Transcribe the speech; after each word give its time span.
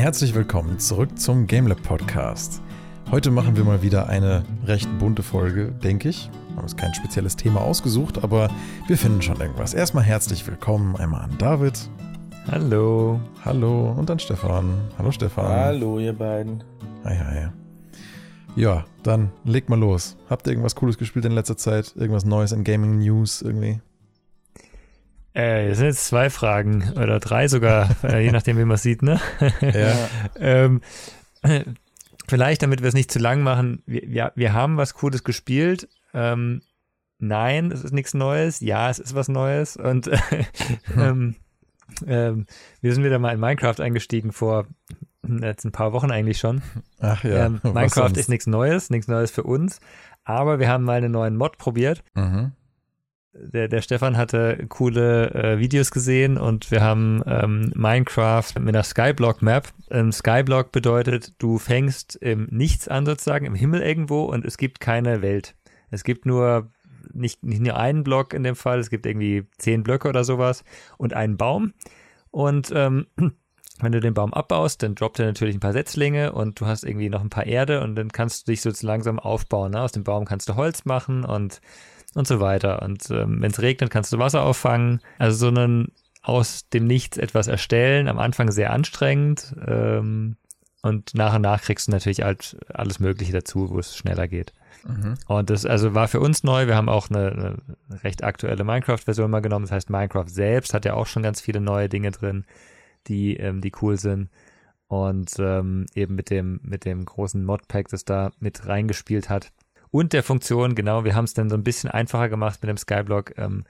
Herzlich 0.00 0.34
willkommen 0.34 0.78
zurück 0.78 1.18
zum 1.18 1.46
GameLab 1.46 1.82
Podcast. 1.82 2.62
Heute 3.10 3.30
machen 3.30 3.54
wir 3.54 3.64
mal 3.64 3.82
wieder 3.82 4.08
eine 4.08 4.44
recht 4.64 4.88
bunte 4.98 5.22
Folge, 5.22 5.72
denke 5.72 6.08
ich. 6.08 6.30
Wir 6.48 6.56
haben 6.56 6.62
uns 6.62 6.74
kein 6.74 6.94
spezielles 6.94 7.36
Thema 7.36 7.60
ausgesucht, 7.60 8.24
aber 8.24 8.48
wir 8.86 8.96
finden 8.96 9.20
schon 9.20 9.38
irgendwas. 9.38 9.74
Erstmal 9.74 10.02
herzlich 10.02 10.46
willkommen 10.46 10.96
einmal 10.96 11.20
an 11.20 11.36
David. 11.36 11.78
Hallo. 12.50 13.20
Hallo 13.44 13.92
und 13.92 14.10
an 14.10 14.18
Stefan. 14.18 14.72
Hallo 14.96 15.12
Stefan. 15.12 15.46
Hallo 15.46 15.98
ihr 15.98 16.14
beiden. 16.14 16.64
Hi, 17.04 17.18
hi. 17.18 17.48
Ja, 18.56 18.86
dann 19.02 19.30
leg 19.44 19.68
mal 19.68 19.78
los. 19.78 20.16
Habt 20.30 20.46
ihr 20.46 20.52
irgendwas 20.52 20.76
Cooles 20.76 20.96
gespielt 20.96 21.26
in 21.26 21.32
letzter 21.32 21.58
Zeit? 21.58 21.94
Irgendwas 21.94 22.24
Neues 22.24 22.52
in 22.52 22.64
Gaming 22.64 23.00
News 23.00 23.42
irgendwie? 23.42 23.82
Äh, 25.32 25.68
das 25.68 25.78
sind 25.78 25.86
jetzt 25.86 26.06
zwei 26.06 26.30
Fragen 26.30 26.92
oder 26.92 27.20
drei 27.20 27.48
sogar, 27.48 27.90
äh, 28.02 28.24
je 28.24 28.32
nachdem, 28.32 28.58
wie 28.58 28.64
man 28.64 28.74
es 28.74 28.82
sieht, 28.82 29.02
ne? 29.02 29.20
Ja. 29.60 30.08
ähm, 30.38 30.80
vielleicht, 32.28 32.62
damit 32.62 32.80
wir 32.82 32.88
es 32.88 32.94
nicht 32.94 33.10
zu 33.10 33.18
lang 33.18 33.42
machen, 33.42 33.82
wir, 33.86 34.02
wir, 34.06 34.32
wir 34.34 34.52
haben 34.52 34.76
was 34.76 34.94
Cooles 34.94 35.24
gespielt. 35.24 35.88
Ähm, 36.12 36.62
nein, 37.18 37.70
es 37.70 37.84
ist 37.84 37.92
nichts 37.92 38.14
Neues. 38.14 38.60
Ja, 38.60 38.90
es 38.90 38.98
ist 38.98 39.14
was 39.14 39.28
Neues. 39.28 39.76
Und 39.76 40.08
äh, 40.08 40.18
ähm, 40.96 41.36
ähm, 42.06 42.46
wir 42.80 42.94
sind 42.94 43.04
wieder 43.04 43.18
mal 43.18 43.34
in 43.34 43.40
Minecraft 43.40 43.80
eingestiegen 43.80 44.32
vor 44.32 44.66
jetzt 45.42 45.64
ein 45.64 45.72
paar 45.72 45.92
Wochen 45.92 46.10
eigentlich 46.10 46.38
schon. 46.38 46.62
Ach 46.98 47.22
ja. 47.24 47.46
ähm, 47.46 47.60
Minecraft 47.62 48.12
ist 48.16 48.28
nichts 48.28 48.46
Neues, 48.46 48.90
nichts 48.90 49.06
Neues 49.06 49.30
für 49.30 49.42
uns. 49.42 49.80
Aber 50.24 50.58
wir 50.58 50.68
haben 50.68 50.84
mal 50.84 50.98
einen 50.98 51.12
neuen 51.12 51.36
Mod 51.36 51.58
probiert. 51.58 52.02
Mhm. 52.14 52.52
Der, 53.32 53.68
der 53.68 53.80
Stefan 53.80 54.16
hatte 54.16 54.66
coole 54.68 55.30
äh, 55.34 55.58
Videos 55.58 55.90
gesehen 55.90 56.36
und 56.36 56.70
wir 56.70 56.80
haben 56.80 57.22
ähm, 57.26 57.72
Minecraft 57.74 58.52
mit 58.58 58.74
einer 58.74 58.82
Skyblock-Map. 58.82 59.68
Ähm, 59.90 60.12
Skyblock 60.12 60.72
bedeutet, 60.72 61.34
du 61.38 61.58
fängst 61.58 62.16
im 62.16 62.48
Nichts 62.50 62.88
an 62.88 63.06
sozusagen, 63.06 63.46
im 63.46 63.54
Himmel 63.54 63.82
irgendwo 63.82 64.24
und 64.24 64.44
es 64.44 64.56
gibt 64.58 64.80
keine 64.80 65.22
Welt. 65.22 65.54
Es 65.90 66.02
gibt 66.04 66.26
nur 66.26 66.70
nicht, 67.12 67.42
nicht 67.44 67.62
nur 67.62 67.76
einen 67.76 68.04
Block 68.04 68.34
in 68.34 68.42
dem 68.42 68.56
Fall, 68.56 68.78
es 68.78 68.90
gibt 68.90 69.06
irgendwie 69.06 69.46
zehn 69.58 69.82
Blöcke 69.82 70.08
oder 70.08 70.24
sowas 70.24 70.64
und 70.98 71.14
einen 71.14 71.36
Baum. 71.36 71.72
Und 72.30 72.72
ähm, 72.74 73.06
wenn 73.80 73.92
du 73.92 74.00
den 74.00 74.14
Baum 74.14 74.34
abbaust, 74.34 74.82
dann 74.82 74.94
droppt 74.94 75.20
er 75.20 75.26
natürlich 75.26 75.56
ein 75.56 75.60
paar 75.60 75.72
Setzlinge 75.72 76.32
und 76.32 76.60
du 76.60 76.66
hast 76.66 76.84
irgendwie 76.84 77.08
noch 77.08 77.22
ein 77.22 77.30
paar 77.30 77.46
Erde 77.46 77.82
und 77.82 77.94
dann 77.94 78.10
kannst 78.10 78.46
du 78.46 78.52
dich 78.52 78.60
so 78.60 78.70
langsam 78.82 79.18
aufbauen. 79.18 79.72
Ne? 79.72 79.80
Aus 79.80 79.92
dem 79.92 80.04
Baum 80.04 80.24
kannst 80.24 80.48
du 80.48 80.56
Holz 80.56 80.84
machen 80.84 81.24
und 81.24 81.60
und 82.14 82.26
so 82.26 82.40
weiter. 82.40 82.82
Und 82.82 83.10
ähm, 83.10 83.40
wenn 83.40 83.50
es 83.50 83.62
regnet, 83.62 83.90
kannst 83.90 84.12
du 84.12 84.18
Wasser 84.18 84.42
auffangen. 84.42 85.00
Also 85.18 85.36
so 85.36 85.48
einen 85.48 85.92
aus 86.22 86.68
dem 86.68 86.86
Nichts 86.86 87.16
etwas 87.16 87.46
erstellen. 87.46 88.08
Am 88.08 88.18
Anfang 88.18 88.50
sehr 88.50 88.72
anstrengend. 88.72 89.54
Ähm, 89.66 90.36
und 90.82 91.14
nach 91.14 91.34
und 91.34 91.42
nach 91.42 91.62
kriegst 91.62 91.88
du 91.88 91.92
natürlich 91.92 92.22
halt 92.22 92.56
alles 92.72 93.00
Mögliche 93.00 93.32
dazu, 93.32 93.70
wo 93.70 93.78
es 93.78 93.96
schneller 93.96 94.28
geht. 94.28 94.52
Mhm. 94.86 95.14
Und 95.26 95.50
das 95.50 95.66
also 95.66 95.94
war 95.94 96.08
für 96.08 96.20
uns 96.20 96.42
neu. 96.42 96.66
Wir 96.66 96.76
haben 96.76 96.88
auch 96.88 97.10
eine, 97.10 97.32
eine 97.32 98.02
recht 98.02 98.24
aktuelle 98.24 98.64
Minecraft-Version 98.64 99.30
mal 99.30 99.40
genommen. 99.40 99.66
Das 99.66 99.72
heißt, 99.72 99.90
Minecraft 99.90 100.28
selbst 100.28 100.72
hat 100.72 100.84
ja 100.84 100.94
auch 100.94 101.06
schon 101.06 101.22
ganz 101.22 101.40
viele 101.40 101.60
neue 101.60 101.88
Dinge 101.88 102.10
drin, 102.10 102.44
die, 103.06 103.36
ähm, 103.36 103.60
die 103.60 103.72
cool 103.82 103.98
sind. 103.98 104.30
Und 104.88 105.38
ähm, 105.38 105.86
eben 105.94 106.16
mit 106.16 106.30
dem, 106.30 106.60
mit 106.62 106.84
dem 106.84 107.04
großen 107.04 107.44
Modpack, 107.44 107.88
das 107.88 108.04
da 108.04 108.32
mit 108.40 108.66
reingespielt 108.66 109.28
hat. 109.28 109.52
Und 109.90 110.12
der 110.12 110.22
Funktion, 110.22 110.74
genau, 110.74 111.04
wir 111.04 111.14
haben 111.14 111.24
es 111.24 111.34
dann 111.34 111.50
so 111.50 111.56
ein 111.56 111.64
bisschen 111.64 111.90
einfacher 111.90 112.28
gemacht 112.28 112.60
mit 112.62 112.68
dem 112.68 112.76
Skyblock. 112.76 113.36
Ähm, 113.38 113.64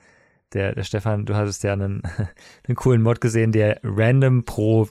der, 0.52 0.74
der 0.74 0.82
Stefan, 0.82 1.26
du 1.26 1.34
hattest 1.34 1.62
ja 1.62 1.72
einen, 1.72 2.02
einen 2.68 2.76
coolen 2.76 3.02
Mod 3.02 3.20
gesehen, 3.20 3.52
der 3.52 3.80
random 3.82 4.44
pro 4.44 4.88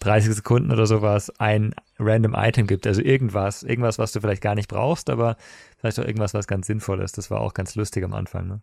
30 0.00 0.34
Sekunden 0.34 0.70
oder 0.70 0.86
sowas 0.86 1.32
ein 1.38 1.74
random 1.98 2.34
Item 2.34 2.66
gibt. 2.66 2.86
Also 2.86 3.00
irgendwas, 3.00 3.62
irgendwas, 3.62 3.98
was 3.98 4.12
du 4.12 4.20
vielleicht 4.20 4.42
gar 4.42 4.54
nicht 4.54 4.68
brauchst, 4.68 5.08
aber 5.08 5.36
vielleicht 5.78 5.98
auch 5.98 6.04
irgendwas, 6.04 6.34
was 6.34 6.46
ganz 6.46 6.66
sinnvoll 6.66 7.00
ist. 7.00 7.16
Das 7.16 7.30
war 7.30 7.40
auch 7.40 7.54
ganz 7.54 7.74
lustig 7.74 8.04
am 8.04 8.12
Anfang. 8.12 8.46
Ne? 8.46 8.60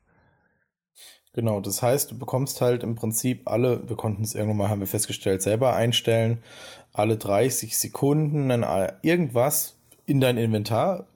Genau, 1.34 1.60
das 1.62 1.82
heißt, 1.82 2.12
du 2.12 2.18
bekommst 2.18 2.62
halt 2.62 2.84
im 2.84 2.94
Prinzip 2.94 3.50
alle, 3.50 3.90
wir 3.90 3.96
konnten 3.96 4.22
es 4.24 4.36
irgendwann 4.36 4.58
mal, 4.58 4.70
haben 4.70 4.82
wir 4.82 4.88
festgestellt, 4.88 5.42
selber 5.42 5.76
einstellen, 5.76 6.44
alle 6.92 7.18
30 7.18 7.76
Sekunden 7.76 8.50
dann 8.50 8.64
irgendwas 9.02 9.76
in 10.06 10.22
dein 10.22 10.38
Inventar. 10.38 11.08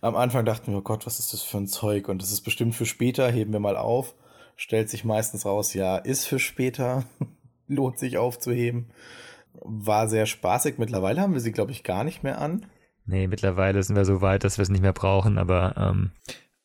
Am 0.00 0.16
Anfang 0.16 0.44
dachten 0.44 0.72
wir, 0.72 0.78
oh 0.78 0.82
Gott, 0.82 1.06
was 1.06 1.18
ist 1.18 1.32
das 1.32 1.42
für 1.42 1.58
ein 1.58 1.66
Zeug? 1.66 2.08
Und 2.08 2.22
das 2.22 2.32
ist 2.32 2.42
bestimmt 2.42 2.74
für 2.74 2.86
später, 2.86 3.30
heben 3.30 3.52
wir 3.52 3.60
mal 3.60 3.76
auf. 3.76 4.14
Stellt 4.56 4.90
sich 4.90 5.04
meistens 5.04 5.46
raus, 5.46 5.74
ja, 5.74 5.96
ist 5.96 6.26
für 6.26 6.38
später, 6.38 7.04
lohnt 7.68 7.98
sich 7.98 8.18
aufzuheben. 8.18 8.90
War 9.52 10.08
sehr 10.08 10.26
spaßig. 10.26 10.78
Mittlerweile 10.78 11.20
haben 11.20 11.34
wir 11.34 11.40
sie, 11.40 11.52
glaube 11.52 11.72
ich, 11.72 11.84
gar 11.84 12.04
nicht 12.04 12.22
mehr 12.22 12.40
an. 12.40 12.66
Nee, 13.06 13.26
mittlerweile 13.26 13.82
sind 13.82 13.96
wir 13.96 14.04
so 14.04 14.20
weit, 14.20 14.44
dass 14.44 14.58
wir 14.58 14.62
es 14.62 14.68
nicht 14.68 14.82
mehr 14.82 14.92
brauchen, 14.92 15.38
aber 15.38 15.74
ähm, 15.78 16.10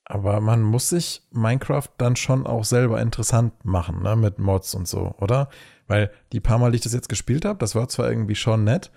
Aber 0.05 0.41
man 0.41 0.61
muss 0.61 0.89
sich 0.89 1.21
Minecraft 1.31 1.87
dann 1.97 2.17
schon 2.17 2.45
auch 2.45 2.65
selber 2.65 3.01
interessant 3.01 3.53
machen, 3.63 4.03
ne, 4.03 4.17
mit 4.17 4.37
Mods 4.37 4.75
und 4.75 4.85
so, 4.87 5.15
oder? 5.19 5.49
Weil 5.87 6.11
die 6.33 6.41
paar 6.41 6.57
Mal, 6.57 6.71
die 6.71 6.75
ich 6.75 6.81
das 6.83 6.93
jetzt 6.93 7.07
gespielt 7.07 7.45
habe, 7.45 7.59
das 7.59 7.75
war 7.75 7.87
zwar 7.87 8.09
irgendwie 8.09 8.35
schon 8.35 8.65
nett, 8.65 8.91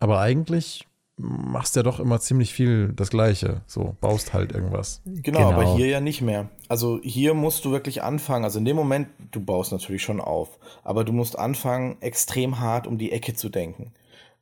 aber 0.00 0.18
eigentlich 0.18 0.87
machst 1.18 1.76
ja 1.76 1.82
doch 1.82 2.00
immer 2.00 2.20
ziemlich 2.20 2.52
viel 2.54 2.92
das 2.94 3.10
Gleiche. 3.10 3.62
So, 3.66 3.96
baust 4.00 4.32
halt 4.32 4.52
irgendwas. 4.52 5.02
Genau, 5.04 5.48
Genau. 5.48 5.50
aber 5.50 5.76
hier 5.76 5.86
ja 5.88 6.00
nicht 6.00 6.22
mehr. 6.22 6.48
Also 6.68 7.00
hier 7.02 7.34
musst 7.34 7.64
du 7.64 7.72
wirklich 7.72 8.02
anfangen. 8.02 8.44
Also 8.44 8.58
in 8.58 8.64
dem 8.64 8.76
Moment, 8.76 9.08
du 9.32 9.40
baust 9.40 9.72
natürlich 9.72 10.02
schon 10.02 10.20
auf, 10.20 10.58
aber 10.84 11.04
du 11.04 11.12
musst 11.12 11.38
anfangen, 11.38 11.96
extrem 12.00 12.60
hart 12.60 12.86
um 12.86 12.98
die 12.98 13.12
Ecke 13.12 13.34
zu 13.34 13.48
denken. 13.48 13.92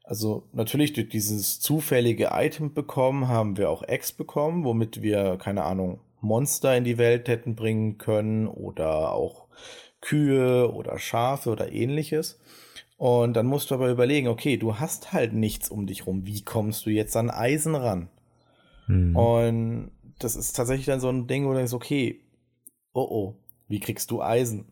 Also 0.05 0.45
natürlich 0.53 0.93
durch 0.93 1.09
dieses 1.09 1.59
zufällige 1.61 2.29
Item 2.33 2.73
bekommen, 2.75 3.27
haben 3.27 3.57
wir 3.57 3.71
auch 3.71 3.83
Eggs 3.83 4.13
bekommen, 4.13 4.63
womit 4.65 5.03
wir, 5.03 5.37
keine 5.39 5.65
Ahnung, 5.65 5.99
Monster 6.21 6.77
in 6.77 6.85
die 6.85 6.99
Welt 6.99 7.27
hätten 7.29 7.57
bringen 7.57 7.99
können 7.99 8.47
oder 8.47 9.13
auch 9.13 9.47
Kühe 10.01 10.73
oder 10.73 10.99
Schafe 10.99 11.51
oder 11.51 11.73
ähnliches. 11.73 12.39
Und 12.97 13.35
dann 13.35 13.47
musst 13.47 13.71
du 13.71 13.75
aber 13.75 13.91
überlegen, 13.91 14.29
okay, 14.29 14.57
du 14.57 14.79
hast 14.79 15.13
halt 15.13 15.35
nichts 15.35 15.69
um 15.69 15.87
dich 15.87 16.07
rum. 16.07 16.25
Wie 16.25 16.43
kommst 16.43 16.87
du 16.87 16.91
jetzt 16.91 17.17
an 17.17 17.31
Eisen 17.31 17.75
ran? 17.75 18.09
hm. 18.87 19.17
Und 19.17 19.91
das 20.19 20.37
ist 20.37 20.55
tatsächlich 20.55 20.87
dann 20.87 21.01
so 21.01 21.09
ein 21.09 21.27
Ding, 21.27 21.45
wo 21.45 21.51
du 21.51 21.57
denkst, 21.57 21.75
okay, 21.75 22.21
oh 22.95 23.07
oh, 23.09 23.35
wie 23.69 23.81
kriegst 23.81 24.11
du 24.11 24.23
Eisen? 24.23 24.67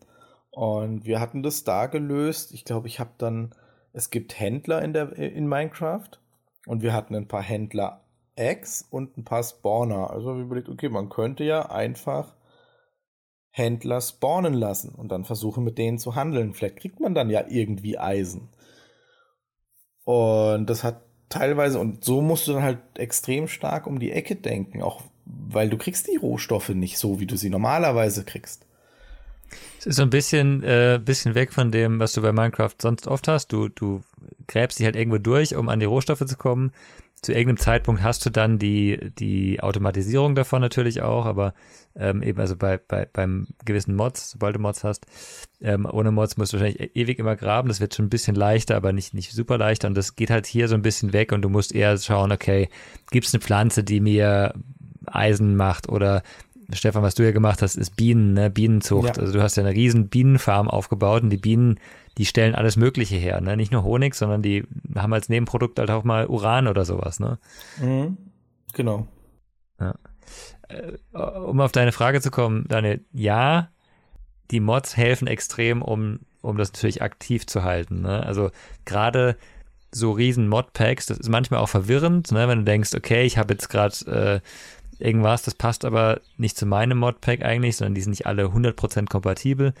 Und 0.49 1.05
wir 1.05 1.19
hatten 1.19 1.43
das 1.43 1.63
da 1.63 1.85
gelöst. 1.87 2.53
Ich 2.53 2.65
glaube, 2.65 2.87
ich 2.87 2.99
habe 2.99 3.11
dann, 3.17 3.53
es 3.93 4.09
gibt 4.09 4.39
Händler 4.39 4.81
in, 4.81 4.93
der, 4.93 5.13
in 5.17 5.47
Minecraft 5.47 6.09
und 6.65 6.81
wir 6.81 6.93
hatten 6.93 7.13
ein 7.13 7.27
paar 7.27 7.43
Händler 7.43 8.01
Eggs 8.35 8.85
und 8.89 9.17
ein 9.17 9.25
paar 9.25 9.43
Spawner. 9.43 10.09
Also 10.09 10.35
wir 10.35 10.43
überlegt, 10.43 10.69
okay, 10.69 10.89
man 10.89 11.09
könnte 11.09 11.43
ja 11.43 11.69
einfach 11.69 12.33
Händler 13.57 14.01
spawnen 14.01 14.53
lassen 14.53 14.89
und 14.89 15.13
dann 15.13 15.23
versuchen 15.23 15.63
mit 15.63 15.77
denen 15.77 15.97
zu 15.97 16.15
handeln. 16.15 16.53
Vielleicht 16.53 16.75
kriegt 16.75 16.99
man 16.99 17.15
dann 17.15 17.29
ja 17.29 17.45
irgendwie 17.47 17.97
Eisen. 17.97 18.49
Und 20.03 20.69
das 20.69 20.83
hat 20.83 21.03
teilweise, 21.29 21.79
und 21.79 22.03
so 22.03 22.21
musst 22.21 22.49
du 22.49 22.53
dann 22.53 22.63
halt 22.63 22.79
extrem 22.97 23.47
stark 23.47 23.87
um 23.87 23.99
die 23.99 24.11
Ecke 24.11 24.35
denken, 24.35 24.81
auch 24.81 25.03
weil 25.25 25.69
du 25.69 25.77
kriegst 25.77 26.05
die 26.07 26.17
Rohstoffe 26.17 26.67
nicht 26.67 26.97
so, 26.97 27.21
wie 27.21 27.27
du 27.27 27.37
sie 27.37 27.49
normalerweise 27.49 28.25
kriegst. 28.25 28.65
Es 29.79 29.85
ist 29.85 29.95
so 29.95 30.01
ein 30.01 30.09
bisschen, 30.09 30.61
äh, 30.61 30.99
bisschen 31.03 31.33
weg 31.33 31.53
von 31.53 31.71
dem, 31.71 31.97
was 31.97 32.11
du 32.11 32.21
bei 32.21 32.33
Minecraft 32.33 32.75
sonst 32.81 33.07
oft 33.07 33.29
hast. 33.29 33.53
Du, 33.53 33.69
du 33.69 34.01
gräbst 34.47 34.79
dich 34.79 34.85
halt 34.85 34.97
irgendwo 34.97 35.17
durch, 35.17 35.55
um 35.55 35.69
an 35.69 35.79
die 35.79 35.85
Rohstoffe 35.85 36.25
zu 36.25 36.35
kommen. 36.35 36.73
Zu 37.25 37.33
irgendeinem 37.33 37.57
Zeitpunkt 37.57 38.03
hast 38.03 38.23
du 38.23 38.29
dann 38.29 38.59
die, 38.59 39.11
die 39.17 39.59
Automatisierung 39.59 40.35
davon 40.35 40.61
natürlich 40.61 41.01
auch, 41.01 41.25
aber 41.25 41.55
ähm, 41.95 42.21
eben 42.21 42.39
also 42.39 42.55
bei, 42.55 42.77
bei, 42.77 43.07
beim 43.11 43.47
gewissen 43.65 43.95
Mods, 43.95 44.29
sobald 44.29 44.55
du 44.55 44.59
Mods 44.59 44.83
hast, 44.83 45.07
ähm, 45.59 45.87
ohne 45.91 46.11
Mods 46.11 46.37
musst 46.37 46.53
du 46.53 46.59
wahrscheinlich 46.59 46.95
ewig 46.95 47.17
immer 47.17 47.35
graben. 47.35 47.67
Das 47.69 47.79
wird 47.79 47.95
schon 47.95 48.05
ein 48.05 48.09
bisschen 48.11 48.35
leichter, 48.35 48.75
aber 48.75 48.93
nicht, 48.93 49.15
nicht 49.15 49.31
super 49.31 49.57
leichter. 49.57 49.87
Und 49.87 49.95
das 49.95 50.15
geht 50.15 50.29
halt 50.29 50.45
hier 50.45 50.67
so 50.67 50.75
ein 50.75 50.83
bisschen 50.83 51.13
weg 51.13 51.31
und 51.31 51.41
du 51.41 51.49
musst 51.49 51.73
eher 51.73 51.97
schauen, 51.97 52.31
okay, 52.31 52.69
gibt 53.09 53.25
es 53.25 53.33
eine 53.33 53.41
Pflanze, 53.41 53.83
die 53.83 54.01
mir 54.01 54.53
Eisen 55.07 55.55
macht 55.55 55.89
oder 55.89 56.21
Stefan, 56.73 57.01
was 57.01 57.15
du 57.15 57.23
ja 57.23 57.31
gemacht 57.31 57.63
hast, 57.63 57.75
ist 57.75 57.95
Bienen, 57.95 58.33
ne? 58.33 58.51
Bienenzucht. 58.51 59.17
Ja. 59.17 59.23
Also 59.23 59.33
du 59.33 59.41
hast 59.41 59.57
ja 59.57 59.63
eine 59.63 59.73
riesen 59.73 60.09
Bienenfarm 60.09 60.67
aufgebaut 60.67 61.23
und 61.23 61.31
die 61.31 61.37
Bienen, 61.37 61.79
die 62.17 62.25
stellen 62.25 62.55
alles 62.55 62.77
Mögliche 62.77 63.15
her, 63.15 63.41
ne? 63.41 63.57
Nicht 63.57 63.71
nur 63.71 63.83
Honig, 63.83 64.15
sondern 64.15 64.41
die 64.41 64.63
haben 64.95 65.13
als 65.13 65.29
Nebenprodukt 65.29 65.79
halt 65.79 65.91
auch 65.91 66.03
mal 66.03 66.27
Uran 66.27 66.67
oder 66.67 66.85
sowas, 66.85 67.19
ne? 67.19 67.39
Mhm. 67.81 68.17
Genau. 68.73 69.07
Äh, 70.67 70.93
um 71.13 71.61
auf 71.61 71.71
deine 71.71 71.91
Frage 71.91 72.21
zu 72.21 72.31
kommen, 72.31 72.65
Daniel, 72.67 73.03
ja, 73.11 73.69
die 74.51 74.59
Mods 74.59 74.97
helfen 74.97 75.27
extrem, 75.27 75.81
um, 75.81 76.19
um 76.41 76.57
das 76.57 76.73
natürlich 76.73 77.01
aktiv 77.01 77.45
zu 77.47 77.63
halten. 77.63 78.01
Ne? 78.01 78.23
Also 78.25 78.51
gerade 78.85 79.37
so 79.91 80.11
riesen 80.11 80.47
Modpacks, 80.47 81.05
das 81.05 81.17
ist 81.17 81.29
manchmal 81.29 81.61
auch 81.61 81.69
verwirrend, 81.69 82.31
ne? 82.31 82.47
wenn 82.47 82.59
du 82.59 82.65
denkst, 82.65 82.93
okay, 82.95 83.23
ich 83.23 83.37
habe 83.37 83.53
jetzt 83.53 83.69
gerade 83.69 84.41
äh, 84.99 85.03
irgendwas, 85.03 85.43
das 85.43 85.55
passt 85.55 85.85
aber 85.85 86.21
nicht 86.37 86.57
zu 86.57 86.65
meinem 86.65 86.97
Modpack 86.97 87.43
eigentlich, 87.43 87.77
sondern 87.77 87.95
die 87.95 88.01
sind 88.01 88.11
nicht 88.11 88.27
alle 88.27 88.45
100% 88.45 89.09
kompatibel. 89.09 89.73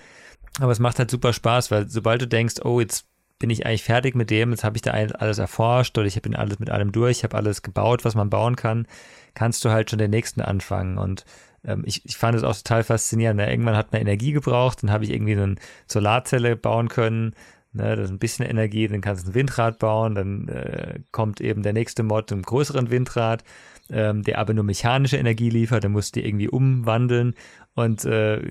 Aber 0.59 0.71
es 0.71 0.79
macht 0.79 0.99
halt 0.99 1.11
super 1.11 1.33
Spaß, 1.33 1.71
weil 1.71 1.89
sobald 1.89 2.21
du 2.21 2.27
denkst, 2.27 2.55
oh, 2.63 2.79
jetzt 2.79 3.05
bin 3.39 3.49
ich 3.49 3.65
eigentlich 3.65 3.83
fertig 3.83 4.15
mit 4.15 4.29
dem, 4.29 4.51
jetzt 4.51 4.63
habe 4.63 4.77
ich 4.77 4.81
da 4.81 4.91
alles 4.91 5.37
erforscht 5.37 5.97
oder 5.97 6.07
ich 6.07 6.21
bin 6.21 6.35
alles 6.35 6.59
mit 6.59 6.69
allem 6.69 6.91
durch, 6.91 7.17
ich 7.17 7.23
habe 7.23 7.35
alles 7.35 7.61
gebaut, 7.61 8.05
was 8.05 8.15
man 8.15 8.29
bauen 8.29 8.55
kann, 8.55 8.87
kannst 9.33 9.65
du 9.65 9.69
halt 9.69 9.89
schon 9.89 9.99
den 9.99 10.11
nächsten 10.11 10.41
anfangen. 10.41 10.97
Und 10.97 11.25
ähm, 11.65 11.83
ich, 11.85 12.05
ich 12.05 12.15
fand 12.15 12.37
es 12.37 12.43
auch 12.43 12.55
total 12.55 12.83
faszinierend. 12.83 13.37
Ne? 13.37 13.49
Irgendwann 13.49 13.75
hat 13.75 13.91
man 13.91 14.01
Energie 14.01 14.31
gebraucht, 14.31 14.83
dann 14.83 14.91
habe 14.91 15.03
ich 15.03 15.11
irgendwie 15.11 15.33
eine 15.33 15.55
Solarzelle 15.87 16.55
bauen 16.55 16.87
können, 16.87 17.33
ne? 17.75 17.95
das 17.95 18.05
ist 18.05 18.11
ein 18.11 18.19
bisschen 18.19 18.45
Energie, 18.45 18.87
dann 18.87 19.01
kannst 19.01 19.25
du 19.25 19.31
ein 19.31 19.35
Windrad 19.35 19.79
bauen, 19.79 20.15
dann 20.15 20.47
äh, 20.47 20.99
kommt 21.11 21.41
eben 21.41 21.63
der 21.63 21.73
nächste 21.73 22.03
Mod, 22.03 22.31
ein 22.31 22.41
größeren 22.41 22.89
Windrad, 22.89 23.43
ähm, 23.89 24.23
der 24.23 24.39
aber 24.39 24.53
nur 24.53 24.63
mechanische 24.63 25.17
Energie 25.17 25.49
liefert, 25.49 25.83
dann 25.83 25.91
musst 25.91 26.15
du 26.15 26.19
die 26.19 26.27
irgendwie 26.27 26.49
umwandeln. 26.49 27.35
Und 27.75 28.05
äh, 28.05 28.41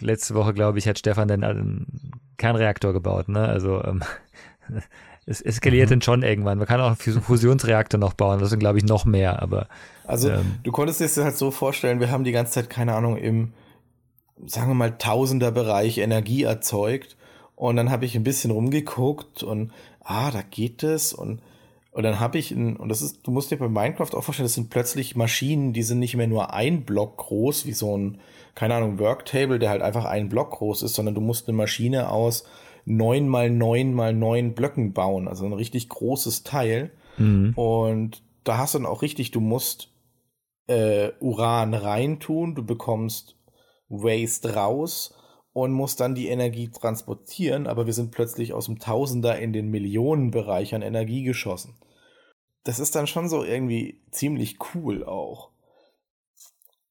letzte 0.00 0.34
Woche, 0.34 0.52
glaube 0.52 0.78
ich, 0.78 0.88
hat 0.88 0.98
Stefan 0.98 1.28
dann 1.28 1.44
einen 1.44 2.12
Kernreaktor 2.36 2.92
gebaut. 2.92 3.28
Ne? 3.28 3.40
Also 3.40 3.82
ähm, 3.84 4.02
es 5.26 5.40
eskaliert 5.40 5.88
mhm. 5.88 5.94
dann 5.94 6.02
schon 6.02 6.22
irgendwann. 6.22 6.58
Man 6.58 6.66
kann 6.66 6.80
auch 6.80 6.96
einen 7.06 7.22
Fusionsreaktor 7.22 7.98
noch 7.98 8.14
bauen, 8.14 8.40
das 8.40 8.50
sind, 8.50 8.58
glaube 8.58 8.78
ich, 8.78 8.84
noch 8.84 9.04
mehr, 9.04 9.42
aber. 9.42 9.68
Also, 10.06 10.30
ähm, 10.30 10.56
du 10.62 10.72
konntest 10.72 11.00
dir 11.00 11.04
das 11.04 11.16
halt 11.16 11.36
so 11.36 11.50
vorstellen, 11.50 12.00
wir 12.00 12.10
haben 12.10 12.24
die 12.24 12.32
ganze 12.32 12.52
Zeit, 12.52 12.70
keine 12.70 12.94
Ahnung, 12.94 13.16
im, 13.16 13.52
sagen 14.46 14.68
wir 14.68 14.74
mal, 14.74 14.98
Tausender-Bereich 14.98 15.98
Energie 15.98 16.42
erzeugt. 16.42 17.16
Und 17.56 17.76
dann 17.76 17.90
habe 17.90 18.04
ich 18.04 18.16
ein 18.16 18.24
bisschen 18.24 18.50
rumgeguckt 18.50 19.42
und, 19.42 19.72
ah, 20.00 20.30
da 20.30 20.42
geht 20.42 20.82
es. 20.82 21.12
Und, 21.12 21.40
und 21.92 22.02
dann 22.02 22.18
habe 22.18 22.38
ich, 22.38 22.50
ein, 22.50 22.76
und 22.76 22.88
das 22.88 23.02
ist, 23.02 23.26
du 23.26 23.30
musst 23.30 23.50
dir 23.50 23.58
bei 23.58 23.68
Minecraft 23.68 24.14
auch 24.14 24.24
vorstellen, 24.24 24.46
das 24.46 24.54
sind 24.54 24.70
plötzlich 24.70 25.16
Maschinen, 25.16 25.72
die 25.72 25.82
sind 25.82 26.00
nicht 26.00 26.16
mehr 26.16 26.26
nur 26.26 26.52
ein 26.52 26.84
Block 26.84 27.16
groß, 27.18 27.66
wie 27.66 27.72
so 27.72 27.96
ein, 27.96 28.18
keine 28.54 28.74
Ahnung, 28.74 28.98
Worktable, 28.98 29.58
der 29.58 29.70
halt 29.70 29.82
einfach 29.82 30.04
ein 30.04 30.28
Block 30.28 30.50
groß 30.52 30.82
ist, 30.82 30.94
sondern 30.94 31.14
du 31.14 31.20
musst 31.20 31.48
eine 31.48 31.56
Maschine 31.56 32.10
aus 32.10 32.44
neun 32.86 33.28
mal 33.28 33.50
neun 33.50 33.94
mal 33.94 34.12
neun 34.12 34.54
Blöcken 34.54 34.92
bauen, 34.92 35.26
also 35.26 35.46
ein 35.46 35.52
richtig 35.52 35.88
großes 35.88 36.42
Teil. 36.42 36.90
Mhm. 37.16 37.54
Und 37.54 38.22
da 38.44 38.58
hast 38.58 38.74
du 38.74 38.78
dann 38.78 38.86
auch 38.86 39.02
richtig, 39.02 39.30
du 39.30 39.40
musst 39.40 39.90
äh, 40.66 41.10
Uran 41.20 41.74
reintun, 41.74 42.54
du 42.54 42.64
bekommst 42.64 43.36
Waste 43.88 44.54
raus 44.54 45.14
und 45.54 45.72
musst 45.72 46.00
dann 46.00 46.16
die 46.16 46.28
Energie 46.28 46.68
transportieren, 46.68 47.66
aber 47.66 47.86
wir 47.86 47.94
sind 47.94 48.10
plötzlich 48.10 48.52
aus 48.52 48.66
dem 48.66 48.80
Tausender 48.80 49.38
in 49.38 49.52
den 49.52 49.70
Millionenbereich 49.70 50.74
an 50.74 50.82
Energie 50.82 51.22
geschossen. 51.22 51.76
Das 52.64 52.80
ist 52.80 52.96
dann 52.96 53.06
schon 53.06 53.28
so 53.28 53.44
irgendwie 53.44 54.02
ziemlich 54.10 54.58
cool 54.74 55.04
auch. 55.04 55.50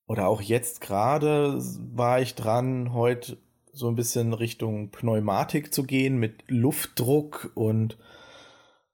Oder 0.08 0.28
auch 0.28 0.42
jetzt 0.42 0.80
gerade 0.80 1.60
war 1.94 2.22
ich 2.22 2.36
dran, 2.36 2.94
heute 2.94 3.38
so 3.74 3.90
ein 3.90 3.96
bisschen 3.96 4.34
Richtung 4.34 4.92
Pneumatik 4.92 5.74
zu 5.74 5.84
gehen 5.84 6.18
mit 6.18 6.44
Luftdruck 6.48 7.52
und 7.56 7.98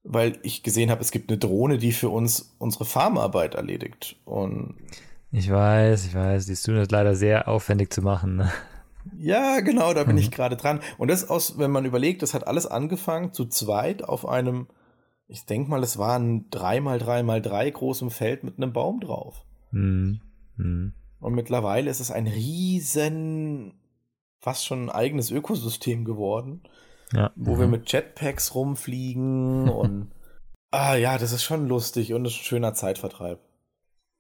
weil 0.04 0.40
ich 0.42 0.64
gesehen 0.64 0.90
habe, 0.90 1.02
es 1.02 1.12
gibt 1.12 1.30
eine 1.30 1.38
Drohne, 1.38 1.78
die 1.78 1.92
für 1.92 2.10
uns 2.10 2.56
unsere 2.58 2.86
Farmarbeit 2.86 3.54
erledigt. 3.54 4.16
Und 4.26 4.78
ich 5.32 5.52
weiß, 5.52 6.08
ich 6.08 6.16
weiß, 6.16 6.48
die 6.48 6.54
das 6.54 6.90
leider 6.90 7.14
sehr 7.14 7.48
aufwendig 7.48 7.94
zu 7.94 8.02
machen. 8.02 8.38
Ne? 8.38 8.52
Ja, 9.18 9.60
genau, 9.62 9.94
da 9.94 10.04
bin 10.04 10.16
mhm. 10.16 10.22
ich 10.22 10.32
gerade 10.32 10.56
dran. 10.56 10.82
Und 10.98 11.10
das 11.10 11.30
aus, 11.30 11.58
wenn 11.58 11.72
man 11.72 11.86
überlegt, 11.86 12.22
das 12.22 12.34
hat 12.34 12.48
alles 12.48 12.66
angefangen 12.66 13.34
zu 13.34 13.46
zweit 13.46 14.04
auf 14.04 14.28
einem, 14.28 14.68
ich 15.28 15.46
denke 15.46 15.70
mal, 15.70 15.84
es 15.84 15.98
war 15.98 16.18
ein 16.18 16.50
3x3x3 16.50 17.72
großem 17.72 18.12
Feld 18.12 18.44
mit 18.44 18.58
einem 18.58 18.74
Baum 18.74 19.00
drauf. 19.00 19.46
Mhm. 19.72 20.22
Mhm. 20.58 20.94
Und 21.20 21.34
mittlerweile 21.34 21.90
ist 21.90 22.00
es 22.00 22.12
ein 22.12 22.28
riesen 22.28 23.74
fast 24.40 24.66
schon 24.66 24.86
ein 24.86 24.90
eigenes 24.90 25.32
Ökosystem 25.32 26.06
geworden, 26.06 26.64
ja. 27.14 27.32
wo 27.36 27.56
mhm. 27.56 27.60
wir 27.60 27.68
mit 27.68 27.92
Jetpacks 27.92 28.56
rumfliegen 28.56 29.70
und 29.70 30.12
ah 30.72 30.96
ja, 30.96 31.18
das 31.18 31.32
ist 31.32 31.44
schon 31.44 31.68
lustig 31.68 32.14
und 32.14 32.26
ein 32.26 32.30
schöner 32.30 32.74
Zeitvertreib. 32.74 33.40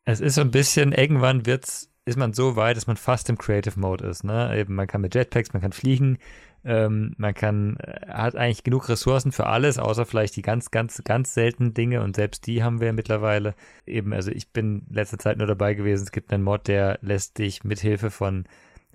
Es 0.05 0.19
ist 0.19 0.35
so 0.35 0.41
ein 0.41 0.51
bisschen, 0.51 0.91
irgendwann 0.91 1.45
wird's, 1.45 1.91
ist 2.09 2.17
man 2.17 2.33
so 2.33 2.55
weit, 2.55 2.75
dass 2.75 2.87
man 2.87 2.97
fast 2.97 3.29
im 3.29 3.37
Creative 3.37 3.79
Mode 3.79 4.05
ist. 4.07 4.23
Ne? 4.23 4.57
Eben, 4.57 4.75
man 4.75 4.87
kann 4.87 5.01
mit 5.01 5.15
Jetpacks, 5.15 5.53
man 5.53 5.61
kann 5.61 5.71
fliegen, 5.71 6.17
ähm, 6.65 7.13
man 7.17 7.33
kann, 7.33 7.77
äh, 7.77 8.07
hat 8.07 8.35
eigentlich 8.35 8.63
genug 8.63 8.89
Ressourcen 8.89 9.31
für 9.31 9.45
alles, 9.45 9.77
außer 9.77 10.05
vielleicht 10.05 10.35
die 10.35 10.41
ganz, 10.41 10.71
ganz, 10.71 11.01
ganz 11.05 11.33
seltenen 11.33 11.73
Dinge 11.73 12.01
und 12.01 12.15
selbst 12.15 12.47
die 12.47 12.63
haben 12.63 12.81
wir 12.81 12.91
mittlerweile. 12.93 13.53
Eben, 13.85 14.11
also 14.13 14.31
ich 14.31 14.51
bin 14.51 14.85
letzte 14.89 15.17
Zeit 15.17 15.37
nur 15.37 15.47
dabei 15.47 15.75
gewesen, 15.75 16.03
es 16.03 16.11
gibt 16.11 16.33
einen 16.33 16.43
Mod, 16.43 16.67
der 16.67 16.99
lässt 17.01 17.37
dich 17.37 17.63
mithilfe 17.63 18.09
von 18.09 18.45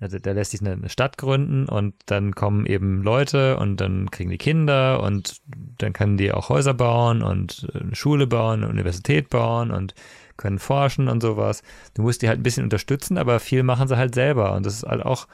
also 0.01 0.19
da 0.19 0.33
lässt 0.33 0.51
sich 0.51 0.59
eine 0.59 0.89
Stadt 0.89 1.17
gründen 1.17 1.69
und 1.69 1.93
dann 2.07 2.35
kommen 2.35 2.65
eben 2.65 3.01
Leute 3.01 3.57
und 3.57 3.79
dann 3.79 4.11
kriegen 4.11 4.29
die 4.29 4.37
Kinder 4.37 5.01
und 5.01 5.41
dann 5.77 5.93
können 5.93 6.17
die 6.17 6.33
auch 6.33 6.49
Häuser 6.49 6.73
bauen 6.73 7.23
und 7.23 7.65
eine 7.73 7.95
Schule 7.95 8.27
bauen, 8.27 8.61
eine 8.61 8.69
Universität 8.69 9.29
bauen 9.29 9.71
und 9.71 9.95
können 10.37 10.59
forschen 10.59 11.07
und 11.07 11.21
sowas. 11.21 11.63
Du 11.93 12.01
musst 12.01 12.21
die 12.21 12.27
halt 12.27 12.39
ein 12.39 12.43
bisschen 12.43 12.63
unterstützen, 12.63 13.17
aber 13.17 13.39
viel 13.39 13.63
machen 13.63 13.87
sie 13.87 13.97
halt 13.97 14.15
selber 14.15 14.53
und 14.53 14.65
das 14.65 14.75
ist 14.75 14.83
halt 14.83 15.05
auch 15.05 15.27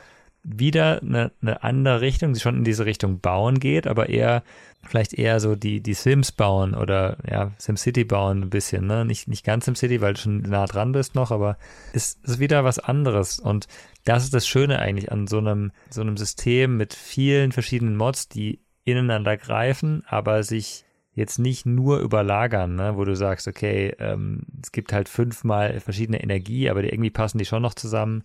wieder 0.44 1.02
eine, 1.02 1.32
eine 1.42 1.64
andere 1.64 2.02
Richtung, 2.02 2.34
die 2.34 2.40
schon 2.40 2.58
in 2.58 2.64
diese 2.64 2.86
Richtung 2.86 3.20
bauen 3.20 3.60
geht, 3.60 3.86
aber 3.86 4.10
eher 4.10 4.44
vielleicht 4.84 5.14
eher 5.14 5.40
so 5.40 5.56
die, 5.56 5.82
die 5.82 5.94
Sims 5.94 6.32
bauen 6.32 6.74
oder 6.74 7.18
ja, 7.30 7.52
SimCity 7.60 8.04
bauen 8.04 8.42
ein 8.42 8.50
bisschen, 8.50 8.88
ne? 8.88 9.06
Nicht, 9.06 9.28
nicht 9.28 9.46
ganz 9.46 9.66
SimCity, 9.66 10.02
weil 10.02 10.16
du 10.16 10.22
schon 10.22 10.42
nah 10.42 10.66
dran 10.66 10.92
bist 10.92 11.14
noch, 11.14 11.30
aber 11.30 11.58
es 11.94 12.20
ist 12.24 12.40
wieder 12.40 12.64
was 12.64 12.80
anderes. 12.80 13.38
Und 13.38 13.68
das 14.06 14.24
ist 14.24 14.34
das 14.34 14.48
Schöne 14.48 14.80
eigentlich 14.80 15.12
an 15.12 15.28
so 15.28 15.38
einem, 15.38 15.72
so 15.92 16.02
einem 16.02 16.18
System 16.18 16.78
mit 16.78 16.96
vielen 16.96 17.52
verschiedenen 17.52 17.96
Mods, 17.96 18.28
die 18.28 18.62
ineinander 18.84 19.38
greifen, 19.38 20.04
aber 20.08 20.44
sich 20.44 20.84
jetzt 21.14 21.40
nicht 21.40 21.66
nur 21.66 22.00
überlagern, 22.00 22.76
ne? 22.76 22.96
wo 22.96 23.04
du 23.04 23.16
sagst, 23.16 23.48
okay, 23.48 23.94
ähm, 24.00 24.44
es 24.62 24.72
gibt 24.72 24.94
halt 24.94 25.10
fünfmal 25.10 25.80
verschiedene 25.80 26.22
Energie, 26.22 26.70
aber 26.70 26.82
die, 26.82 26.90
irgendwie 26.90 27.10
passen 27.10 27.38
die 27.38 27.46
schon 27.46 27.62
noch 27.62 27.74
zusammen. 27.74 28.24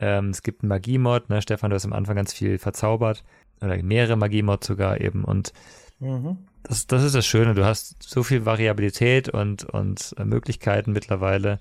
Ähm, 0.00 0.30
es 0.30 0.42
gibt 0.42 0.62
einen 0.62 0.68
Magie-Mod, 0.68 1.28
ne? 1.28 1.42
Stefan, 1.42 1.70
du 1.70 1.76
hast 1.76 1.84
am 1.84 1.92
Anfang 1.92 2.16
ganz 2.16 2.32
viel 2.32 2.58
verzaubert 2.58 3.24
oder 3.60 3.80
mehrere 3.82 4.16
Magie-Mods 4.16 4.66
sogar 4.66 5.00
eben 5.00 5.24
und 5.24 5.52
mhm. 6.00 6.38
das, 6.62 6.86
das 6.86 7.02
ist 7.04 7.14
das 7.14 7.26
Schöne, 7.26 7.54
du 7.54 7.64
hast 7.64 8.02
so 8.02 8.22
viel 8.22 8.44
Variabilität 8.44 9.28
und, 9.28 9.64
und 9.64 10.14
äh, 10.18 10.24
Möglichkeiten 10.24 10.92
mittlerweile. 10.92 11.60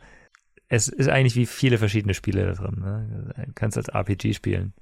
Es 0.70 0.88
ist 0.88 1.08
eigentlich 1.08 1.36
wie 1.36 1.46
viele 1.46 1.78
verschiedene 1.78 2.14
Spiele 2.14 2.46
da 2.46 2.54
drin. 2.54 2.80
Ne? 2.80 3.34
Du 3.46 3.54
kannst 3.54 3.78
als 3.78 3.88
RPG 3.88 4.34
spielen. 4.34 4.74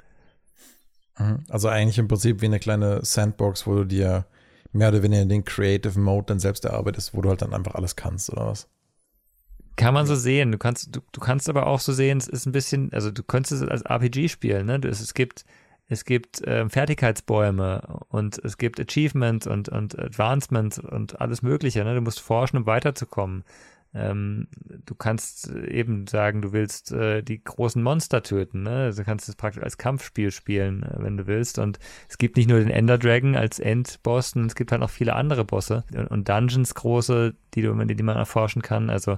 Mhm. 1.19 1.43
Also 1.49 1.67
eigentlich 1.67 1.97
im 1.97 2.07
Prinzip 2.07 2.41
wie 2.41 2.47
eine 2.47 2.59
kleine 2.59 3.05
Sandbox, 3.05 3.67
wo 3.67 3.75
du 3.75 3.83
dir 3.85 4.25
mehr 4.75 4.89
oder 4.89 5.03
weniger 5.03 5.25
den 5.25 5.45
Creative 5.45 5.99
Mode 5.99 6.25
dann 6.27 6.39
selbst 6.39 6.65
erarbeitest, 6.65 7.13
wo 7.13 7.21
du 7.21 7.29
halt 7.29 7.41
dann 7.41 7.53
einfach 7.53 7.75
alles 7.75 7.95
kannst, 7.95 8.31
oder 8.31 8.47
was? 8.47 8.67
Kann 9.77 9.93
man 9.93 10.05
so 10.05 10.15
sehen. 10.15 10.51
Du 10.51 10.57
kannst, 10.57 10.95
du, 10.95 11.01
du 11.11 11.19
kannst 11.19 11.49
aber 11.49 11.67
auch 11.67 11.79
so 11.79 11.91
sehen, 11.91 12.17
es 12.17 12.27
ist 12.27 12.45
ein 12.45 12.51
bisschen, 12.51 12.93
also 12.93 13.11
du 13.11 13.23
könntest 13.23 13.61
es 13.61 13.67
als 13.67 13.81
RPG 13.81 14.29
spielen, 14.29 14.67
ne? 14.67 14.79
Es, 14.83 15.01
es 15.01 15.13
gibt 15.13 15.45
es 15.87 16.03
gibt 16.03 16.41
äh, 16.41 16.67
Fertigkeitsbäume 16.67 17.99
und 18.09 18.39
es 18.43 18.57
gibt 18.57 18.79
Achievements 18.79 19.45
und, 19.45 19.69
und 19.69 19.97
Advancements 19.99 20.79
und 20.79 21.21
alles 21.21 21.43
Mögliche. 21.43 21.83
Ne? 21.83 21.93
Du 21.93 22.01
musst 22.01 22.19
forschen, 22.19 22.57
um 22.57 22.65
weiterzukommen. 22.65 23.43
Ähm, 23.95 24.47
du 24.85 24.93
kannst 24.93 25.49
eben 25.49 26.05
sagen, 26.05 26.41
du 26.41 26.51
willst 26.51 26.91
äh, 26.91 27.21
die 27.23 27.41
großen 27.41 27.81
Monster 27.81 28.21
töten. 28.23 28.63
Ne? 28.63 28.71
Also 28.71 29.01
du 29.01 29.05
kannst 29.05 29.29
es 29.29 29.35
praktisch 29.35 29.63
als 29.63 29.77
Kampfspiel 29.77 30.31
spielen, 30.31 30.83
äh, 30.83 30.95
wenn 30.97 31.15
du 31.15 31.27
willst. 31.27 31.59
Und 31.59 31.79
es 32.09 32.17
gibt 32.17 32.35
nicht 32.35 32.49
nur 32.49 32.59
den 32.59 32.69
Ender 32.69 32.97
Dragon 32.97 33.35
als 33.35 33.59
Endboss, 33.59 34.31
sondern 34.31 34.47
es 34.47 34.55
gibt 34.55 34.71
halt 34.71 34.81
noch 34.81 34.89
viele 34.89 35.15
andere 35.15 35.45
Bosse 35.45 35.85
und, 35.93 36.07
und 36.07 36.29
Dungeons 36.29 36.75
große, 36.75 37.35
die, 37.53 37.61
du, 37.61 37.73
die 37.73 38.03
man 38.03 38.17
erforschen 38.17 38.61
kann. 38.61 38.89
Also 38.89 39.17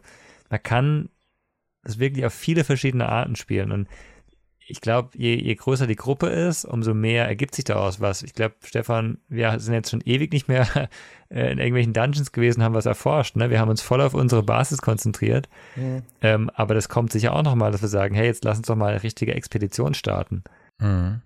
man 0.49 0.61
kann 0.61 1.09
es 1.83 1.97
wirklich 1.97 2.25
auf 2.25 2.33
viele 2.33 2.63
verschiedene 2.63 3.09
Arten 3.09 3.35
spielen. 3.35 3.71
Und 3.71 3.87
ich 4.69 4.81
glaube, 4.81 5.09
je, 5.17 5.35
je 5.35 5.55
größer 5.55 5.87
die 5.87 5.95
Gruppe 5.95 6.27
ist, 6.27 6.65
umso 6.65 6.93
mehr 6.93 7.25
ergibt 7.25 7.55
sich 7.55 7.63
daraus 7.63 8.01
was. 8.01 8.21
Ich 8.21 8.33
glaube, 8.33 8.55
Stefan, 8.63 9.17
wir 9.29 9.59
sind 9.59 9.73
jetzt 9.73 9.89
schon 9.89 10.01
ewig 10.01 10.33
nicht 10.33 10.47
mehr 10.47 10.67
äh, 11.29 11.51
in 11.51 11.57
irgendwelchen 11.57 11.93
Dungeons 11.93 12.31
gewesen, 12.31 12.63
haben 12.63 12.75
was 12.75 12.85
erforscht. 12.85 13.37
Ne? 13.37 13.49
Wir 13.49 13.59
haben 13.59 13.69
uns 13.69 13.81
voll 13.81 14.01
auf 14.01 14.13
unsere 14.13 14.43
Basis 14.43 14.81
konzentriert. 14.81 15.47
Mhm. 15.75 16.03
Ähm, 16.21 16.51
aber 16.53 16.73
das 16.73 16.89
kommt 16.89 17.11
sicher 17.11 17.33
auch 17.33 17.43
nochmal, 17.43 17.71
dass 17.71 17.81
wir 17.81 17.89
sagen, 17.89 18.13
hey, 18.13 18.25
jetzt 18.25 18.43
lass 18.43 18.57
uns 18.57 18.67
doch 18.67 18.75
mal 18.75 18.91
eine 18.91 19.03
richtige 19.03 19.33
Expedition 19.33 19.93
starten. 19.93 20.43
Mhm. 20.79 21.21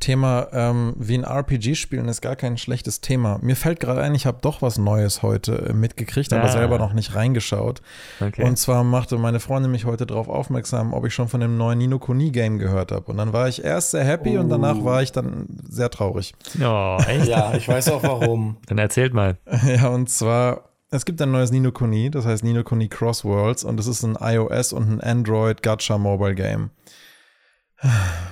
Thema 0.00 0.48
ähm, 0.52 0.94
wie 0.98 1.14
ein 1.14 1.24
RPG 1.24 1.74
spielen 1.74 2.08
ist 2.08 2.20
gar 2.20 2.34
kein 2.34 2.58
schlechtes 2.58 3.00
Thema. 3.00 3.38
Mir 3.42 3.54
fällt 3.54 3.78
gerade 3.80 4.00
ein, 4.00 4.14
ich 4.14 4.26
habe 4.26 4.38
doch 4.40 4.62
was 4.62 4.78
Neues 4.78 5.22
heute 5.22 5.68
äh, 5.68 5.72
mitgekriegt, 5.72 6.32
aber 6.32 6.44
ah. 6.44 6.48
selber 6.48 6.78
noch 6.78 6.92
nicht 6.92 7.14
reingeschaut. 7.14 7.82
Okay. 8.20 8.42
Und 8.42 8.56
zwar 8.56 8.82
machte 8.82 9.18
meine 9.18 9.40
Freundin 9.40 9.70
mich 9.70 9.84
heute 9.84 10.06
darauf 10.06 10.28
aufmerksam, 10.28 10.92
ob 10.92 11.06
ich 11.06 11.14
schon 11.14 11.28
von 11.28 11.40
dem 11.40 11.56
neuen 11.56 11.78
Nino 11.78 11.98
Kuni 11.98 12.30
Game 12.30 12.58
gehört 12.58 12.90
habe. 12.90 13.10
Und 13.10 13.18
dann 13.18 13.32
war 13.32 13.48
ich 13.48 13.62
erst 13.62 13.92
sehr 13.92 14.04
happy 14.04 14.36
uh. 14.36 14.40
und 14.40 14.48
danach 14.48 14.78
oh. 14.80 14.84
war 14.84 15.02
ich 15.02 15.12
dann 15.12 15.46
sehr 15.68 15.90
traurig. 15.90 16.34
Oh, 16.60 16.98
echt? 17.06 17.28
ja, 17.28 17.54
ich 17.54 17.68
weiß 17.68 17.90
auch 17.90 18.02
warum. 18.02 18.56
dann 18.66 18.78
erzählt 18.78 19.14
mal. 19.14 19.38
Ja, 19.70 19.88
und 19.88 20.08
zwar 20.08 20.70
es 20.92 21.04
gibt 21.04 21.22
ein 21.22 21.30
neues 21.30 21.52
Nino 21.52 21.70
Kuni, 21.70 22.10
das 22.10 22.26
heißt 22.26 22.42
Nino 22.42 22.64
Kuni 22.64 22.88
Crossworlds 22.88 23.62
und 23.62 23.78
es 23.78 23.86
ist 23.86 24.02
ein 24.02 24.16
iOS 24.20 24.72
und 24.72 24.90
ein 24.90 25.00
Android 25.00 25.62
Gacha 25.62 25.98
Mobile 25.98 26.34
Game. 26.34 26.70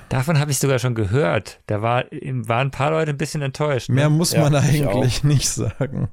Davon 0.09 0.39
habe 0.39 0.51
ich 0.51 0.59
sogar 0.59 0.79
schon 0.79 0.95
gehört. 0.95 1.61
Da 1.67 1.83
war, 1.83 2.05
waren 2.11 2.69
ein 2.69 2.71
paar 2.71 2.91
Leute 2.91 3.11
ein 3.11 3.19
bisschen 3.19 3.43
enttäuscht. 3.43 3.89
Ne? 3.89 3.97
Mehr 3.97 4.11
muss 4.11 4.33
ja, 4.33 4.43
man 4.43 4.55
eigentlich 4.55 5.25
nicht 5.25 5.49
sagen. 5.49 6.09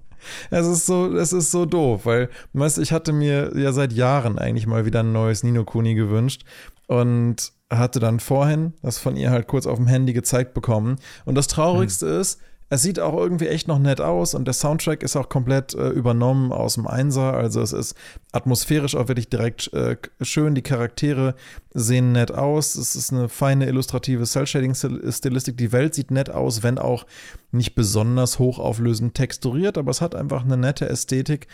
Es 0.49 0.65
ist 0.65 0.85
so, 0.85 1.15
es 1.15 1.33
ist 1.33 1.51
so 1.51 1.65
doof, 1.65 2.05
weil, 2.05 2.29
weißt 2.53 2.79
ich 2.79 2.91
hatte 2.91 3.13
mir 3.13 3.51
ja 3.55 3.71
seit 3.71 3.93
Jahren 3.93 4.39
eigentlich 4.39 4.67
mal 4.67 4.85
wieder 4.85 5.01
ein 5.01 5.11
neues 5.11 5.43
Nino 5.43 5.63
Kuni 5.63 5.93
gewünscht 5.93 6.43
und 6.87 7.51
hatte 7.69 7.99
dann 7.99 8.19
vorhin 8.19 8.73
das 8.81 8.97
von 8.97 9.17
ihr 9.17 9.31
halt 9.31 9.47
kurz 9.47 9.67
auf 9.67 9.77
dem 9.77 9.87
Handy 9.87 10.13
gezeigt 10.13 10.53
bekommen. 10.53 10.97
Und 11.25 11.35
das 11.35 11.47
Traurigste 11.47 12.07
hm. 12.07 12.21
ist, 12.21 12.41
es 12.69 12.81
sieht 12.81 13.00
auch 13.00 13.15
irgendwie 13.15 13.48
echt 13.48 13.67
noch 13.67 13.77
nett 13.77 14.01
aus 14.01 14.34
und 14.34 14.45
der 14.45 14.53
Soundtrack 14.53 15.03
ist 15.03 15.15
auch 15.15 15.29
komplett 15.29 15.75
äh, 15.75 15.89
übernommen 15.89 16.51
aus 16.51 16.75
dem 16.75 16.88
Einser. 16.88 17.34
Also 17.34 17.62
es 17.62 17.74
ist 17.74 17.95
atmosphärisch 18.31 18.95
auch 18.95 19.07
wirklich 19.07 19.29
direkt 19.29 19.72
äh, 19.74 19.98
schön. 20.22 20.55
Die 20.55 20.63
Charaktere 20.63 21.36
sehen 21.74 22.12
nett 22.12 22.31
aus. 22.31 22.75
Es 22.75 22.95
ist 22.95 23.13
eine 23.13 23.29
feine 23.29 23.67
illustrative 23.67 24.24
Cell-Shading-Stilistik. 24.24 25.57
Die 25.57 25.72
Welt 25.72 25.93
sieht 25.93 26.10
nett 26.10 26.31
aus, 26.31 26.63
wenn 26.63 26.79
auch 26.79 27.05
nicht 27.51 27.75
besonders 27.75 28.39
hochauflösend 28.39 29.13
texturiert, 29.13 29.77
aber 29.77 29.91
es 29.91 30.01
hat 30.01 30.15
einfach 30.15 30.43
eine 30.43 30.57
nette 30.57 30.89
Ästhetik. 30.89 31.48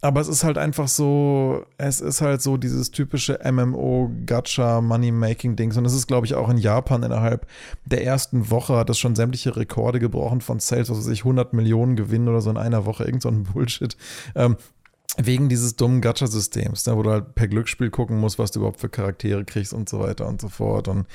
Aber 0.00 0.20
es 0.20 0.28
ist 0.28 0.44
halt 0.44 0.58
einfach 0.58 0.86
so, 0.86 1.66
es 1.76 2.00
ist 2.00 2.20
halt 2.20 2.40
so 2.40 2.56
dieses 2.56 2.92
typische 2.92 3.40
MMO-Gacha-Money-Making-Dings. 3.44 5.76
Und 5.76 5.86
es 5.86 5.94
ist, 5.94 6.06
glaube 6.06 6.24
ich, 6.26 6.36
auch 6.36 6.48
in 6.48 6.58
Japan 6.58 7.02
innerhalb 7.02 7.48
der 7.84 8.04
ersten 8.04 8.48
Woche 8.50 8.76
hat 8.76 8.90
das 8.90 8.98
schon 8.98 9.16
sämtliche 9.16 9.56
Rekorde 9.56 9.98
gebrochen 9.98 10.40
von 10.40 10.60
Sales, 10.60 10.88
was 10.88 10.98
weiß 10.98 11.08
ich, 11.08 11.22
100 11.22 11.52
Millionen 11.52 11.96
Gewinn 11.96 12.28
oder 12.28 12.40
so 12.40 12.50
in 12.50 12.56
einer 12.56 12.86
Woche, 12.86 13.02
irgend 13.04 13.22
so 13.22 13.28
ein 13.28 13.42
Bullshit. 13.52 13.96
Ähm, 14.36 14.56
wegen 15.16 15.48
dieses 15.48 15.74
dummen 15.74 16.00
Gacha-Systems, 16.00 16.86
ne, 16.86 16.96
wo 16.96 17.02
du 17.02 17.10
halt 17.10 17.34
per 17.34 17.48
Glücksspiel 17.48 17.90
gucken 17.90 18.18
musst, 18.18 18.38
was 18.38 18.52
du 18.52 18.60
überhaupt 18.60 18.78
für 18.78 18.88
Charaktere 18.88 19.44
kriegst 19.44 19.72
und 19.72 19.88
so 19.88 19.98
weiter 19.98 20.28
und 20.28 20.40
so 20.40 20.48
fort. 20.48 20.86
Und 20.86 21.06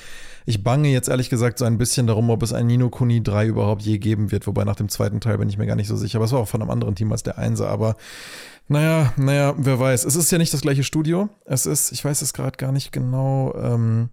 ich 0.45 0.63
bange 0.63 0.89
jetzt 0.89 1.07
ehrlich 1.07 1.29
gesagt 1.29 1.57
so 1.57 1.63
ein 1.63 1.77
bisschen 1.77 2.07
darum, 2.07 2.29
ob 2.29 2.43
es 2.43 2.51
ein 2.51 2.67
Nino 2.67 2.89
Kuni 2.89 3.23
3 3.23 3.47
überhaupt 3.47 3.83
je 3.83 3.99
geben 3.99 4.31
wird. 4.31 4.45
Wobei 4.45 4.65
nach 4.65 4.75
dem 4.75 4.89
zweiten 4.89 5.21
Teil 5.21 5.37
bin 5.37 5.47
ich 5.47 5.57
mir 5.57 5.67
gar 5.67 5.77
nicht 5.77 5.87
so 5.87 5.95
sicher. 5.95 6.17
Aber 6.17 6.25
es 6.25 6.33
war 6.33 6.39
auch 6.39 6.49
von 6.49 6.61
einem 6.61 6.71
anderen 6.71 6.95
Team 6.95 7.13
als 7.13 7.23
der 7.23 7.37
Einser. 7.37 7.69
Aber 7.69 7.95
naja, 8.73 9.13
naja, 9.17 9.53
wer 9.57 9.79
weiß. 9.79 10.03
Es 10.03 10.15
ist 10.15 10.31
ja 10.31 10.37
nicht 10.37 10.53
das 10.53 10.61
gleiche 10.61 10.83
Studio. 10.83 11.29
Es 11.45 11.65
ist, 11.65 11.91
ich 11.91 12.03
weiß 12.03 12.21
es 12.21 12.33
gerade 12.33 12.57
gar 12.57 12.71
nicht 12.71 12.91
genau, 12.91 13.53
ähm, 13.55 14.09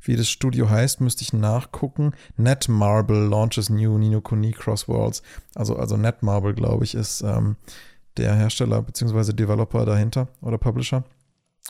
wie 0.00 0.16
das 0.16 0.28
Studio 0.28 0.68
heißt, 0.68 1.00
müsste 1.00 1.22
ich 1.22 1.32
nachgucken. 1.32 2.12
Netmarble 2.36 3.26
launches 3.26 3.70
new 3.70 3.96
Nino 3.96 4.20
Kuni 4.20 4.50
Crossworlds. 4.50 5.22
Also, 5.54 5.76
also 5.76 5.96
Netmarble, 5.96 6.54
glaube 6.54 6.84
ich, 6.84 6.94
ist 6.94 7.22
ähm, 7.22 7.56
der 8.16 8.34
Hersteller 8.34 8.82
bzw. 8.82 9.32
Developer 9.32 9.86
dahinter 9.86 10.28
oder 10.42 10.58
Publisher. 10.58 11.04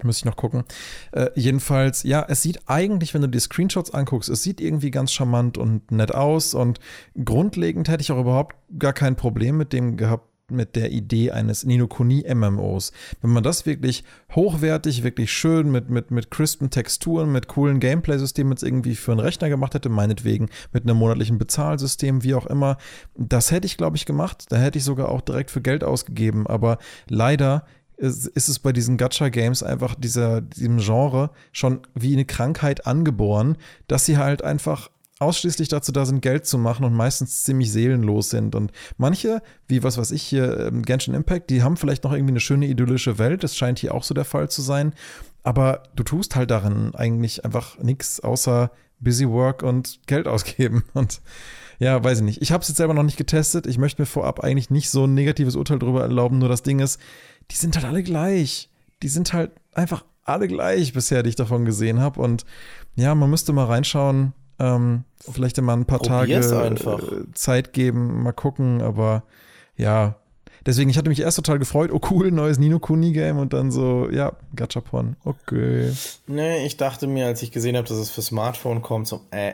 Müsste 0.03 0.23
ich 0.23 0.25
noch 0.25 0.37
gucken. 0.37 0.65
Äh, 1.13 1.31
jedenfalls, 1.37 2.03
ja, 2.03 2.25
es 2.29 2.43
sieht 2.43 2.69
eigentlich, 2.69 3.15
wenn 3.15 3.23
du 3.23 3.29
dir 3.29 3.39
Screenshots 3.39 3.93
anguckst, 3.93 4.29
es 4.29 4.43
sieht 4.43 4.61
irgendwie 4.61 4.91
ganz 4.91 5.13
charmant 5.13 5.57
und 5.57 5.93
nett 5.93 6.13
aus. 6.13 6.55
Und 6.55 6.81
grundlegend 7.23 7.89
hätte 7.89 8.01
ich 8.01 8.11
auch 8.11 8.21
überhaupt 8.21 8.57
gar 8.77 8.93
kein 8.95 9.15
Problem 9.15 9.57
mit 9.57 9.73
dem 9.73 9.97
gehabt, 9.97 10.34
mit 10.51 10.77
der 10.77 10.93
Idee 10.93 11.31
eines 11.31 11.65
Ninokuni 11.65 12.25
MMOs. 12.33 12.93
Wenn 13.21 13.31
man 13.31 13.43
das 13.43 13.67
wirklich 13.67 14.05
hochwertig, 14.35 15.03
wirklich 15.03 15.33
schön 15.33 15.71
mit, 15.71 15.91
mit, 15.91 16.11
mit 16.11 16.31
crispen 16.31 16.71
Texturen, 16.71 17.33
mit 17.33 17.49
coolen 17.49 17.81
Gameplay-Systemen 17.81 18.53
jetzt 18.53 18.63
irgendwie 18.63 18.95
für 18.95 19.13
einen 19.13 19.21
Rechner 19.21 19.49
gemacht 19.49 19.75
hätte, 19.75 19.89
meinetwegen 19.89 20.51
mit 20.73 20.85
einem 20.85 20.99
monatlichen 20.99 21.39
Bezahlsystem, 21.39 22.23
wie 22.23 22.35
auch 22.35 22.47
immer, 22.47 22.77
das 23.17 23.51
hätte 23.51 23.67
ich, 23.67 23.77
glaube 23.77 23.97
ich, 23.97 24.07
gemacht. 24.07 24.47
Da 24.51 24.57
hätte 24.57 24.79
ich 24.79 24.85
sogar 24.85 25.09
auch 25.09 25.21
direkt 25.21 25.51
für 25.51 25.63
Geld 25.63 25.83
ausgegeben. 25.83 26.47
Aber 26.47 26.79
leider 27.09 27.65
ist, 27.97 28.27
ist 28.27 28.49
es 28.49 28.59
bei 28.59 28.73
diesen 28.73 28.97
Gacha-Games 28.97 29.63
einfach 29.63 29.95
dieser, 29.95 30.41
diesem 30.41 30.79
Genre 30.79 31.31
schon 31.53 31.81
wie 31.95 32.13
eine 32.13 32.25
Krankheit 32.25 32.87
angeboren, 32.87 33.57
dass 33.87 34.05
sie 34.05 34.19
halt 34.19 34.43
einfach 34.43 34.91
ausschließlich 35.21 35.69
dazu 35.69 35.93
da 35.93 36.05
sind, 36.05 36.23
Geld 36.23 36.47
zu 36.47 36.59
machen 36.59 36.85
und 36.85 36.95
meistens 36.95 37.45
ziemlich 37.45 37.71
seelenlos 37.71 38.31
sind. 38.31 38.55
Und 38.55 38.73
manche, 38.97 39.43
wie 39.69 39.83
was 39.83 39.97
weiß 39.97 40.11
ich 40.11 40.23
hier, 40.23 40.59
ähm, 40.67 40.83
Genshin 40.83 41.15
Impact, 41.15 41.51
die 41.51 41.63
haben 41.63 41.77
vielleicht 41.77 42.05
noch 42.05 42.13
irgendwie 42.13 42.33
eine 42.33 42.41
schöne 42.41 42.67
idyllische 42.67 43.19
Welt. 43.19 43.45
Das 43.45 43.57
scheint 43.57 43.79
hier 43.79 43.95
auch 43.95 44.03
so 44.03 44.15
der 44.15 44.25
Fall 44.25 44.51
zu 44.51 44.61
sein. 44.61 44.93
Aber 45.43 45.85
du 45.95 46.03
tust 46.03 46.37
halt 46.37 46.51
darin 46.51 46.95
eigentlich 46.95 47.45
einfach 47.45 47.79
nichts 47.79 48.21
außer 48.21 48.71
Busy 48.99 49.29
Work 49.29 49.63
und 49.63 50.01
Geld 50.07 50.27
ausgeben. 50.27 50.85
Und 50.95 51.21
ja, 51.79 52.03
weiß 52.03 52.19
ich 52.19 52.25
nicht. 52.25 52.43
Ich 52.43 52.53
habe 52.53 52.63
es 52.63 52.69
jetzt 52.69 52.79
selber 52.79 52.95
noch 52.95 53.03
nicht 53.03 53.19
getestet. 53.19 53.67
Ich 53.67 53.79
möchte 53.79 54.01
mir 54.01 54.07
vorab 54.07 54.41
eigentlich 54.41 54.71
nicht 54.71 54.91
so 54.91 55.07
ein 55.07 55.15
negatives 55.15 55.57
Urteil 55.57 55.79
darüber 55.79 56.03
erlauben. 56.03 56.39
Nur 56.39 56.49
das 56.49 56.63
Ding 56.63 56.79
ist, 56.79 57.01
die 57.51 57.57
sind 57.57 57.77
halt 57.77 57.85
alle 57.85 58.03
gleich. 58.03 58.71
Die 59.03 59.09
sind 59.09 59.33
halt 59.33 59.53
einfach 59.73 60.05
alle 60.23 60.49
gleich 60.49 60.93
bisher, 60.93 61.23
die 61.23 61.31
ich 61.31 61.37
davon 61.37 61.65
gesehen 61.65 62.01
habe. 62.01 62.21
Und 62.21 62.47
ja, 62.95 63.15
man 63.15 63.29
müsste 63.29 63.53
mal 63.53 63.67
reinschauen, 63.67 64.33
ähm, 64.59 65.05
vielleicht 65.19 65.59
immer 65.59 65.75
ein 65.75 65.85
paar 65.85 65.99
Probier's 65.99 66.51
Tage 66.51 66.63
einfach. 66.63 67.03
Äh, 67.03 67.33
Zeit 67.35 67.73
geben, 67.73 68.23
mal 68.23 68.33
gucken, 68.33 68.83
aber 68.83 69.25
ja. 69.77 70.17
Deswegen, 70.67 70.89
ich 70.89 70.97
hatte 70.97 71.11
mich 71.11 71.21
erst 71.21 71.37
total 71.37 71.59
gefreut, 71.59 71.91
oh 71.93 72.01
cool, 72.11 72.31
neues 72.31 72.59
Nino 72.59 72.79
Kuni 72.79 73.13
Game 73.13 73.39
und 73.39 73.53
dann 73.53 73.71
so, 73.71 74.09
ja, 74.11 74.33
Gachapon, 74.57 75.17
okay. 75.25 75.93
Nee, 76.27 76.65
ich 76.65 76.79
dachte 76.79 77.07
mir, 77.07 77.27
als 77.27 77.43
ich 77.43 77.53
gesehen 77.53 77.77
habe, 77.77 77.87
dass 77.87 77.99
es 77.99 78.09
für 78.11 78.23
Smartphone 78.23 78.81
kommt, 78.81 79.07
so, 79.07 79.21
äh, 79.31 79.53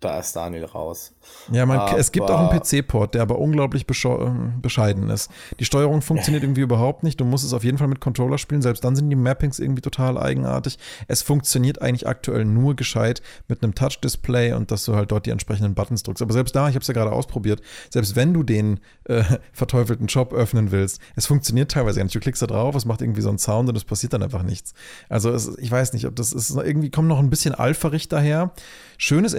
da 0.00 0.18
ist 0.18 0.34
Daniel 0.34 0.64
raus. 0.64 1.12
Ja, 1.52 1.66
man, 1.66 1.96
es 1.96 2.10
gibt 2.10 2.30
auch 2.30 2.50
einen 2.50 2.58
PC-Port, 2.58 3.14
der 3.14 3.22
aber 3.22 3.38
unglaublich 3.38 3.86
bescheiden 3.86 5.10
ist. 5.10 5.30
Die 5.58 5.64
Steuerung 5.66 6.00
funktioniert 6.00 6.42
irgendwie 6.44 6.62
überhaupt 6.62 7.02
nicht. 7.02 7.20
Du 7.20 7.26
musst 7.26 7.44
es 7.44 7.52
auf 7.52 7.64
jeden 7.64 7.76
Fall 7.76 7.88
mit 7.88 8.00
Controller 8.00 8.38
spielen. 8.38 8.62
Selbst 8.62 8.82
dann 8.82 8.96
sind 8.96 9.10
die 9.10 9.16
Mappings 9.16 9.58
irgendwie 9.58 9.82
total 9.82 10.16
eigenartig. 10.16 10.78
Es 11.06 11.20
funktioniert 11.20 11.82
eigentlich 11.82 12.08
aktuell 12.08 12.46
nur 12.46 12.76
gescheit 12.76 13.20
mit 13.46 13.62
einem 13.62 13.74
Touch-Display 13.74 14.54
und 14.54 14.70
dass 14.70 14.86
du 14.86 14.96
halt 14.96 15.12
dort 15.12 15.26
die 15.26 15.30
entsprechenden 15.30 15.74
Buttons 15.74 16.02
drückst. 16.02 16.22
Aber 16.22 16.32
selbst 16.32 16.56
da, 16.56 16.68
ich 16.68 16.74
habe 16.74 16.82
es 16.82 16.88
ja 16.88 16.94
gerade 16.94 17.12
ausprobiert, 17.12 17.60
selbst 17.90 18.16
wenn 18.16 18.32
du 18.32 18.42
den 18.42 18.80
äh, 19.04 19.22
verteufelten 19.52 20.08
Shop 20.08 20.32
öffnen 20.32 20.70
willst, 20.70 21.00
es 21.14 21.26
funktioniert 21.26 21.70
teilweise 21.70 21.98
gar 21.98 22.04
nicht. 22.04 22.14
Du 22.14 22.20
klickst 22.20 22.40
da 22.40 22.46
drauf, 22.46 22.74
es 22.74 22.86
macht 22.86 23.02
irgendwie 23.02 23.20
so 23.20 23.28
einen 23.28 23.38
Sound 23.38 23.68
und 23.68 23.76
es 23.76 23.84
passiert 23.84 24.14
dann 24.14 24.22
einfach 24.22 24.42
nichts. 24.42 24.72
Also 25.10 25.30
es, 25.30 25.58
ich 25.58 25.70
weiß 25.70 25.92
nicht, 25.92 26.06
ob 26.06 26.16
das 26.16 26.32
ist 26.32 26.50
irgendwie 26.50 26.90
kommt 26.90 27.08
noch 27.08 27.18
ein 27.18 27.28
bisschen 27.28 27.54
alpharig 27.54 28.08
daher. 28.08 28.52
Schönes 28.96 29.34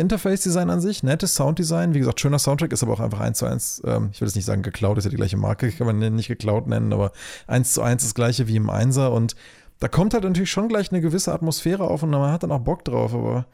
Interface-Design 0.52 0.70
an 0.70 0.82
sich, 0.82 1.04
nettes 1.04 1.36
Sounddesign. 1.36 1.94
Wie 1.94 2.00
gesagt, 2.00 2.20
schöner 2.20 2.40
Soundtrack 2.40 2.72
ist 2.72 2.84
aber 2.84 2.94
auch 2.94 3.00
einfach 3.00 3.20
eins 3.20 3.40
zu 3.40 3.46
eins, 3.46 3.82
ähm, 3.86 4.10
ich 4.12 4.22
will 4.22 4.28
jetzt 4.28 4.36
nicht 4.36 4.46
sagen 4.46 4.62
geklaut, 4.62 4.98
ist 4.98 5.06
ja 5.06 5.10
die 5.10 5.16
gleiche 5.16 5.38
Marke, 5.38 5.72
kann 5.72 5.88
man 5.88 6.16
nicht 6.16 6.28
geklaut 6.28 6.68
nennen, 6.68 6.94
aber 6.94 7.12
eins 7.48 7.74
zu 7.74 7.82
eins 7.82 8.04
das 8.04 8.14
gleiche 8.14 8.48
wie 8.48 8.56
im 8.56 8.70
Einser 8.70 9.12
und 9.12 9.36
da 9.80 9.88
kommt 9.88 10.14
halt 10.14 10.24
natürlich 10.24 10.52
schon 10.52 10.68
gleich 10.68 10.92
eine 10.92 11.02
gewisse 11.02 11.34
Atmosphäre 11.34 11.86
auf 11.86 12.04
und 12.04 12.12
man 12.12 12.32
hat 12.32 12.44
dann 12.44 12.52
auch 12.52 12.60
Bock 12.60 12.86
drauf, 12.86 13.14
aber. 13.14 13.46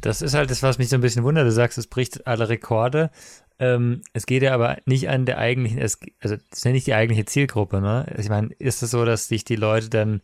Das 0.00 0.22
ist 0.22 0.34
halt 0.34 0.50
das, 0.50 0.62
was 0.62 0.78
mich 0.78 0.88
so 0.88 0.96
ein 0.96 1.02
bisschen 1.02 1.24
wundert. 1.24 1.46
Du 1.46 1.52
sagst, 1.52 1.76
es 1.76 1.86
bricht 1.86 2.26
alle 2.26 2.48
Rekorde. 2.48 3.10
Ähm, 3.58 4.02
es 4.12 4.24
geht 4.24 4.42
ja 4.42 4.54
aber 4.54 4.78
nicht 4.86 5.08
an 5.08 5.26
der 5.26 5.38
eigentlichen, 5.38 5.78
es, 5.78 5.98
also 6.20 6.36
das 6.36 6.58
ist 6.58 6.64
ja 6.64 6.72
nicht 6.72 6.86
die 6.86 6.94
eigentliche 6.94 7.26
Zielgruppe, 7.26 7.80
ne? 7.80 8.06
Ich 8.16 8.28
meine, 8.28 8.48
ist 8.58 8.82
es 8.82 8.92
so, 8.92 9.04
dass 9.04 9.28
sich 9.28 9.44
die 9.44 9.56
Leute 9.56 9.90
dann 9.90 10.20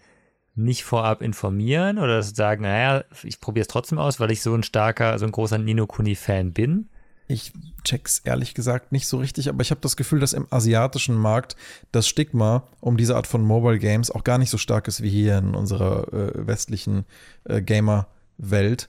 nicht 0.56 0.84
vorab 0.84 1.22
informieren 1.22 1.98
oder 1.98 2.22
sagen, 2.22 2.62
naja, 2.62 3.04
ich 3.22 3.40
probiere 3.40 3.62
es 3.62 3.68
trotzdem 3.68 3.98
aus, 3.98 4.20
weil 4.20 4.30
ich 4.30 4.42
so 4.42 4.54
ein 4.54 4.62
starker, 4.62 5.18
so 5.18 5.26
ein 5.26 5.32
großer 5.32 5.58
Nino 5.58 5.86
Kuni-Fan 5.86 6.52
bin? 6.52 6.88
Ich 7.26 7.52
check's 7.84 8.20
ehrlich 8.24 8.54
gesagt 8.54 8.92
nicht 8.92 9.08
so 9.08 9.18
richtig, 9.18 9.48
aber 9.48 9.62
ich 9.62 9.70
habe 9.70 9.80
das 9.80 9.96
Gefühl, 9.96 10.20
dass 10.20 10.34
im 10.34 10.46
asiatischen 10.50 11.16
Markt 11.16 11.56
das 11.90 12.06
Stigma 12.06 12.64
um 12.80 12.96
diese 12.96 13.16
Art 13.16 13.26
von 13.26 13.42
Mobile 13.42 13.78
Games 13.78 14.10
auch 14.10 14.24
gar 14.24 14.38
nicht 14.38 14.50
so 14.50 14.58
stark 14.58 14.88
ist 14.88 15.02
wie 15.02 15.10
hier 15.10 15.38
in 15.38 15.54
unserer 15.54 16.12
äh, 16.12 16.46
westlichen 16.46 17.06
äh, 17.44 17.62
Gamer-Welt 17.62 18.88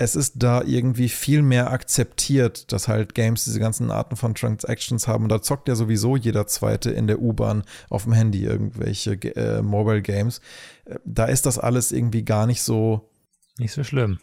es 0.00 0.14
ist 0.14 0.34
da 0.36 0.62
irgendwie 0.62 1.08
viel 1.08 1.42
mehr 1.42 1.72
akzeptiert, 1.72 2.72
dass 2.72 2.86
halt 2.86 3.16
Games 3.16 3.44
diese 3.44 3.58
ganzen 3.58 3.90
Arten 3.90 4.14
von 4.14 4.34
Transactions 4.34 5.08
haben. 5.08 5.24
Und 5.24 5.30
da 5.30 5.42
zockt 5.42 5.66
ja 5.68 5.74
sowieso 5.74 6.16
jeder 6.16 6.46
Zweite 6.46 6.92
in 6.92 7.08
der 7.08 7.20
U-Bahn 7.20 7.64
auf 7.90 8.04
dem 8.04 8.12
Handy 8.12 8.44
irgendwelche 8.44 9.14
äh, 9.34 9.60
Mobile 9.60 10.00
Games. 10.00 10.40
Äh, 10.84 11.00
da 11.04 11.24
ist 11.24 11.46
das 11.46 11.58
alles 11.58 11.90
irgendwie 11.90 12.24
gar 12.24 12.46
nicht 12.46 12.62
so. 12.62 13.10
Nicht 13.58 13.72
so 13.72 13.82
schlimm. 13.82 14.20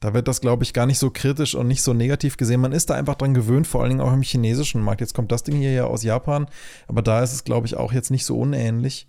Da 0.00 0.12
wird 0.12 0.28
das, 0.28 0.42
glaube 0.42 0.64
ich, 0.64 0.74
gar 0.74 0.84
nicht 0.84 0.98
so 0.98 1.10
kritisch 1.10 1.54
und 1.54 1.66
nicht 1.66 1.82
so 1.82 1.94
negativ 1.94 2.36
gesehen. 2.36 2.60
Man 2.60 2.72
ist 2.72 2.90
da 2.90 2.94
einfach 2.94 3.14
dran 3.14 3.32
gewöhnt, 3.32 3.66
vor 3.66 3.80
allen 3.80 3.88
Dingen 3.88 4.02
auch 4.02 4.12
im 4.12 4.20
chinesischen 4.20 4.82
Markt. 4.82 5.00
Jetzt 5.00 5.14
kommt 5.14 5.32
das 5.32 5.42
Ding 5.42 5.56
hier 5.56 5.72
ja 5.72 5.84
aus 5.86 6.02
Japan, 6.02 6.46
aber 6.86 7.00
da 7.00 7.22
ist 7.22 7.32
es, 7.32 7.44
glaube 7.44 7.66
ich, 7.66 7.78
auch 7.78 7.94
jetzt 7.94 8.10
nicht 8.10 8.26
so 8.26 8.38
unähnlich. 8.38 9.08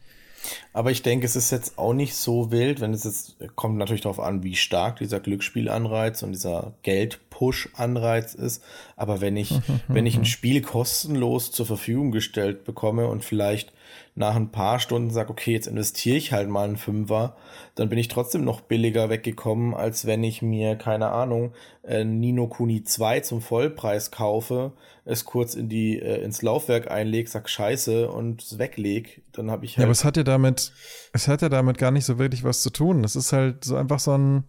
Aber 0.73 0.91
ich 0.91 1.01
denke, 1.01 1.25
es 1.25 1.35
ist 1.35 1.51
jetzt 1.51 1.77
auch 1.77 1.93
nicht 1.93 2.15
so 2.15 2.51
wild, 2.51 2.81
wenn 2.81 2.93
es 2.93 3.03
jetzt, 3.03 3.37
kommt 3.55 3.77
natürlich 3.77 4.01
darauf 4.01 4.19
an, 4.19 4.43
wie 4.43 4.55
stark 4.55 4.97
dieser 4.97 5.19
Glücksspielanreiz 5.19 6.23
und 6.23 6.31
dieser 6.31 6.73
Geld-Push-Anreiz 6.83 8.33
ist. 8.33 8.63
Aber 8.95 9.21
wenn 9.21 9.37
ich, 9.37 9.53
wenn 9.87 10.05
ich 10.05 10.17
ein 10.17 10.25
Spiel 10.25 10.61
kostenlos 10.61 11.51
zur 11.51 11.65
Verfügung 11.65 12.11
gestellt 12.11 12.63
bekomme 12.63 13.07
und 13.07 13.23
vielleicht 13.23 13.73
nach 14.17 14.35
ein 14.35 14.49
paar 14.49 14.79
Stunden 14.79 15.11
sage, 15.11 15.29
okay, 15.29 15.53
jetzt 15.53 15.67
investiere 15.67 16.17
ich 16.17 16.31
halt 16.31 16.49
mal 16.49 16.63
einen 16.63 16.77
Fünfer, 16.77 17.35
dann 17.75 17.87
bin 17.87 17.99
ich 17.99 18.07
trotzdem 18.07 18.43
noch 18.43 18.61
billiger 18.61 19.11
weggekommen, 19.11 19.75
als 19.75 20.07
wenn 20.07 20.23
ich 20.23 20.41
mir, 20.41 20.75
keine 20.75 21.09
Ahnung, 21.09 21.53
äh, 21.83 22.03
Nino 22.03 22.47
Kuni 22.47 22.83
2 22.83 23.19
zum 23.19 23.41
Vollpreis 23.41 24.09
kaufe, 24.09 24.73
es 25.05 25.23
kurz 25.23 25.53
in 25.53 25.69
die, 25.69 25.99
äh, 25.99 26.23
ins 26.23 26.41
Laufwerk 26.41 26.89
einlege, 26.89 27.29
sag 27.29 27.47
Scheiße 27.47 28.09
und 28.09 28.41
es 28.41 28.57
wegleg, 28.57 29.21
dann 29.33 29.51
habe 29.51 29.65
ich 29.65 29.77
halt. 29.77 29.83
Ja, 29.83 29.85
aber 29.85 29.91
es 29.91 30.03
hat 30.03 30.17
ja 30.17 30.23
damit, 30.23 30.73
es 31.13 31.27
hat 31.27 31.43
ja 31.43 31.49
damit 31.49 31.77
gar 31.77 31.91
nicht 31.91 32.05
so 32.05 32.17
wirklich 32.17 32.43
was 32.43 32.63
zu 32.63 32.71
tun. 32.71 33.03
Es 33.03 33.15
ist 33.15 33.33
halt 33.33 33.65
so 33.65 33.75
einfach 33.75 33.99
so 33.99 34.17
ein, 34.17 34.45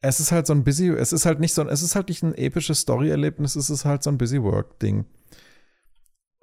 es 0.00 0.18
ist 0.18 0.32
halt 0.32 0.48
so 0.48 0.52
ein 0.52 0.64
Busy, 0.64 0.88
es 0.88 1.12
ist 1.12 1.24
halt 1.24 1.38
nicht 1.38 1.54
so 1.54 1.62
ein, 1.62 1.68
es 1.68 1.82
ist 1.82 1.94
halt 1.94 2.08
nicht 2.08 2.24
ein 2.24 2.34
episches 2.34 2.80
Story-Erlebnis, 2.80 3.54
es 3.54 3.70
ist 3.70 3.84
halt 3.84 4.02
so 4.02 4.10
ein 4.10 4.18
Busy 4.18 4.42
Work-Ding. 4.42 5.04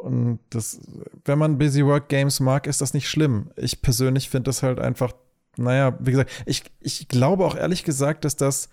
Und 0.04 0.40
das, 0.50 0.82
wenn 1.24 1.40
man 1.40 1.58
Busy 1.58 1.86
Work 1.86 2.10
Games 2.10 2.42
mag, 2.42 2.68
ist 2.68 2.82
das 2.82 2.94
nicht 2.94 3.08
schlimm. 3.08 3.52
Ich 3.56 3.82
persönlich 3.82 4.30
finde 4.30 4.50
das 4.50 4.62
halt 4.62 4.80
einfach, 4.80 5.14
naja, 5.56 5.98
wie 6.02 6.12
gesagt, 6.12 6.30
ich, 6.46 6.64
ich 6.82 7.08
glaube 7.08 7.46
auch 7.46 7.56
ehrlich 7.56 7.86
gesagt, 7.86 8.26
dass 8.26 8.36
das, 8.36 8.68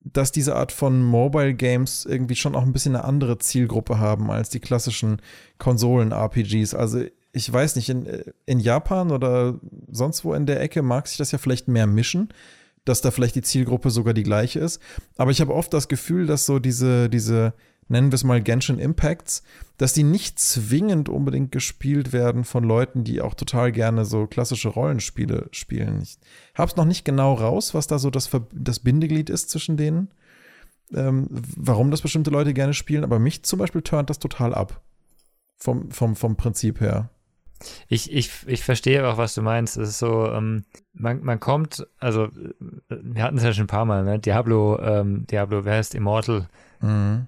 dass 0.00 0.32
diese 0.32 0.56
Art 0.56 0.72
von 0.72 1.02
Mobile 1.02 1.52
Games 1.52 2.06
irgendwie 2.06 2.36
schon 2.36 2.54
auch 2.54 2.62
ein 2.62 2.72
bisschen 2.72 2.96
eine 2.96 3.04
andere 3.04 3.36
Zielgruppe 3.38 3.98
haben 3.98 4.30
als 4.30 4.48
die 4.48 4.60
klassischen 4.60 5.20
Konsolen-RPGs. 5.58 6.74
Also 6.74 7.02
ich 7.32 7.52
weiß 7.52 7.76
nicht, 7.76 7.90
in, 7.90 8.08
in 8.46 8.58
Japan 8.58 9.10
oder 9.10 9.60
sonst 9.90 10.24
wo 10.24 10.32
in 10.32 10.46
der 10.46 10.62
Ecke 10.62 10.80
mag 10.80 11.06
sich 11.06 11.18
das 11.18 11.32
ja 11.32 11.38
vielleicht 11.38 11.68
mehr 11.68 11.86
mischen, 11.86 12.30
dass 12.86 13.02
da 13.02 13.10
vielleicht 13.10 13.34
die 13.34 13.42
Zielgruppe 13.42 13.90
sogar 13.90 14.14
die 14.14 14.22
gleiche 14.22 14.60
ist. 14.60 14.80
Aber 15.18 15.32
ich 15.32 15.42
habe 15.42 15.54
oft 15.54 15.74
das 15.74 15.88
Gefühl, 15.88 16.26
dass 16.26 16.46
so 16.46 16.58
diese, 16.58 17.10
diese 17.10 17.52
nennen 17.88 18.10
wir 18.10 18.16
es 18.16 18.24
mal 18.24 18.42
Genshin 18.42 18.78
Impacts, 18.78 19.42
dass 19.76 19.92
die 19.92 20.02
nicht 20.02 20.38
zwingend 20.38 21.08
unbedingt 21.08 21.52
gespielt 21.52 22.12
werden 22.12 22.44
von 22.44 22.64
Leuten, 22.64 23.04
die 23.04 23.20
auch 23.20 23.34
total 23.34 23.72
gerne 23.72 24.04
so 24.04 24.26
klassische 24.26 24.68
Rollenspiele 24.68 25.48
spielen. 25.52 26.02
Ich 26.02 26.18
hab's 26.54 26.76
noch 26.76 26.84
nicht 26.84 27.04
genau 27.04 27.34
raus, 27.34 27.74
was 27.74 27.86
da 27.86 27.98
so 27.98 28.10
das, 28.10 28.30
das 28.52 28.80
Bindeglied 28.80 29.30
ist 29.30 29.50
zwischen 29.50 29.76
denen, 29.76 30.08
ähm, 30.92 31.28
warum 31.30 31.90
das 31.90 32.02
bestimmte 32.02 32.30
Leute 32.30 32.54
gerne 32.54 32.74
spielen, 32.74 33.04
aber 33.04 33.18
mich 33.18 33.44
zum 33.44 33.58
Beispiel 33.58 33.82
turnt 33.82 34.10
das 34.10 34.18
total 34.18 34.54
ab. 34.54 34.82
Vom, 35.58 35.90
vom, 35.90 36.16
vom 36.16 36.36
Prinzip 36.36 36.82
her. 36.82 37.08
Ich, 37.88 38.12
ich, 38.12 38.30
ich 38.46 38.62
verstehe 38.62 39.08
auch, 39.08 39.16
was 39.16 39.34
du 39.34 39.40
meinst. 39.40 39.78
Es 39.78 39.88
ist 39.88 39.98
so, 39.98 40.30
ähm, 40.30 40.66
man, 40.92 41.22
man 41.22 41.40
kommt, 41.40 41.86
also 41.98 42.28
wir 42.90 43.22
hatten 43.22 43.38
es 43.38 43.42
ja 43.42 43.54
schon 43.54 43.64
ein 43.64 43.68
paar 43.68 43.86
Mal, 43.86 44.04
ne? 44.04 44.18
Diablo, 44.18 44.78
ähm, 44.78 45.26
Diablo, 45.26 45.64
wer 45.64 45.76
heißt 45.76 45.94
Immortal? 45.94 46.46
Mhm 46.82 47.26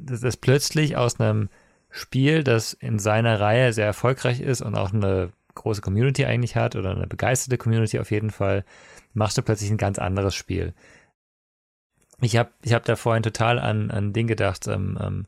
das 0.00 0.22
ist 0.22 0.38
plötzlich 0.38 0.96
aus 0.96 1.20
einem 1.20 1.48
Spiel, 1.90 2.44
das 2.44 2.72
in 2.74 2.98
seiner 2.98 3.40
Reihe 3.40 3.72
sehr 3.72 3.86
erfolgreich 3.86 4.40
ist 4.40 4.60
und 4.60 4.76
auch 4.76 4.92
eine 4.92 5.30
große 5.54 5.80
Community 5.80 6.24
eigentlich 6.24 6.56
hat 6.56 6.76
oder 6.76 6.90
eine 6.90 7.06
begeisterte 7.06 7.58
Community 7.58 7.98
auf 7.98 8.10
jeden 8.10 8.30
Fall, 8.30 8.64
machst 9.14 9.38
du 9.38 9.42
plötzlich 9.42 9.70
ein 9.70 9.78
ganz 9.78 9.98
anderes 9.98 10.34
Spiel. 10.34 10.74
Ich 12.20 12.36
habe 12.36 12.50
ich 12.62 12.72
hab 12.72 12.84
da 12.84 12.96
vorhin 12.96 13.22
total 13.22 13.58
an 13.58 13.90
ein 13.90 14.12
Ding 14.12 14.26
gedacht, 14.26 14.66
ähm, 14.66 14.98
ähm, 15.00 15.26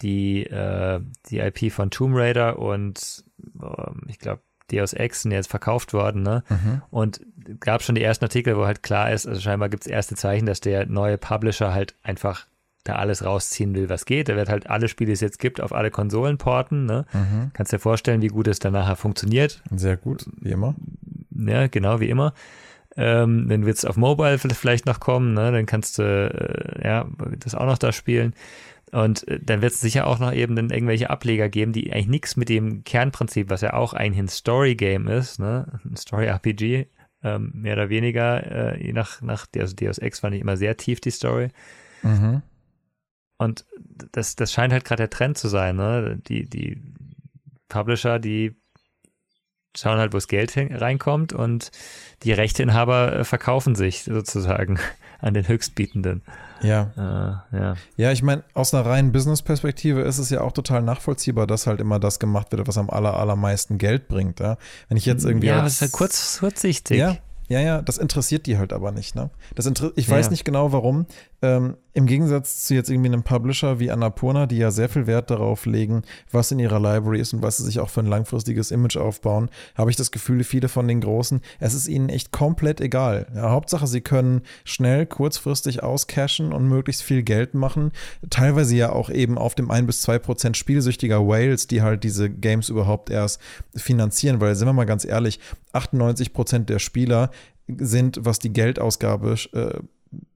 die, 0.00 0.44
äh, 0.44 1.00
die 1.28 1.38
IP 1.38 1.72
von 1.72 1.90
Tomb 1.90 2.16
Raider 2.16 2.58
und 2.58 3.24
ähm, 3.60 4.02
ich 4.08 4.18
glaube 4.18 4.42
Deus 4.70 4.94
Ex 4.94 5.22
sind 5.22 5.32
jetzt 5.32 5.50
verkauft 5.50 5.92
worden, 5.92 6.22
ne? 6.22 6.44
Mhm. 6.48 6.82
Und 6.90 7.20
gab 7.60 7.82
schon 7.82 7.94
die 7.94 8.02
ersten 8.02 8.24
Artikel, 8.24 8.56
wo 8.56 8.64
halt 8.64 8.82
klar 8.82 9.12
ist, 9.12 9.26
also 9.26 9.40
scheinbar 9.40 9.68
gibt 9.68 9.84
es 9.84 9.90
erste 9.90 10.14
Zeichen, 10.14 10.46
dass 10.46 10.60
der 10.60 10.86
neue 10.86 11.18
Publisher 11.18 11.74
halt 11.74 11.94
einfach 12.02 12.46
da 12.84 12.96
alles 12.96 13.24
rausziehen 13.24 13.74
will, 13.74 13.88
was 13.88 14.04
geht. 14.04 14.28
Er 14.28 14.36
wird 14.36 14.48
halt 14.48 14.68
alle 14.68 14.88
Spiele, 14.88 15.08
die 15.08 15.12
es 15.12 15.20
jetzt 15.20 15.38
gibt, 15.38 15.60
auf 15.60 15.72
alle 15.72 15.90
Konsolen 15.90 16.38
porten. 16.38 16.86
Ne? 16.86 17.04
Mhm. 17.12 17.50
Kannst 17.52 17.72
dir 17.72 17.78
vorstellen, 17.78 18.22
wie 18.22 18.28
gut 18.28 18.48
es 18.48 18.58
dann 18.58 18.72
nachher 18.72 18.96
funktioniert. 18.96 19.62
Sehr 19.74 19.96
gut, 19.96 20.26
wie 20.40 20.50
immer. 20.50 20.74
Ja, 21.30 21.66
genau, 21.68 22.00
wie 22.00 22.08
immer. 22.08 22.34
Ähm, 22.96 23.48
dann 23.48 23.64
wird 23.64 23.78
es 23.78 23.84
auf 23.84 23.96
Mobile 23.96 24.38
vielleicht 24.38 24.84
noch 24.84 25.00
kommen, 25.00 25.32
ne? 25.32 25.50
dann 25.50 25.64
kannst 25.64 25.98
du 25.98 26.02
äh, 26.02 26.86
ja, 26.86 27.06
das 27.38 27.54
auch 27.54 27.64
noch 27.64 27.78
da 27.78 27.92
spielen. 27.92 28.34
Und 28.90 29.26
äh, 29.28 29.40
dann 29.40 29.62
wird 29.62 29.72
es 29.72 29.80
sicher 29.80 30.06
auch 30.06 30.18
noch 30.18 30.32
eben 30.32 30.54
dann 30.56 30.70
irgendwelche 30.70 31.08
Ableger 31.08 31.48
geben, 31.48 31.72
die 31.72 31.92
eigentlich 31.92 32.08
nichts 32.08 32.36
mit 32.36 32.50
dem 32.50 32.84
Kernprinzip, 32.84 33.48
was 33.48 33.62
ja 33.62 33.72
auch 33.72 33.94
eigentlich 33.94 34.18
ein 34.18 34.28
Story-Game 34.28 35.08
ist, 35.08 35.40
ne? 35.40 35.80
ein 35.84 35.96
Story-RPG, 35.96 36.88
ähm, 37.24 37.52
mehr 37.54 37.74
oder 37.74 37.88
weniger, 37.88 38.74
äh, 38.74 38.84
je 38.84 38.92
nach, 38.92 39.22
nach 39.22 39.46
also 39.56 39.74
Deus 39.74 39.98
Ex 39.98 40.20
fand 40.20 40.34
ich 40.34 40.42
immer 40.42 40.58
sehr 40.58 40.76
tief 40.76 41.00
die 41.00 41.10
Story. 41.10 41.48
Mhm. 42.02 42.42
Und 43.42 43.64
das, 44.12 44.36
das 44.36 44.52
scheint 44.52 44.72
halt 44.72 44.84
gerade 44.84 45.02
der 45.02 45.10
Trend 45.10 45.38
zu 45.38 45.48
sein. 45.48 45.76
Ne? 45.76 46.18
Die, 46.26 46.48
die 46.48 46.82
Publisher, 47.68 48.18
die 48.18 48.56
schauen 49.76 49.98
halt, 49.98 50.12
wo 50.12 50.18
das 50.18 50.28
Geld 50.28 50.52
reinkommt 50.56 51.32
und 51.32 51.70
die 52.22 52.32
Rechteinhaber 52.32 53.20
äh, 53.20 53.24
verkaufen 53.24 53.74
sich 53.74 54.04
sozusagen 54.04 54.78
an 55.20 55.34
den 55.34 55.48
Höchstbietenden. 55.48 56.22
Ja. 56.62 56.92
Äh, 57.52 57.56
ja. 57.56 57.74
ja, 57.96 58.12
ich 58.12 58.22
meine, 58.22 58.44
aus 58.54 58.74
einer 58.74 58.86
reinen 58.86 59.12
Business-Perspektive 59.12 60.02
ist 60.02 60.18
es 60.18 60.30
ja 60.30 60.42
auch 60.42 60.52
total 60.52 60.82
nachvollziehbar, 60.82 61.46
dass 61.46 61.66
halt 61.66 61.80
immer 61.80 61.98
das 61.98 62.18
gemacht 62.18 62.52
wird, 62.52 62.66
was 62.68 62.78
am 62.78 62.90
aller, 62.90 63.16
allermeisten 63.16 63.78
Geld 63.78 64.08
bringt. 64.08 64.40
Ja? 64.40 64.58
Wenn 64.88 64.96
ich 64.96 65.06
jetzt 65.06 65.24
irgendwie. 65.24 65.48
Ja, 65.48 65.62
als, 65.62 65.78
das 65.78 65.88
ist 65.88 65.92
ja 65.92 65.98
kurz, 65.98 66.38
kurzsichtig. 66.40 66.98
Ja, 66.98 67.16
ja, 67.48 67.60
ja, 67.60 67.82
das 67.82 67.98
interessiert 67.98 68.46
die 68.46 68.56
halt 68.58 68.72
aber 68.72 68.92
nicht. 68.92 69.14
Ne? 69.14 69.30
Das 69.54 69.66
ich 69.96 70.08
weiß 70.08 70.26
ja. 70.26 70.30
nicht 70.30 70.44
genau 70.44 70.72
warum. 70.72 71.06
Ähm, 71.42 71.76
Im 71.94 72.06
Gegensatz 72.06 72.62
zu 72.64 72.74
jetzt 72.74 72.88
irgendwie 72.88 73.08
einem 73.08 73.22
Publisher 73.22 73.78
wie 73.78 73.90
Annapurna, 73.90 74.46
die 74.46 74.56
ja 74.56 74.70
sehr 74.70 74.88
viel 74.88 75.06
Wert 75.06 75.30
darauf 75.30 75.66
legen, 75.66 76.02
was 76.30 76.50
in 76.50 76.58
ihrer 76.58 76.80
Library 76.80 77.20
ist 77.20 77.34
und 77.34 77.42
was 77.42 77.58
sie 77.58 77.64
sich 77.64 77.80
auch 77.80 77.90
für 77.90 78.00
ein 78.00 78.06
langfristiges 78.06 78.70
Image 78.70 78.96
aufbauen, 78.96 79.50
habe 79.74 79.90
ich 79.90 79.96
das 79.96 80.10
Gefühl, 80.10 80.42
viele 80.42 80.68
von 80.68 80.88
den 80.88 81.02
Großen, 81.02 81.42
es 81.60 81.74
ist 81.74 81.88
ihnen 81.88 82.08
echt 82.08 82.32
komplett 82.32 82.80
egal. 82.80 83.26
Ja, 83.34 83.50
Hauptsache, 83.50 83.86
sie 83.86 84.00
können 84.00 84.40
schnell, 84.64 85.04
kurzfristig 85.04 85.82
auscashen 85.82 86.54
und 86.54 86.66
möglichst 86.66 87.02
viel 87.02 87.22
Geld 87.22 87.52
machen. 87.52 87.92
Teilweise 88.30 88.74
ja 88.74 88.90
auch 88.90 89.10
eben 89.10 89.36
auf 89.36 89.54
dem 89.54 89.70
1 89.70 89.86
bis 89.86 90.00
2 90.02 90.18
Prozent 90.18 90.56
spielsüchtiger 90.56 91.26
Whales, 91.26 91.66
die 91.66 91.82
halt 91.82 92.04
diese 92.04 92.30
Games 92.30 92.70
überhaupt 92.70 93.10
erst 93.10 93.38
finanzieren, 93.76 94.40
weil 94.40 94.54
sind 94.54 94.66
wir 94.66 94.72
mal 94.72 94.84
ganz 94.84 95.04
ehrlich, 95.04 95.40
98 95.72 96.32
Prozent 96.32 96.70
der 96.70 96.78
Spieler 96.78 97.30
sind, 97.68 98.18
was 98.22 98.38
die 98.38 98.52
Geldausgabe 98.52 99.36
äh, 99.52 99.80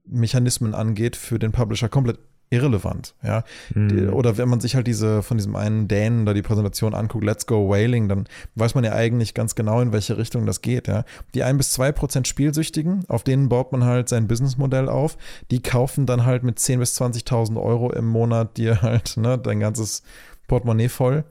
Mechanismen 0.08 0.74
angeht, 0.74 1.16
für 1.16 1.38
den 1.38 1.52
Publisher 1.52 1.88
komplett 1.88 2.18
irrelevant, 2.48 3.14
ja. 3.24 3.42
Mhm. 3.74 4.12
Oder 4.12 4.38
wenn 4.38 4.48
man 4.48 4.60
sich 4.60 4.76
halt 4.76 4.86
diese 4.86 5.22
von 5.22 5.36
diesem 5.36 5.56
einen 5.56 5.88
Dänen 5.88 6.26
da 6.26 6.32
die 6.32 6.42
Präsentation 6.42 6.94
anguckt, 6.94 7.24
Let's 7.24 7.46
Go 7.46 7.68
Whaling, 7.68 8.08
dann 8.08 8.28
weiß 8.54 8.76
man 8.76 8.84
ja 8.84 8.92
eigentlich 8.92 9.34
ganz 9.34 9.56
genau, 9.56 9.80
in 9.80 9.92
welche 9.92 10.16
Richtung 10.16 10.46
das 10.46 10.62
geht, 10.62 10.86
ja. 10.86 11.04
Die 11.34 11.42
ein 11.42 11.56
bis 11.56 11.72
zwei 11.72 11.90
Prozent 11.90 12.28
Spielsüchtigen, 12.28 13.04
auf 13.08 13.24
denen 13.24 13.48
baut 13.48 13.72
man 13.72 13.84
halt 13.84 14.08
sein 14.08 14.28
Businessmodell 14.28 14.88
auf, 14.88 15.18
die 15.50 15.60
kaufen 15.60 16.06
dann 16.06 16.24
halt 16.24 16.44
mit 16.44 16.58
10.000 16.58 16.78
bis 16.78 17.00
20.000 17.00 17.60
Euro 17.60 17.92
im 17.92 18.06
Monat 18.06 18.56
dir 18.56 18.80
halt, 18.80 19.16
ne, 19.16 19.38
dein 19.38 19.58
ganzes 19.58 20.04
Portemonnaie 20.46 20.88
voll. 20.88 21.24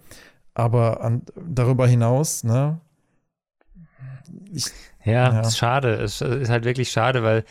Aber 0.54 1.02
an, 1.02 1.22
darüber 1.48 1.88
hinaus, 1.88 2.44
ne, 2.44 2.82
ich, 4.52 4.66
ja, 5.04 5.32
ja, 5.34 5.40
ist 5.42 5.58
schade. 5.58 5.94
Es 5.96 6.22
ist 6.22 6.50
halt 6.50 6.66
wirklich 6.66 6.92
schade, 6.92 7.24
weil 7.24 7.46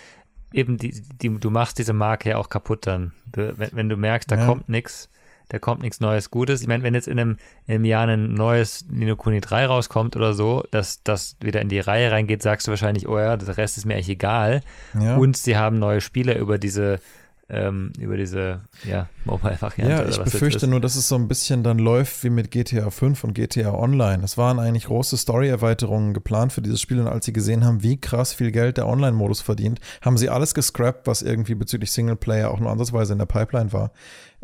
eben 0.55 0.79
die, 0.79 1.03
die, 1.21 1.39
du 1.39 1.51
machst 1.51 1.79
diese 1.79 1.93
Marke 1.93 2.31
ja 2.31 2.37
auch 2.39 2.49
kaputt 2.49 2.87
dann. 2.87 3.13
Du, 3.33 3.59
wenn, 3.59 3.71
wenn, 3.73 3.89
du 3.89 3.97
merkst, 3.97 4.31
da 4.31 4.37
ja. 4.37 4.47
kommt 4.47 4.69
nichts, 4.69 5.11
da 5.49 5.59
kommt 5.59 5.83
nichts 5.83 6.01
Neues 6.01 6.31
Gutes. 6.31 6.63
Ich 6.63 6.69
meine, 6.69 6.85
wenn 6.85 6.95
jetzt 6.95 7.09
in 7.09 7.19
einem, 7.19 7.37
in 7.67 7.75
einem 7.75 7.85
Jahr 7.85 8.07
ein 8.07 8.33
neues 8.33 8.87
Nino 8.89 9.17
Kuni 9.17 9.41
3 9.41 9.67
rauskommt 9.67 10.17
oder 10.17 10.33
so, 10.33 10.65
dass 10.71 11.03
das 11.03 11.37
wieder 11.41 11.61
in 11.61 11.69
die 11.69 11.81
Reihe 11.81 12.11
reingeht, 12.11 12.43
sagst 12.43 12.67
du 12.67 12.71
wahrscheinlich, 12.71 13.09
oh 13.09 13.19
ja, 13.19 13.37
der 13.37 13.57
Rest 13.57 13.77
ist 13.77 13.85
mir 13.85 13.95
eigentlich 13.95 14.09
egal. 14.11 14.63
Ja. 14.99 15.17
Und 15.17 15.37
sie 15.37 15.57
haben 15.57 15.79
neue 15.79 16.01
Spiele 16.01 16.39
über 16.39 16.57
diese 16.59 17.01
ähm, 17.49 17.93
über 17.99 18.17
diese 18.17 18.61
ja, 18.85 19.09
Mobile-Variante. 19.25 19.93
Ja, 19.93 20.09
ich 20.09 20.19
befürchte 20.19 20.67
nur, 20.67 20.81
dass 20.81 20.97
es 20.97 21.09
so 21.09 21.15
ein 21.15 21.29
bisschen 21.29 21.63
dann 21.63 21.79
läuft 21.79 22.25
wie 22.25 22.31
mit 22.31 22.51
GTA 22.51 22.91
5 22.91 23.23
und 23.25 23.35
GTA 23.35 23.75
Online. 23.75 24.25
Es 24.25 24.39
waren 24.39 24.59
eigentlich 24.59 24.87
große 24.87 25.17
Story-Erweiterungen 25.17 26.15
geplant 26.15 26.53
für 26.53 26.63
dieses 26.63 26.81
Spiel 26.81 27.01
und 27.01 27.07
als 27.07 27.27
sie 27.27 27.33
gesehen 27.33 27.65
haben, 27.65 27.83
wie 27.83 28.01
krass 28.01 28.33
viel 28.33 28.51
Geld 28.51 28.79
der 28.79 28.87
Online-Modus 28.87 29.43
verdient, 29.43 29.81
haben 30.01 30.17
sie 30.17 30.31
alles 30.31 30.55
gescrapped, 30.55 31.07
was 31.07 31.23
irgendwie 31.23 31.55
bezüglich 31.55 31.93
Singleplayer 31.93 32.51
auch 32.51 32.61
nur 32.61 32.71
ansatzweise 32.71 33.13
in 33.13 33.19
der 33.19 33.27
Pipeline 33.27 33.73
war. 33.73 33.91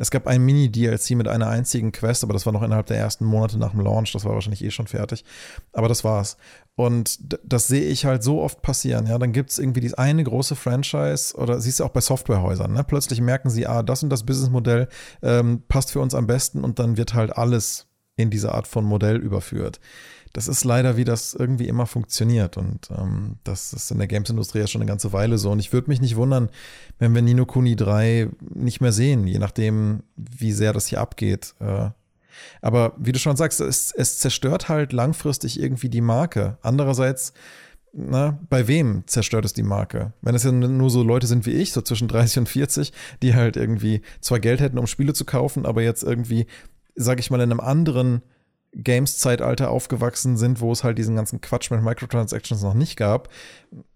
Es 0.01 0.11
gab 0.11 0.27
ein 0.27 0.43
Mini-DLC 0.43 1.11
mit 1.11 1.29
einer 1.29 1.49
einzigen 1.49 1.93
Quest, 1.93 2.25
aber 2.25 2.33
das 2.33 2.47
war 2.47 2.55
noch 2.55 2.63
innerhalb 2.63 2.87
der 2.87 2.97
ersten 2.97 3.27
Monate 3.27 3.59
nach 3.59 3.73
dem 3.73 3.81
Launch. 3.81 4.13
Das 4.13 4.25
war 4.25 4.33
wahrscheinlich 4.33 4.65
eh 4.65 4.71
schon 4.71 4.87
fertig. 4.87 5.27
Aber 5.75 5.89
das 5.89 6.05
war's. 6.05 6.39
Und 6.75 7.19
das 7.45 7.69
sehe 7.69 7.85
ich 7.85 8.07
halt 8.07 8.23
so 8.23 8.41
oft 8.41 8.63
passieren. 8.63 9.07
Ja, 9.07 9.19
dann 9.19 9.33
gibt 9.33 9.51
es 9.51 9.59
irgendwie 9.59 9.81
dieses 9.81 9.99
eine 9.99 10.25
große 10.25 10.57
Franchise 10.57 11.37
oder 11.37 11.61
siehst 11.61 11.81
du 11.81 11.85
auch 11.85 11.91
bei 11.91 12.01
Softwarehäusern. 12.01 12.73
Ne? 12.73 12.83
Plötzlich 12.83 13.21
merken 13.21 13.51
sie, 13.51 13.67
ah, 13.67 13.83
das 13.83 14.03
und 14.03 14.09
das 14.09 14.25
Businessmodell 14.25 14.89
ähm, 15.23 15.65
passt 15.69 15.93
für 15.93 16.01
uns 16.01 16.15
am 16.15 16.27
besten 16.27 16.65
und 16.65 16.79
dann 16.79 16.97
wird 16.97 17.13
halt 17.13 17.37
alles 17.37 17.87
in 18.17 18.31
diese 18.31 18.55
Art 18.55 18.67
von 18.67 18.87
Modell 18.87 19.17
überführt 19.17 19.81
das 20.33 20.47
ist 20.47 20.65
leider, 20.65 20.97
wie 20.97 21.05
das 21.05 21.35
irgendwie 21.35 21.69
immer 21.69 21.87
funktioniert. 21.87 22.57
Und 22.57 22.89
ähm, 22.97 23.37
das 23.45 23.73
ist 23.73 23.91
in 23.91 23.99
der 23.99 24.07
Games-Industrie 24.07 24.61
ja 24.61 24.67
schon 24.67 24.81
eine 24.81 24.89
ganze 24.89 25.13
Weile 25.13 25.39
so. 25.39 25.51
Und 25.51 25.59
ich 25.59 25.73
würde 25.73 25.91
mich 25.91 26.01
nicht 26.01 26.17
wundern, 26.17 26.51
wenn 26.99 27.15
wir 27.15 27.23
Nino 27.23 27.47
Kuni 27.47 27.75
3 27.77 28.29
nicht 28.55 28.81
mehr 28.81 28.93
sehen, 28.93 29.27
je 29.27 29.39
nachdem, 29.39 30.03
wie 30.17 30.53
sehr 30.53 30.73
das 30.73 30.87
hier 30.87 31.01
abgeht. 31.01 31.55
Äh, 31.59 31.91
Aber 32.61 32.95
wie 32.97 33.13
du 33.13 33.19
schon 33.19 33.37
sagst, 33.37 33.61
es, 33.61 33.93
es 33.93 34.19
zerstört 34.19 34.69
halt 34.69 34.93
langfristig 34.93 35.61
irgendwie 35.61 35.89
die 35.89 36.01
Marke. 36.01 36.59
Andererseits, 36.63 37.33
na, 37.93 38.39
bei 38.49 38.69
wem 38.69 39.03
zerstört 39.07 39.45
es 39.45 39.53
die 39.53 39.65
Marke? 39.65 40.13
Wenn 40.23 40.37
es 40.37 40.45
ja 40.45 40.53
nur 40.53 40.91
so 40.91 41.03
Leute 41.03 41.27
sind 41.27 41.45
wie 41.45 41.53
ich, 41.53 41.73
so 41.73 41.83
zwischen 41.83 42.07
30 42.07 42.39
und 42.39 42.49
40, 42.49 42.93
die 43.23 43.35
halt 43.35 43.57
irgendwie 43.57 44.03
zwar 44.21 44.39
Geld 44.39 44.61
hätten, 44.61 44.79
um 44.79 44.87
Spiele 44.87 45.13
zu 45.13 45.25
kaufen, 45.25 45.67
aber 45.67 45.83
jetzt 45.83 46.05
irgendwie, 46.05 46.47
sag 46.95 47.19
ich 47.19 47.31
mal, 47.33 47.41
in 47.41 47.51
einem 47.51 47.61
anderen 47.61 48.23
Games-Zeitalter 48.73 49.71
aufgewachsen 49.71 50.37
sind, 50.37 50.61
wo 50.61 50.71
es 50.73 50.85
halt 50.85 50.99
diesen 50.99 51.17
ganzen 51.17 51.41
Quatsch 51.41 51.71
mit 51.71 51.83
Microtransactions 51.83 52.63
noch 52.63 52.75
nicht 52.75 52.97
gab. 52.97 53.29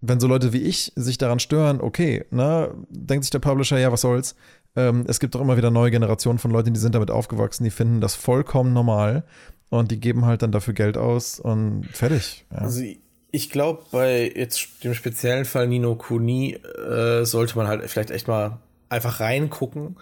Wenn 0.00 0.20
so 0.20 0.26
Leute 0.26 0.52
wie 0.52 0.62
ich 0.62 0.92
sich 0.96 1.18
daran 1.18 1.38
stören, 1.38 1.80
okay, 1.80 2.24
ne, 2.30 2.74
denkt 2.88 3.24
sich 3.24 3.30
der 3.30 3.38
Publisher, 3.38 3.78
ja, 3.78 3.92
was 3.92 4.00
soll's. 4.00 4.34
Ähm, 4.76 5.04
es 5.06 5.20
gibt 5.20 5.34
doch 5.34 5.40
immer 5.40 5.56
wieder 5.56 5.70
neue 5.70 5.90
Generationen 5.90 6.38
von 6.38 6.50
Leuten, 6.50 6.74
die 6.74 6.80
sind 6.80 6.94
damit 6.94 7.10
aufgewachsen, 7.10 7.64
die 7.64 7.70
finden 7.70 8.00
das 8.00 8.16
vollkommen 8.16 8.72
normal 8.72 9.24
und 9.70 9.90
die 9.90 10.00
geben 10.00 10.24
halt 10.24 10.42
dann 10.42 10.52
dafür 10.52 10.74
Geld 10.74 10.96
aus 10.96 11.38
und 11.38 11.86
fertig. 11.92 12.44
Ja. 12.50 12.58
Also 12.58 12.82
ich 13.30 13.50
glaube, 13.50 13.84
bei 13.92 14.32
jetzt 14.34 14.84
dem 14.84 14.94
speziellen 14.94 15.44
Fall 15.44 15.68
Nino 15.68 15.94
Kuni 15.94 16.54
äh, 16.54 17.24
sollte 17.24 17.56
man 17.56 17.68
halt 17.68 17.88
vielleicht 17.88 18.10
echt 18.10 18.28
mal 18.28 18.58
einfach 18.88 19.20
reingucken, 19.20 19.96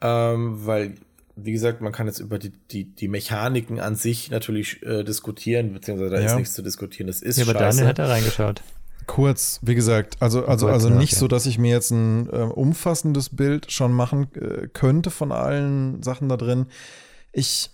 ähm, 0.00 0.66
weil 0.66 0.94
wie 1.36 1.52
gesagt, 1.52 1.82
man 1.82 1.92
kann 1.92 2.06
jetzt 2.06 2.18
über 2.18 2.38
die, 2.38 2.50
die, 2.70 2.84
die 2.84 3.08
Mechaniken 3.08 3.78
an 3.78 3.94
sich 3.94 4.30
natürlich 4.30 4.82
äh, 4.82 5.04
diskutieren, 5.04 5.74
beziehungsweise 5.74 6.10
da 6.10 6.20
ja. 6.20 6.26
ist 6.26 6.36
nichts 6.36 6.54
zu 6.54 6.62
diskutieren. 6.62 7.06
Das 7.06 7.20
ist 7.20 7.36
ja, 7.36 7.44
aber 7.44 7.52
scheiße. 7.52 7.76
Daniel 7.76 7.88
hat 7.88 7.98
da 7.98 8.06
reingeschaut. 8.06 8.62
Kurz, 9.06 9.60
wie 9.62 9.74
gesagt, 9.74 10.16
also, 10.20 10.46
also, 10.46 10.66
also 10.66 10.88
nicht 10.88 11.14
so, 11.14 11.28
dass 11.28 11.46
ich 11.46 11.58
mir 11.58 11.70
jetzt 11.70 11.90
ein 11.90 12.28
äh, 12.28 12.38
umfassendes 12.38 13.28
Bild 13.28 13.70
schon 13.70 13.92
machen 13.92 14.28
äh, 14.34 14.66
könnte 14.66 15.10
von 15.10 15.30
allen 15.30 16.02
Sachen 16.02 16.28
da 16.28 16.36
drin. 16.36 16.66
Ich, 17.32 17.70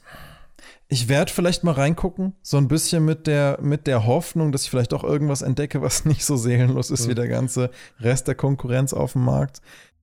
ich 0.89 1.09
werde 1.09 1.33
vielleicht 1.33 1.65
mal 1.65 1.73
reingucken, 1.73 2.35
so 2.43 2.59
ein 2.59 2.69
bisschen 2.69 3.05
mit 3.05 3.27
der, 3.27 3.59
mit 3.63 3.87
der 3.87 4.05
Hoffnung, 4.05 4.53
dass 4.53 4.65
ich 4.65 4.71
vielleicht 4.71 4.93
auch 4.93 5.05
irgendwas 5.05 5.41
entdecke, 5.41 5.81
was 5.81 6.05
nicht 6.05 6.25
so 6.25 6.37
seelenlos 6.37 6.91
ist 6.91 7.07
mhm. 7.07 7.11
wie 7.11 7.15
der 7.15 7.29
ganze 7.29 7.71
Rest 8.01 8.29
der 8.29 8.35
Konkurrenz 8.35 8.93
auf 8.93 9.13
dem 9.13 9.25
Markt. 9.25 9.63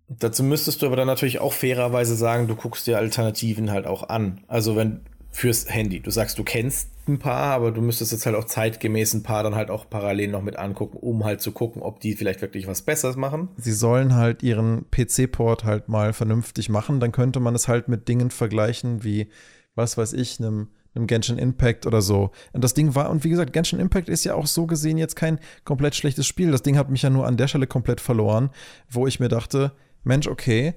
Dazu 0.10 0.44
müsstest 0.44 0.82
du 0.82 0.88
aber 0.88 0.96
dann 0.96 1.08
natürlich 1.08 1.40
auch 1.40 1.54
fairerweise 1.54 2.16
sagen, 2.16 2.48
du 2.48 2.56
guckst 2.56 2.88
dir 2.88 2.98
Alternativen 2.98 3.72
halt 3.72 3.86
auch 3.86 4.10
an. 4.10 4.42
Also 4.48 4.76
wenn 4.76 5.02
fürs 5.32 5.70
Handy, 5.70 6.00
du 6.00 6.10
sagst, 6.10 6.40
du 6.40 6.44
kennst 6.44 6.90
ein 7.08 7.20
paar, 7.20 7.54
aber 7.54 7.72
du 7.72 7.82
müsstest 7.82 8.12
jetzt 8.12 8.26
halt 8.26 8.36
auch 8.36 8.46
zeitgemäß 8.46 9.14
ein 9.14 9.24
paar 9.24 9.44
dann 9.44 9.56
halt 9.56 9.70
auch 9.70 9.90
parallel 9.90 10.30
noch 10.30 10.42
mit 10.42 10.58
angucken, 10.58 10.98
um 10.98 11.24
halt 11.24 11.42
zu 11.42 11.52
gucken, 11.52 11.82
ob 11.82 12.00
die 12.00 12.14
vielleicht 12.14 12.42
wirklich 12.42 12.68
was 12.68 12.82
Besseres 12.82 13.16
machen. 13.16 13.50
Sie 13.58 13.72
sollen 13.72 14.16
halt 14.16 14.44
ihren 14.44 14.86
PC-Port 14.92 15.64
halt 15.64 15.90
mal 15.90 16.14
vernünftig 16.14 16.70
machen, 16.70 17.00
dann 17.00 17.12
könnte 17.12 17.40
man 17.40 17.56
es 17.56 17.68
halt 17.68 17.88
mit 17.88 18.08
Dingen 18.08 18.32
vergleichen 18.32 19.04
wie, 19.04 19.30
was 19.76 19.98
weiß 19.98 20.14
ich, 20.14 20.40
einem 20.40 20.70
einem 20.96 21.06
Genshin 21.06 21.38
Impact 21.38 21.86
oder 21.86 22.02
so. 22.02 22.32
Und 22.52 22.64
das 22.64 22.74
Ding 22.74 22.96
war, 22.96 23.12
und 23.12 23.24
wie 23.24 23.30
gesagt, 23.30 23.54
Genshin 23.54 23.80
Impact 23.80 24.10
ist 24.10 24.24
ja 24.24 24.34
auch 24.34 24.48
so 24.48 24.66
gesehen 24.66 24.98
jetzt 24.98 25.16
kein 25.16 25.40
komplett 25.64 25.96
schlechtes 25.96 26.26
Spiel. 26.26 26.52
Das 26.52 26.64
Ding 26.64 26.78
hat 26.78 26.90
mich 26.90 27.04
ja 27.04 27.12
nur 27.12 27.28
an 27.28 27.38
der 27.38 27.48
Stelle 27.48 27.68
komplett 27.68 28.02
verloren, 28.02 28.50
wo 28.90 29.06
ich 29.06 29.20
mir 29.20 29.30
dachte, 29.30 29.72
Mensch, 30.04 30.28
okay, 30.28 30.76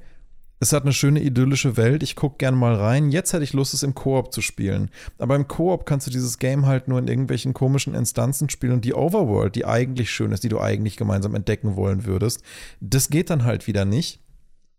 es 0.63 0.73
hat 0.73 0.85
eine 0.85 0.93
schöne 0.93 1.21
idyllische 1.21 1.77
Welt, 1.77 2.05
ich 2.05 2.15
gucke 2.15 2.37
gern 2.39 2.55
mal 2.55 2.77
rein. 2.77 3.11
Jetzt 3.11 3.33
hätte 3.33 3.43
ich 3.43 3.53
Lust, 3.53 3.75
es 3.75 3.83
im 3.83 3.97
Koop 3.97 4.33
zu 4.33 4.41
spielen. 4.41 4.91
Aber 5.19 5.35
im 5.35 5.49
Koop 5.49 5.87
kannst 5.87 6.07
du 6.07 6.11
dieses 6.13 6.39
Game 6.39 6.67
halt 6.67 6.87
nur 6.87 7.01
in 7.01 7.09
irgendwelchen 7.09 7.53
komischen 7.53 7.97
Instanzen 7.97 8.49
spielen 8.49 8.75
und 8.75 8.85
die 8.85 8.95
Overworld, 8.95 9.57
die 9.57 9.65
eigentlich 9.65 10.13
schön 10.13 10.31
ist, 10.31 10.45
die 10.45 10.49
du 10.49 10.61
eigentlich 10.61 10.97
gemeinsam 10.97 11.35
entdecken 11.35 11.75
wollen 11.75 12.05
würdest, 12.05 12.43
das 12.81 13.11
geht 13.11 13.31
dann 13.31 13.43
halt 13.43 13.67
wieder 13.67 13.85
nicht 13.85 14.21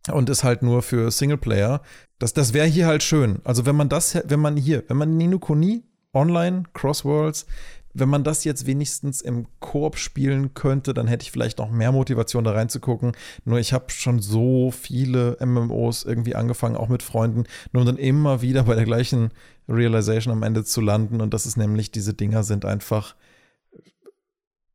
und 0.09 0.29
ist 0.29 0.45
halt 0.45 0.61
nur 0.61 0.83
für 0.83 1.11
Singleplayer. 1.11 1.81
Das, 2.17 2.31
das 2.31 2.53
wäre 2.53 2.67
hier 2.67 2.87
halt 2.87 3.03
schön. 3.03 3.39
Also 3.43 3.65
wenn 3.65 3.75
man 3.75 3.89
das, 3.89 4.17
wenn 4.25 4.39
man 4.39 4.55
hier, 4.55 4.85
wenn 4.87 4.95
man 4.95 5.17
Nino 5.17 5.37
Kuni 5.37 5.83
online, 6.13 6.63
Crossworlds, 6.73 7.45
wenn 7.93 8.09
man 8.09 8.23
das 8.23 8.43
jetzt 8.43 8.65
wenigstens 8.65 9.21
im 9.21 9.47
Koop 9.59 9.97
spielen 9.97 10.53
könnte, 10.53 10.93
dann 10.93 11.07
hätte 11.07 11.23
ich 11.23 11.31
vielleicht 11.31 11.59
noch 11.59 11.69
mehr 11.69 11.91
Motivation 11.91 12.43
da 12.43 12.51
reinzugucken. 12.51 13.13
Nur 13.45 13.59
ich 13.59 13.71
habe 13.71 13.91
schon 13.91 14.19
so 14.19 14.71
viele 14.71 15.37
MMOs 15.39 16.03
irgendwie 16.03 16.35
angefangen, 16.35 16.75
auch 16.75 16.89
mit 16.89 17.03
Freunden, 17.03 17.43
nur 17.71 17.81
um 17.81 17.87
dann 17.87 17.97
immer 17.97 18.41
wieder 18.41 18.63
bei 18.63 18.75
der 18.75 18.85
gleichen 18.85 19.29
Realization 19.67 20.33
am 20.33 20.43
Ende 20.43 20.63
zu 20.63 20.81
landen. 20.81 21.21
Und 21.21 21.33
das 21.33 21.45
ist 21.45 21.57
nämlich, 21.57 21.91
diese 21.91 22.13
Dinger 22.13 22.43
sind 22.43 22.65
einfach 22.65 23.15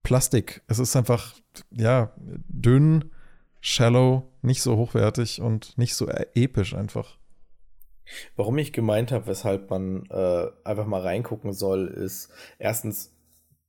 Plastik. 0.03 0.63
Es 0.69 0.79
ist 0.79 0.95
einfach, 0.97 1.35
ja, 1.71 2.13
dünn, 2.17 3.11
shallow, 3.61 4.31
nicht 4.43 4.63
so 4.63 4.77
hochwertig 4.77 5.41
und 5.43 5.77
nicht 5.77 5.95
so 5.95 6.09
episch 6.09 6.75
einfach. 6.75 7.18
Warum 8.37 8.59
ich 8.59 8.73
gemeint 8.73 9.13
habe, 9.13 9.27
weshalb 9.27 9.71
man 9.71 10.07
äh, 10.11 10.47
einfach 10.65 10.87
mal 10.87 11.01
reingucken 11.01 11.53
soll, 11.53 11.89
ist 11.89 12.31
erstens, 12.59 13.15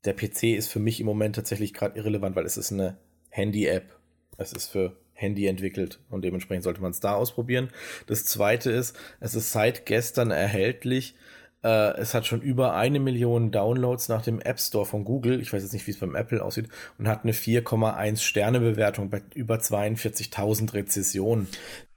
der 0.06 0.13
PC 0.13 0.43
ist 0.56 0.71
für 0.71 0.80
mich 0.80 0.99
im 0.99 1.06
Moment 1.06 1.36
tatsächlich 1.36 1.73
gerade 1.73 1.97
irrelevant, 1.97 2.36
weil 2.36 2.45
es 2.45 2.58
ist 2.58 2.71
eine 2.71 2.97
Handy-App. 3.30 3.97
Es 4.38 4.54
ist 4.54 4.67
für 4.67 4.95
Handy 5.13 5.47
entwickelt 5.47 5.99
und 6.10 6.23
dementsprechend 6.23 6.63
sollte 6.63 6.82
man 6.82 6.91
es 6.91 7.02
da 7.02 7.15
ausprobieren. 7.15 7.69
Das 8.08 8.23
zweite 8.25 8.71
ist, 8.71 8.97
es 9.19 9.36
ist 9.36 9.52
seit 9.52 9.86
gestern 9.86 10.32
erhältlich. 10.32 11.15
Äh, 11.63 11.98
es 11.98 12.13
hat 12.13 12.26
schon 12.26 12.41
über 12.41 12.76
eine 12.76 13.00
Million 13.00 13.52
Downloads 13.52 14.08
nach 14.10 14.22
dem 14.22 14.39
App 14.39 14.60
Store 14.60 14.86
von 14.86 15.04
Google. 15.04 15.41
Ich 15.41 15.52
weiß 15.52 15.62
jetzt 15.62 15.74
nicht, 15.74 15.88
wie 15.88 15.91
es 15.91 16.00
beim 16.00 16.15
Apple 16.15 16.43
aussieht. 16.43 16.69
Und 16.98 17.08
hat 17.08 17.24
eine 17.24 17.34
4,1 17.34 18.17
Sterne 18.17 18.60
Bewertung 18.60 19.10
bei 19.10 19.22
über 19.34 19.56
42.000 19.56 20.74
Rezessionen. 20.74 21.48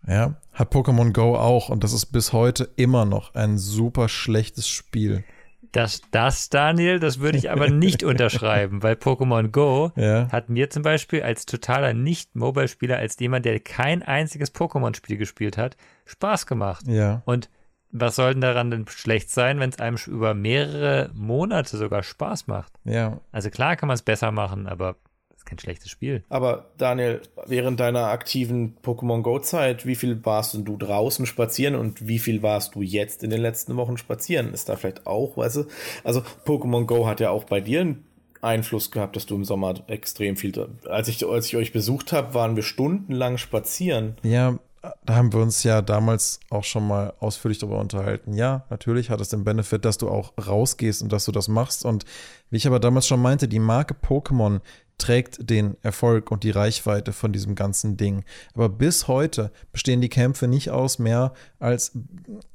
Ja, 0.06 0.34
hat 0.52 0.72
Pokémon 0.74 1.12
Go 1.12 1.36
auch 1.36 1.68
und 1.68 1.84
das 1.84 1.92
ist 1.92 2.06
bis 2.06 2.32
heute 2.32 2.68
immer 2.74 3.04
noch 3.04 3.34
ein 3.34 3.56
super 3.56 4.08
schlechtes 4.08 4.66
Spiel. 4.66 5.22
Das, 5.70 6.02
das, 6.10 6.50
Daniel, 6.50 6.98
das 6.98 7.20
würde 7.20 7.38
ich 7.38 7.50
aber 7.50 7.70
nicht 7.70 8.02
unterschreiben, 8.04 8.82
weil 8.82 8.94
Pokémon 8.94 9.48
Go 9.48 9.92
ja. 9.96 10.28
hat 10.30 10.50
mir 10.50 10.68
zum 10.68 10.82
Beispiel 10.82 11.22
als 11.22 11.46
totaler 11.46 11.94
Nicht-Mobile-Spieler, 11.94 12.98
als 12.98 13.18
jemand, 13.18 13.46
der 13.46 13.58
kein 13.60 14.02
einziges 14.02 14.54
Pokémon-Spiel 14.54 15.16
gespielt 15.16 15.56
hat, 15.56 15.76
Spaß 16.04 16.46
gemacht. 16.46 16.86
Ja. 16.88 17.22
Und 17.24 17.48
was 17.92 18.16
soll 18.16 18.32
denn 18.32 18.40
daran 18.40 18.70
denn 18.70 18.86
schlecht 18.88 19.30
sein, 19.30 19.60
wenn 19.60 19.70
es 19.70 19.78
einem 19.78 19.98
über 20.06 20.34
mehrere 20.34 21.10
Monate 21.14 21.76
sogar 21.76 22.02
Spaß 22.02 22.46
macht? 22.46 22.72
Ja. 22.84 23.20
Also 23.30 23.50
klar 23.50 23.76
kann 23.76 23.86
man 23.86 23.94
es 23.94 24.02
besser 24.02 24.32
machen, 24.32 24.66
aber 24.66 24.96
ist 25.36 25.46
kein 25.46 25.58
schlechtes 25.58 25.90
Spiel. 25.90 26.24
Aber 26.28 26.70
Daniel, 26.78 27.20
während 27.46 27.80
deiner 27.80 28.06
aktiven 28.06 28.76
Pokémon 28.82 29.22
Go-Zeit, 29.22 29.86
wie 29.86 29.94
viel 29.94 30.24
warst 30.24 30.54
du 30.54 30.76
draußen 30.76 31.26
spazieren 31.26 31.74
und 31.74 32.06
wie 32.08 32.18
viel 32.18 32.42
warst 32.42 32.74
du 32.74 32.82
jetzt 32.82 33.22
in 33.22 33.30
den 33.30 33.40
letzten 33.40 33.76
Wochen 33.76 33.98
spazieren? 33.98 34.54
Ist 34.54 34.68
da 34.68 34.76
vielleicht 34.76 35.06
auch, 35.06 35.36
weißt 35.36 35.56
du? 35.56 35.64
Also 36.04 36.22
Pokémon 36.46 36.86
Go 36.86 37.06
hat 37.06 37.20
ja 37.20 37.30
auch 37.30 37.44
bei 37.44 37.60
dir 37.60 37.82
einen 37.82 38.04
Einfluss 38.40 38.90
gehabt, 38.90 39.16
dass 39.16 39.26
du 39.26 39.34
im 39.34 39.44
Sommer 39.44 39.74
extrem 39.86 40.36
viel. 40.36 40.52
Als 40.88 41.08
ich, 41.08 41.26
als 41.26 41.46
ich 41.46 41.56
euch 41.56 41.72
besucht 41.72 42.12
habe, 42.12 42.34
waren 42.34 42.56
wir 42.56 42.62
stundenlang 42.62 43.38
spazieren. 43.38 44.16
Ja, 44.22 44.58
da 45.04 45.14
haben 45.14 45.32
wir 45.32 45.40
uns 45.40 45.62
ja 45.62 45.80
damals 45.80 46.40
auch 46.50 46.64
schon 46.64 46.86
mal 46.86 47.12
ausführlich 47.20 47.58
darüber 47.58 47.78
unterhalten. 47.78 48.34
Ja, 48.34 48.66
natürlich 48.68 49.10
hat 49.10 49.20
es 49.20 49.28
den 49.28 49.44
Benefit, 49.44 49.84
dass 49.84 49.98
du 49.98 50.08
auch 50.08 50.32
rausgehst 50.44 51.02
und 51.02 51.12
dass 51.12 51.24
du 51.24 51.32
das 51.32 51.48
machst. 51.48 51.84
Und 51.84 52.04
wie 52.50 52.56
ich 52.56 52.66
aber 52.66 52.80
damals 52.80 53.06
schon 53.06 53.22
meinte, 53.22 53.46
die 53.46 53.60
Marke 53.60 53.94
Pokémon 53.94 54.60
trägt 54.98 55.50
den 55.50 55.76
Erfolg 55.82 56.30
und 56.30 56.44
die 56.44 56.50
Reichweite 56.50 57.12
von 57.12 57.32
diesem 57.32 57.54
ganzen 57.54 57.96
Ding. 57.96 58.24
Aber 58.54 58.68
bis 58.68 59.08
heute 59.08 59.50
bestehen 59.72 60.00
die 60.00 60.08
Kämpfe 60.08 60.48
nicht 60.48 60.70
aus 60.70 60.98
mehr 60.98 61.32
als 61.58 61.92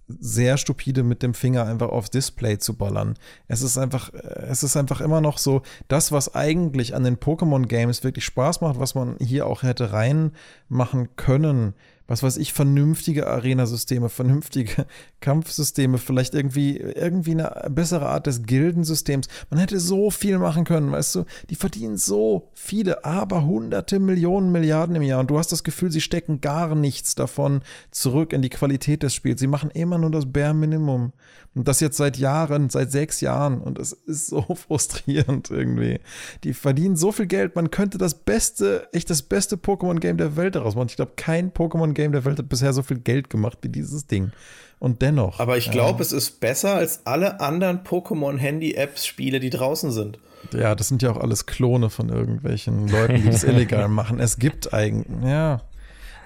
sehr 0.07 0.57
stupide 0.57 1.03
mit 1.03 1.21
dem 1.23 1.33
Finger 1.33 1.65
einfach 1.65 1.89
aufs 1.89 2.09
Display 2.09 2.57
zu 2.57 2.75
ballern. 2.75 3.15
Es 3.47 3.61
ist 3.61 3.77
einfach, 3.77 4.13
es 4.13 4.63
ist 4.63 4.77
einfach 4.77 5.01
immer 5.01 5.19
noch 5.19 5.37
so, 5.37 5.61
das, 5.89 6.13
was 6.13 6.35
eigentlich 6.35 6.95
an 6.95 7.03
den 7.03 7.17
Pokémon-Games 7.17 8.03
wirklich 8.03 8.23
Spaß 8.23 8.61
macht, 8.61 8.79
was 8.79 8.95
man 8.95 9.17
hier 9.19 9.45
auch 9.47 9.63
hätte 9.63 9.91
reinmachen 9.91 11.15
können, 11.17 11.73
was 12.07 12.23
weiß 12.23 12.37
ich, 12.37 12.53
vernünftige 12.53 13.27
Arena-Systeme, 13.27 14.09
vernünftige 14.09 14.85
Kampfsysteme, 15.21 15.97
vielleicht 15.97 16.33
irgendwie, 16.33 16.77
irgendwie 16.77 17.31
eine 17.31 17.69
bessere 17.69 18.07
Art 18.07 18.27
des 18.27 18.43
Gildensystems. 18.43 19.27
Man 19.49 19.59
hätte 19.59 19.79
so 19.79 20.09
viel 20.09 20.39
machen 20.39 20.63
können, 20.63 20.91
weißt 20.91 21.15
du? 21.15 21.25
Die 21.49 21.55
verdienen 21.55 21.97
so 21.97 22.49
viele, 22.53 23.03
aber 23.05 23.45
hunderte 23.45 23.99
Millionen, 23.99 24.51
Milliarden 24.51 24.95
im 24.95 25.03
Jahr 25.03 25.19
und 25.19 25.29
du 25.29 25.37
hast 25.37 25.51
das 25.51 25.63
Gefühl, 25.63 25.91
sie 25.91 26.01
stecken 26.01 26.41
gar 26.41 26.75
nichts 26.75 27.15
davon 27.15 27.61
zurück 27.91 28.33
in 28.33 28.41
die 28.41 28.49
Qualität 28.49 29.03
des 29.03 29.13
Spiels. 29.13 29.39
Sie 29.39 29.47
machen 29.47 29.69
immer 29.71 29.97
nur 29.97 30.11
das 30.11 30.31
Bare 30.31 30.53
Minimum. 30.53 31.13
Und 31.57 31.67
das 31.67 31.79
jetzt 31.79 31.97
seit 31.97 32.17
Jahren, 32.17 32.69
seit 32.69 32.91
sechs 32.91 33.19
Jahren. 33.19 33.59
Und 33.61 33.79
es 33.79 33.91
ist 33.91 34.27
so 34.27 34.41
frustrierend 34.55 35.49
irgendwie. 35.49 35.99
Die 36.43 36.53
verdienen 36.53 36.95
so 36.95 37.11
viel 37.11 37.25
Geld, 37.25 37.55
man 37.55 37.71
könnte 37.71 37.97
das 37.97 38.13
beste, 38.13 38.87
echt 38.93 39.09
das 39.09 39.23
beste 39.23 39.55
Pokémon-Game 39.55 40.17
der 40.17 40.35
Welt 40.35 40.55
daraus 40.55 40.75
machen. 40.75 40.89
Ich 40.89 40.97
glaube, 40.97 41.13
kein 41.15 41.51
Pokémon-Game 41.97 42.11
der 42.11 42.25
Welt 42.25 42.39
hat 42.39 42.49
bisher 42.49 42.73
so 42.73 42.83
viel 42.83 42.99
Geld 42.99 43.29
gemacht 43.29 43.59
wie 43.61 43.69
dieses 43.69 44.07
Ding. 44.07 44.31
Und 44.79 45.01
dennoch. 45.01 45.39
Aber 45.39 45.57
ich 45.57 45.71
glaube, 45.71 45.99
äh, 45.99 46.01
es 46.03 46.11
ist 46.11 46.39
besser 46.39 46.75
als 46.75 47.05
alle 47.05 47.39
anderen 47.39 47.79
Pokémon-Handy-Apps-Spiele, 47.83 49.39
die 49.39 49.49
draußen 49.49 49.91
sind. 49.91 50.19
Ja, 50.53 50.75
das 50.75 50.87
sind 50.87 51.01
ja 51.01 51.11
auch 51.11 51.17
alles 51.17 51.47
Klone 51.47 51.89
von 51.89 52.09
irgendwelchen 52.09 52.87
Leuten, 52.87 53.15
die 53.15 53.29
das 53.29 53.43
illegal 53.43 53.87
machen. 53.87 54.19
Es 54.19 54.37
gibt 54.37 54.73
eigentlich, 54.73 55.07
ja. 55.23 55.61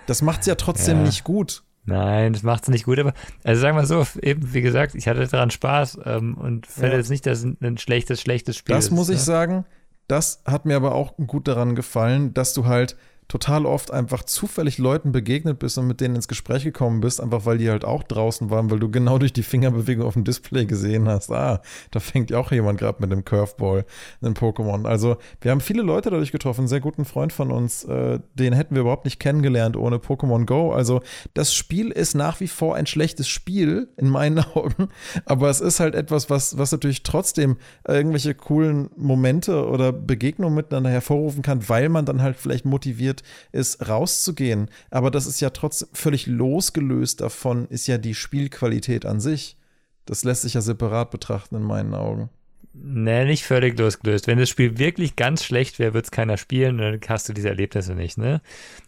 Das 0.06 0.22
macht 0.22 0.42
es 0.42 0.48
ja 0.48 0.56
trotzdem 0.56 0.98
ja. 0.98 1.04
nicht 1.04 1.24
gut. 1.24 1.64
Nein, 1.86 2.34
das 2.34 2.44
macht 2.44 2.64
es 2.64 2.70
nicht 2.70 2.86
gut, 2.86 3.00
aber 3.00 3.14
also 3.44 3.60
sagen 3.60 3.76
wir 3.76 3.86
so, 3.88 4.06
eben 4.22 4.54
wie 4.54 4.62
gesagt, 4.62 4.94
ich 4.94 5.08
hatte 5.08 5.26
daran 5.26 5.50
Spaß 5.50 6.00
ähm, 6.06 6.36
und 6.36 6.68
finde 6.68 6.92
ja. 6.92 6.98
jetzt 6.98 7.10
nicht, 7.10 7.26
dass 7.26 7.40
es 7.40 7.46
ein 7.60 7.78
schlechtes, 7.80 8.22
schlechtes 8.22 8.58
Spiel 8.58 8.76
das 8.76 8.86
ist. 8.86 8.92
Das 8.92 8.96
muss 8.96 9.10
ich 9.10 9.16
ne? 9.16 9.24
sagen, 9.24 9.66
das 10.08 10.44
hat 10.46 10.66
mir 10.66 10.76
aber 10.76 10.94
auch 10.94 11.16
gut 11.16 11.48
daran 11.48 11.74
gefallen, 11.74 12.34
dass 12.34 12.54
du 12.54 12.66
halt 12.66 12.98
total 13.32 13.66
oft 13.66 13.92
einfach 13.92 14.24
zufällig 14.24 14.78
Leuten 14.78 15.14
begegnet 15.14 15.58
bist 15.58 15.78
und 15.78 15.88
mit 15.88 16.02
denen 16.02 16.18
ins 16.18 16.28
Gespräch 16.28 16.66
gekommen 16.66 17.00
bist, 17.00 17.22
einfach 17.22 17.46
weil 17.46 17.60
die 17.60 17.70
halt 17.70 17.86
auch 17.86 18.04
draußen 18.04 18.50
waren, 18.50 18.70
weil 18.70 18.80
du 18.80 18.92
genau 18.92 19.20
durch 19.20 19.32
die 19.32 19.42
Fingerbewegung 19.42 20.06
auf 20.06 20.16
dem 20.16 20.26
Display 20.26 20.66
gesehen 20.66 21.08
hast, 21.08 21.32
ah, 21.32 21.62
da 21.92 22.02
fängt 22.02 22.30
ja 22.30 22.40
auch 22.40 22.52
jemand 22.52 22.78
gerade 22.78 22.98
mit 23.00 23.10
dem 23.10 23.24
Curveball 23.24 23.86
in 24.22 24.34
Pokémon. 24.34 24.86
Also 24.86 25.16
wir 25.40 25.52
haben 25.52 25.62
viele 25.62 25.82
Leute 25.82 26.10
dadurch 26.10 26.34
getroffen, 26.34 26.62
einen 26.62 26.68
sehr 26.68 26.82
guten 26.82 27.06
Freund 27.06 27.32
von 27.32 27.52
uns, 27.52 27.86
äh, 27.86 28.20
den 28.34 28.52
hätten 28.52 28.76
wir 28.76 28.82
überhaupt 28.82 29.06
nicht 29.06 29.22
kennengelernt 29.22 29.78
ohne 29.78 29.96
Pokémon 29.96 30.46
Go. 30.46 30.74
Also 30.74 31.00
das 31.34 31.54
Spiel 31.54 31.90
ist 31.90 32.16
nach 32.16 32.42
wie 32.42 32.50
vor 32.50 32.76
ein 32.76 32.86
schlechtes 32.86 33.30
Spiel 33.30 33.88
in 33.96 34.10
meinen 34.10 34.40
Augen, 34.56 34.90
aber 35.24 35.50
es 35.50 35.62
ist 35.62 35.80
halt 35.80 35.96
etwas, 35.96 36.30
was, 36.30 36.58
was 36.58 36.74
natürlich 36.74 37.04
trotzdem 37.04 37.56
irgendwelche 37.88 38.36
coolen 38.36 38.90
Momente 38.98 39.66
oder 39.68 39.94
Begegnungen 39.94 40.56
miteinander 40.56 40.90
hervorrufen 40.90 41.44
kann, 41.44 41.70
weil 41.70 41.88
man 41.88 42.06
dann 42.06 42.22
halt 42.22 42.36
vielleicht 42.36 42.66
motiviert 42.66 43.21
ist, 43.52 43.88
rauszugehen. 43.88 44.70
Aber 44.90 45.12
das 45.12 45.26
ist 45.26 45.40
ja 45.42 45.50
trotzdem 45.50 45.90
völlig 45.94 46.28
losgelöst 46.28 47.22
davon, 47.22 47.68
ist 47.68 47.88
ja 47.88 47.98
die 47.98 48.16
Spielqualität 48.16 49.06
an 49.06 49.20
sich. 49.20 49.58
Das 50.06 50.24
lässt 50.24 50.42
sich 50.42 50.56
ja 50.56 50.62
separat 50.62 51.12
betrachten 51.12 51.56
in 51.56 51.64
meinen 51.64 51.94
Augen. 51.94 52.30
Nee, 52.74 53.26
nicht 53.26 53.44
völlig 53.44 53.78
losgelöst. 53.78 54.28
Wenn 54.28 54.40
das 54.40 54.50
Spiel 54.50 54.78
wirklich 54.78 55.16
ganz 55.16 55.44
schlecht 55.44 55.78
wäre, 55.78 55.94
wird 55.94 56.06
es 56.06 56.12
keiner 56.12 56.38
spielen, 56.38 56.78
dann 56.78 57.00
hast 57.08 57.28
du 57.28 57.34
diese 57.34 57.50
Erlebnisse 57.50 57.96
nicht, 57.96 58.18
ne? 58.18 58.42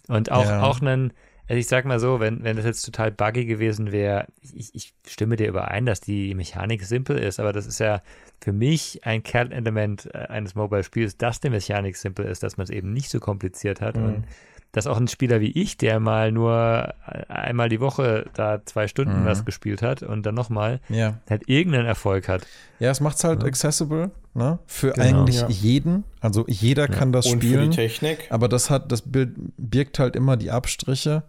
Und 0.07 0.31
auch, 0.31 0.45
ja. 0.45 0.63
auch 0.63 0.81
einen, 0.81 1.11
also 1.47 1.59
ich 1.59 1.67
sag 1.67 1.85
mal 1.85 1.99
so, 1.99 2.19
wenn, 2.19 2.43
wenn 2.43 2.55
das 2.55 2.65
jetzt 2.65 2.83
total 2.83 3.11
buggy 3.11 3.45
gewesen 3.45 3.91
wäre, 3.91 4.27
ich, 4.41 4.73
ich 4.73 4.93
stimme 5.05 5.35
dir 5.35 5.49
überein, 5.49 5.85
dass 5.85 5.99
die 5.99 6.33
Mechanik 6.35 6.83
simpel 6.85 7.17
ist, 7.17 7.39
aber 7.39 7.51
das 7.51 7.67
ist 7.67 7.79
ja 7.79 8.01
für 8.41 8.53
mich 8.53 9.05
ein 9.05 9.23
Kernelement 9.23 10.09
äh, 10.13 10.19
eines 10.29 10.55
Mobile-Spiels, 10.55 11.17
dass 11.17 11.41
die 11.41 11.49
Mechanik 11.49 11.97
simpel 11.97 12.25
ist, 12.25 12.43
dass 12.43 12.57
man 12.57 12.63
es 12.63 12.69
eben 12.69 12.93
nicht 12.93 13.09
so 13.09 13.19
kompliziert 13.19 13.81
hat 13.81 13.97
mhm. 13.97 14.03
und 14.05 14.23
dass 14.71 14.87
auch 14.87 14.97
ein 14.97 15.07
Spieler 15.07 15.39
wie 15.39 15.51
ich, 15.51 15.77
der 15.77 15.99
mal 15.99 16.31
nur 16.31 16.93
äh, 17.07 17.31
einmal 17.31 17.69
die 17.69 17.79
Woche 17.79 18.25
da 18.33 18.65
zwei 18.65 18.87
Stunden 18.87 19.21
mhm. 19.21 19.25
was 19.25 19.45
gespielt 19.45 19.81
hat 19.81 20.01
und 20.01 20.25
dann 20.25 20.35
nochmal, 20.35 20.79
ja. 20.89 21.19
halt 21.29 21.47
irgendeinen 21.47 21.85
Erfolg 21.85 22.27
hat. 22.27 22.47
Ja, 22.79 22.89
es 22.89 23.01
macht 23.01 23.17
es 23.17 23.23
halt 23.25 23.41
ja. 23.41 23.47
accessible, 23.47 24.11
ne? 24.33 24.59
Für 24.65 24.93
genau. 24.93 25.07
eigentlich 25.07 25.41
ja. 25.41 25.49
jeden. 25.49 26.05
Also 26.21 26.45
jeder 26.47 26.87
kann 26.87 27.11
das 27.11 27.27
und 27.27 27.43
spielen. 27.43 27.65
Für 27.65 27.69
die 27.69 27.75
Technik. 27.75 28.27
Aber 28.29 28.47
das 28.47 28.69
hat, 28.69 28.91
das 28.91 29.03
Bild 29.03 29.35
birgt 29.57 29.99
halt 29.99 30.15
immer 30.15 30.37
die 30.37 30.49
Abstriche 30.49 31.23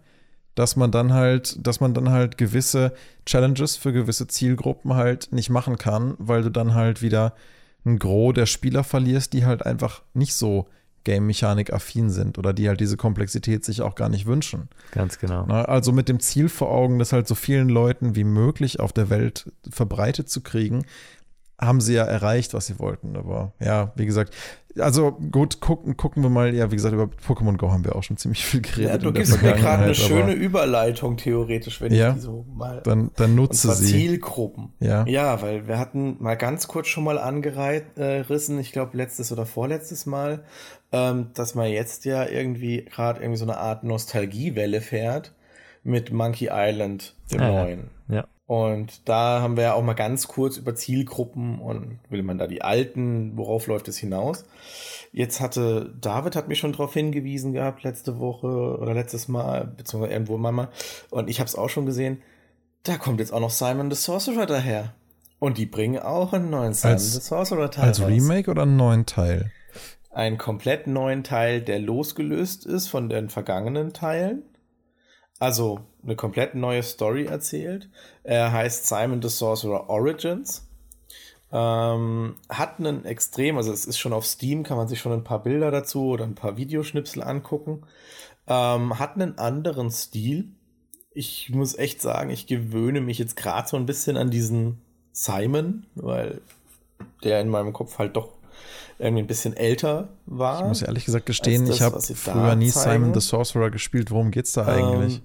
dass 0.55 0.77
man 0.77 0.90
dann 0.90 1.12
halt, 1.12 1.57
dass 1.67 1.81
man 1.81 1.95
dann 1.95 2.11
halt 2.11 2.38
gewisse 2.38 2.93
Challenges 3.27 3.77
für 3.77 3.93
gewisse 3.93 4.27
Zielgruppen 4.27 4.95
halt 4.95 5.33
nicht 5.33 5.51
machen 5.51 5.79
kann, 5.79 6.14
weil 6.19 6.43
du 6.43 6.51
dann 6.51 6.75
halt 6.75 7.03
wieder 7.03 7.35
ein 7.85 7.99
Gros 7.99 8.35
der 8.35 8.47
Spieler 8.47 8.85
verlierst, 8.85 9.33
die 9.33 9.45
halt 9.45 9.67
einfach 9.67 10.03
nicht 10.14 10.35
so 10.35 10.69
Game-Mechanik-affin 11.05 12.09
sind 12.09 12.38
oder 12.38 12.53
die 12.55 12.69
halt 12.69 12.81
diese 12.81 12.97
Komplexität 12.97 13.64
sich 13.64 13.83
auch 13.83 13.95
gar 13.95 14.09
nicht 14.09 14.27
wünschen. 14.27 14.69
Ganz 14.93 15.19
genau. 15.19 15.45
Also 15.45 15.93
mit 15.93 16.09
dem 16.09 16.19
Ziel 16.19 16.49
vor 16.49 16.71
Augen, 16.71 16.99
das 16.99 17.12
halt 17.12 17.29
so 17.29 17.35
vielen 17.35 17.69
Leuten 17.69 18.17
wie 18.17 18.25
möglich 18.25 18.81
auf 18.81 18.93
der 18.93 19.11
Welt 19.11 19.53
verbreitet 19.69 20.31
zu 20.31 20.40
kriegen, 20.40 20.87
haben 21.61 21.81
sie 21.81 21.95
ja 21.95 22.05
erreicht, 22.05 22.55
was 22.55 22.67
sie 22.67 22.79
wollten. 22.79 23.17
Aber 23.17 23.53
ja, 23.61 23.93
wie 23.97 24.07
gesagt, 24.07 24.35
also 24.79 25.12
gut, 25.12 25.61
gucken, 25.61 25.97
gucken 25.97 26.23
wir 26.23 26.31
mal. 26.31 26.55
Ja, 26.55 26.71
wie 26.71 26.77
gesagt, 26.77 26.95
über 26.95 27.05
Pokémon 27.05 27.57
Go 27.57 27.71
haben 27.71 27.85
wir 27.85 27.95
auch 27.95 28.03
schon 28.03 28.17
ziemlich 28.17 28.45
viel 28.45 28.61
geredet. 28.61 28.90
Ja, 28.90 28.99
du 28.99 29.12
gibst 29.12 29.40
mir 29.40 29.53
gerade 29.53 29.85
eine 29.85 29.95
schöne 29.95 30.33
Überleitung, 30.33 31.17
theoretisch, 31.17 31.81
wenn 31.81 31.93
ja, 31.93 32.11
ich 32.11 32.14
die 32.17 32.21
so 32.21 32.45
mal. 32.53 32.81
Dann, 32.83 33.11
dann 33.17 33.35
nutze 33.35 33.73
sie. 33.75 33.93
Zielgruppen. 33.93 34.73
Ja. 34.81 35.07
ja, 35.07 35.40
weil 35.43 35.69
wir 35.69 35.79
hatten 35.79 36.17
mal 36.21 36.37
ganz 36.37 36.67
kurz 36.67 36.88
schon 36.88 37.05
mal 37.05 37.19
angerissen, 37.19 38.59
ich 38.59 38.73
glaube 38.73 38.97
letztes 38.97 39.31
oder 39.31 39.47
vorletztes 39.47 40.07
Mal, 40.07 40.45
ähm, 40.93 41.31
dass 41.35 41.55
man 41.55 41.69
jetzt 41.71 42.05
ja 42.05 42.27
irgendwie 42.27 42.85
gerade 42.85 43.21
irgendwie 43.21 43.38
so 43.38 43.45
eine 43.45 43.59
Art 43.59 43.85
Nostalgiewelle 43.85 44.81
fährt 44.81 45.33
mit 45.85 46.12
Monkey 46.12 46.49
Island, 46.51 47.14
dem 47.31 47.40
ah, 47.40 47.49
neuen. 47.49 47.90
Ja. 48.09 48.27
Und 48.46 49.09
da 49.09 49.40
haben 49.40 49.57
wir 49.57 49.64
ja 49.64 49.74
auch 49.74 49.83
mal 49.83 49.94
ganz 49.94 50.28
kurz 50.28 50.59
über 50.59 50.74
Zielgruppen 50.74 51.59
und 51.61 51.98
will 52.11 52.22
man 52.22 52.37
da 52.37 52.46
die 52.46 52.61
alten, 52.61 53.38
worauf 53.38 53.66
läuft 53.66 53.88
es 53.88 53.96
hinaus? 53.96 54.44
Jetzt 55.12 55.40
hatte 55.40 55.94
David 55.98 56.37
hat 56.37 56.48
mich 56.48 56.59
schon 56.59 56.72
darauf 56.72 56.92
hingewiesen 56.92 57.54
gehabt 57.54 57.85
letzte 57.85 58.18
Woche 58.18 58.46
oder 58.78 58.92
letztes 58.92 59.28
Mal 59.28 59.64
beziehungsweise 59.64 60.12
irgendwo 60.12 60.37
mal 60.37 60.68
und 61.11 61.30
ich 61.30 61.40
habe 61.40 61.48
es 61.48 61.57
auch 61.57 61.70
schon 61.70 61.87
gesehen. 61.87 62.20
Da 62.83 62.98
kommt 62.98 63.20
jetzt 63.20 63.33
auch 63.33 63.40
noch 63.40 63.50
Simon 63.50 63.90
the 63.90 63.96
Sorcerer 63.96 64.44
daher 64.44 64.92
und 65.38 65.57
die 65.57 65.66
bringen 65.66 66.00
auch 66.00 66.35
einen 66.35 66.50
neuen 66.50 66.74
Simon 66.74 66.94
als, 66.94 67.14
the 67.14 67.20
Sorcerer 67.20 67.70
Teil 67.70 67.85
als 67.85 68.07
Remake 68.07 68.50
oder 68.50 68.62
einen 68.62 68.76
neuen 68.76 69.07
Teil? 69.07 69.52
Einen 70.11 70.37
komplett 70.37 70.87
neuen 70.87 71.24
Teil, 71.24 71.62
der 71.62 71.78
losgelöst 71.78 72.66
ist 72.66 72.88
von 72.88 73.09
den 73.09 73.30
vergangenen 73.30 73.94
Teilen 73.94 74.42
also 75.38 75.81
eine 76.03 76.16
komplett 76.16 76.55
neue 76.55 76.83
Story 76.83 77.27
erzählt. 77.27 77.88
Er 78.23 78.53
heißt 78.53 78.87
Simon 78.87 79.23
the 79.23 79.29
Sorcerer 79.29 79.88
Origins. 79.88 80.66
Ähm, 81.53 82.37
hat 82.49 82.79
einen 82.79 83.05
extrem, 83.05 83.57
also 83.57 83.73
es 83.73 83.85
ist 83.85 83.99
schon 83.99 84.12
auf 84.12 84.27
Steam, 84.27 84.64
kann 84.64 84.77
man 84.77 84.88
sich 84.88 85.01
schon 85.01 85.12
ein 85.12 85.25
paar 85.25 85.42
Bilder 85.42 85.70
dazu 85.70 86.07
oder 86.07 86.25
ein 86.25 86.35
paar 86.35 86.57
Videoschnipsel 86.57 87.23
angucken. 87.23 87.83
Ähm, 88.49 88.99
hat 88.99 89.14
einen 89.14 89.38
anderen 89.38 89.90
Stil. 89.90 90.49
Ich 91.12 91.51
muss 91.51 91.77
echt 91.77 92.03
sagen, 92.03 92.31
ich 92.31 92.47
gewöhne 92.47 93.01
mich 93.01 93.18
jetzt 93.18 93.37
gerade 93.37 93.68
so 93.68 93.77
ein 93.77 93.87
bisschen 93.87 94.16
an 94.16 94.31
diesen 94.31 94.81
Simon, 95.12 95.87
weil 95.94 96.40
der 97.23 97.40
in 97.40 97.49
meinem 97.49 97.73
Kopf 97.73 97.99
halt 97.99 98.16
doch 98.16 98.34
irgendwie 98.98 99.22
ein 99.22 99.27
bisschen 99.27 99.57
älter 99.57 100.09
war. 100.27 100.61
Ich 100.61 100.68
muss 100.68 100.83
ehrlich 100.83 101.05
gesagt 101.05 101.27
gestehen, 101.27 101.66
das, 101.66 101.77
ich 101.77 101.83
habe 101.83 102.00
früher 102.00 102.55
nie 102.55 102.70
Simon 102.70 103.14
the 103.14 103.20
Sorcerer 103.20 103.70
gespielt. 103.70 104.11
Worum 104.11 104.31
geht's 104.31 104.53
da 104.53 104.66
eigentlich? 104.66 105.16
Ähm, 105.16 105.22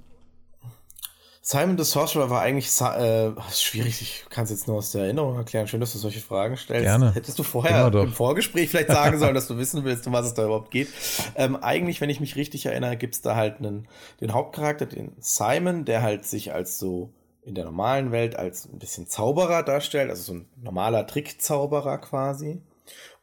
Simon 1.41 1.79
the 1.79 1.83
Sorcerer 1.83 2.29
war 2.29 2.41
eigentlich 2.41 2.67
äh, 2.79 3.31
schwierig, 3.51 4.01
ich 4.03 4.25
kann 4.29 4.43
es 4.43 4.51
jetzt 4.51 4.67
nur 4.67 4.77
aus 4.77 4.91
der 4.91 5.05
Erinnerung 5.05 5.35
erklären. 5.35 5.67
Schön, 5.67 5.79
dass 5.79 5.93
du 5.93 5.97
solche 5.97 6.19
Fragen 6.19 6.57
stellst. 6.57 6.83
Gerne. 6.83 7.11
Hättest 7.15 7.39
du 7.39 7.43
vorher 7.43 7.87
im 7.91 8.13
Vorgespräch 8.13 8.69
vielleicht 8.69 8.91
sagen 8.91 9.17
sollen, 9.17 9.33
dass 9.33 9.47
du 9.47 9.57
wissen 9.57 9.83
willst, 9.83 10.05
um 10.05 10.13
was 10.13 10.27
es 10.27 10.35
da 10.35 10.45
überhaupt 10.45 10.69
geht. 10.69 10.89
Ähm, 11.33 11.55
eigentlich, 11.55 12.01
wenn 12.01 12.09
ich 12.11 12.19
mich 12.19 12.35
richtig 12.35 12.67
erinnere, 12.67 12.97
gibt 12.97 13.15
es 13.15 13.21
da 13.21 13.35
halt 13.35 13.57
einen, 13.57 13.87
den 14.21 14.33
Hauptcharakter, 14.33 14.85
den 14.85 15.13
Simon, 15.19 15.85
der 15.85 16.03
halt 16.03 16.23
sich 16.25 16.53
als 16.53 16.77
so 16.77 17.09
in 17.41 17.55
der 17.55 17.65
normalen 17.65 18.11
Welt 18.11 18.35
als 18.35 18.69
ein 18.71 18.77
bisschen 18.77 19.07
Zauberer 19.07 19.63
darstellt, 19.63 20.11
also 20.11 20.21
so 20.21 20.33
ein 20.33 20.45
normaler 20.61 21.07
Trickzauberer 21.07 21.97
quasi. 21.97 22.61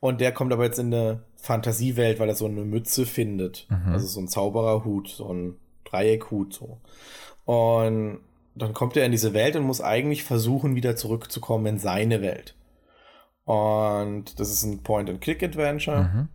Und 0.06 0.20
der 0.20 0.32
kommt 0.32 0.52
aber 0.52 0.64
jetzt 0.64 0.78
in 0.78 0.94
eine 0.94 1.22
Fantasiewelt, 1.36 2.20
weil 2.20 2.28
er 2.28 2.36
so 2.36 2.46
eine 2.46 2.62
Mütze 2.62 3.06
findet. 3.06 3.66
Mhm. 3.68 3.92
Also 3.92 4.06
so 4.06 4.20
ein 4.20 4.28
Zaubererhut, 4.28 5.08
so 5.08 5.32
ein 5.32 5.56
Dreieckhut, 5.84 6.54
so. 6.54 6.78
Und 7.44 8.20
dann 8.54 8.72
kommt 8.72 8.96
er 8.96 9.04
in 9.04 9.12
diese 9.12 9.34
Welt 9.34 9.56
und 9.56 9.64
muss 9.64 9.80
eigentlich 9.80 10.22
versuchen, 10.22 10.76
wieder 10.76 10.94
zurückzukommen 10.94 11.66
in 11.66 11.78
seine 11.78 12.22
Welt. 12.22 12.54
Und 13.44 14.38
das 14.38 14.50
ist 14.50 14.62
ein 14.62 14.84
Point-and-Click-Adventure. 14.84 16.02
Mhm. 16.02 16.28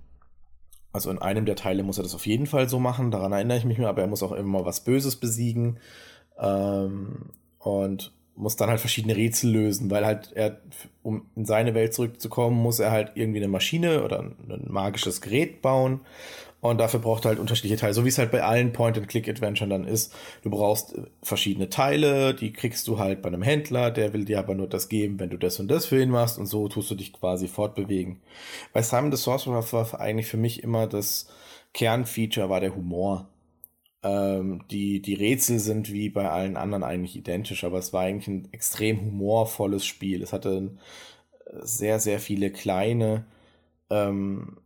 Also 0.92 1.10
in 1.10 1.20
einem 1.20 1.46
der 1.46 1.56
Teile 1.56 1.84
muss 1.84 1.98
er 1.98 2.04
das 2.04 2.16
auf 2.16 2.26
jeden 2.26 2.48
Fall 2.48 2.68
so 2.68 2.80
machen, 2.80 3.12
daran 3.12 3.32
erinnere 3.32 3.58
ich 3.58 3.66
mich 3.66 3.78
mehr, 3.78 3.88
aber 3.88 4.02
er 4.02 4.08
muss 4.10 4.24
auch 4.24 4.34
immer 4.34 4.66
was 4.66 4.84
Böses 4.84 5.16
besiegen. 5.16 5.80
Ähm, 6.38 7.30
und 7.60 8.14
muss 8.36 8.56
dann 8.56 8.70
halt 8.70 8.80
verschiedene 8.80 9.16
Rätsel 9.16 9.52
lösen, 9.52 9.92
weil 9.92 10.06
halt 10.06 10.32
er, 10.34 10.62
um 11.04 11.26
in 11.36 11.46
seine 11.46 11.74
Welt 11.74 11.94
zurückzukommen, 11.94 12.62
muss 12.62 12.80
er 12.80 12.92
halt 12.92 13.12
irgendwie 13.16 13.40
eine 13.40 13.48
Maschine 13.48 14.04
oder 14.04 14.20
ein 14.20 14.66
magisches 14.68 15.22
Gerät 15.22 15.62
bauen. 15.62 16.02
Und 16.62 16.78
dafür 16.78 17.00
braucht 17.00 17.26
er 17.26 17.30
halt 17.30 17.40
unterschiedliche 17.40 17.78
Teile, 17.78 17.96
so 17.96 18.06
wie 18.06 18.10
es 18.10 18.20
halt 18.20 18.32
bei 18.32 18.44
allen 18.44 18.72
Point-and-Click-Adventuren 18.72 19.72
dann 19.72 19.84
ist. 19.84 20.14
Du 20.44 20.52
brauchst 20.52 20.96
äh, 20.96 21.02
verschiedene 21.24 21.70
Teile, 21.70 22.36
die 22.36 22.54
kriegst 22.54 22.88
du 22.88 23.00
halt 23.00 23.24
bei 23.24 23.30
einem 23.30 23.42
Händler, 23.42 23.90
der 23.90 24.14
will 24.14 24.26
dir 24.26 24.38
aber 24.38 24.54
nur 24.54 24.68
das 24.68 24.88
geben, 24.88 25.20
wenn 25.20 25.32
du 25.32 25.38
das 25.38 25.60
und 25.60 25.70
das 25.70 25.88
für 25.88 26.00
ihn 26.00 26.12
machst 26.12 26.38
und 26.38 26.46
so 26.46 26.68
tust 26.68 26.92
du 26.92 26.96
dich 26.96 27.14
quasi 27.14 27.48
fortbewegen. 27.48 28.22
Bei 28.74 28.84
Simon 28.84 29.12
the 29.12 29.18
Sorcerer 29.18 29.66
war 29.74 30.00
eigentlich 30.00 30.28
für 30.28 30.38
mich 30.38 30.62
immer 30.62 30.86
das 30.86 31.28
Kernfeature 31.74 32.50
war 32.50 32.60
der 32.60 32.76
Humor. 32.76 33.28
Ähm, 34.04 34.64
die, 34.72 35.02
die 35.02 35.14
Rätsel 35.14 35.60
sind 35.60 35.92
wie 35.92 36.10
bei 36.10 36.30
allen 36.30 36.58
anderen 36.58 36.84
eigentlich 36.84 37.16
identisch, 37.16 37.64
aber 37.64 37.78
es 37.78 37.94
war 37.94 38.02
eigentlich 38.02 38.28
ein 38.28 38.48
extrem 38.52 39.02
humorvolles 39.02 39.86
Spiel. 39.86 40.24
Es 40.24 40.34
hatte 40.34 40.72
äh, 41.46 41.60
sehr, 41.62 42.00
sehr 42.00 42.20
viele 42.20 42.52
kleine 42.52 43.26
ähm, 43.90 44.58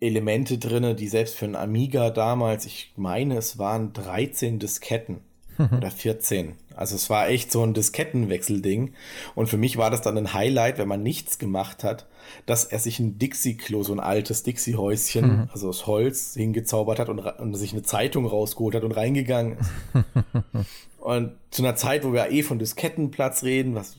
Elemente 0.00 0.58
drinne, 0.58 0.94
die 0.94 1.08
selbst 1.08 1.36
für 1.36 1.46
einen 1.46 1.56
Amiga 1.56 2.10
damals, 2.10 2.66
ich 2.66 2.92
meine, 2.96 3.36
es 3.36 3.58
waren 3.58 3.92
13 3.92 4.60
Disketten 4.60 5.22
oder 5.76 5.90
14. 5.90 6.54
Also 6.76 6.94
es 6.94 7.10
war 7.10 7.28
echt 7.28 7.50
so 7.50 7.64
ein 7.64 7.74
Diskettenwechselding. 7.74 8.94
Und 9.34 9.48
für 9.48 9.56
mich 9.56 9.76
war 9.76 9.90
das 9.90 10.02
dann 10.02 10.16
ein 10.16 10.34
Highlight, 10.34 10.78
wenn 10.78 10.86
man 10.86 11.02
nichts 11.02 11.40
gemacht 11.40 11.82
hat, 11.82 12.06
dass 12.46 12.64
er 12.64 12.78
sich 12.78 12.98
ein 12.98 13.18
Dixie-Klo, 13.18 13.82
so 13.82 13.92
ein 13.92 14.00
altes 14.00 14.42
Dixie-Häuschen, 14.42 15.26
mhm. 15.26 15.48
also 15.52 15.68
aus 15.68 15.86
Holz, 15.86 16.34
hingezaubert 16.34 16.98
hat 16.98 17.08
und, 17.08 17.20
und, 17.20 17.54
sich 17.54 17.72
eine 17.72 17.82
Zeitung 17.82 18.26
rausgeholt 18.26 18.74
hat 18.74 18.84
und 18.84 18.92
reingegangen 18.92 19.58
ist. 19.58 19.70
Und 20.98 21.32
zu 21.50 21.62
einer 21.62 21.76
Zeit, 21.76 22.04
wo 22.04 22.12
wir 22.12 22.30
eh 22.30 22.42
von 22.42 22.58
Diskettenplatz 22.58 23.44
reden, 23.44 23.74
was, 23.74 23.96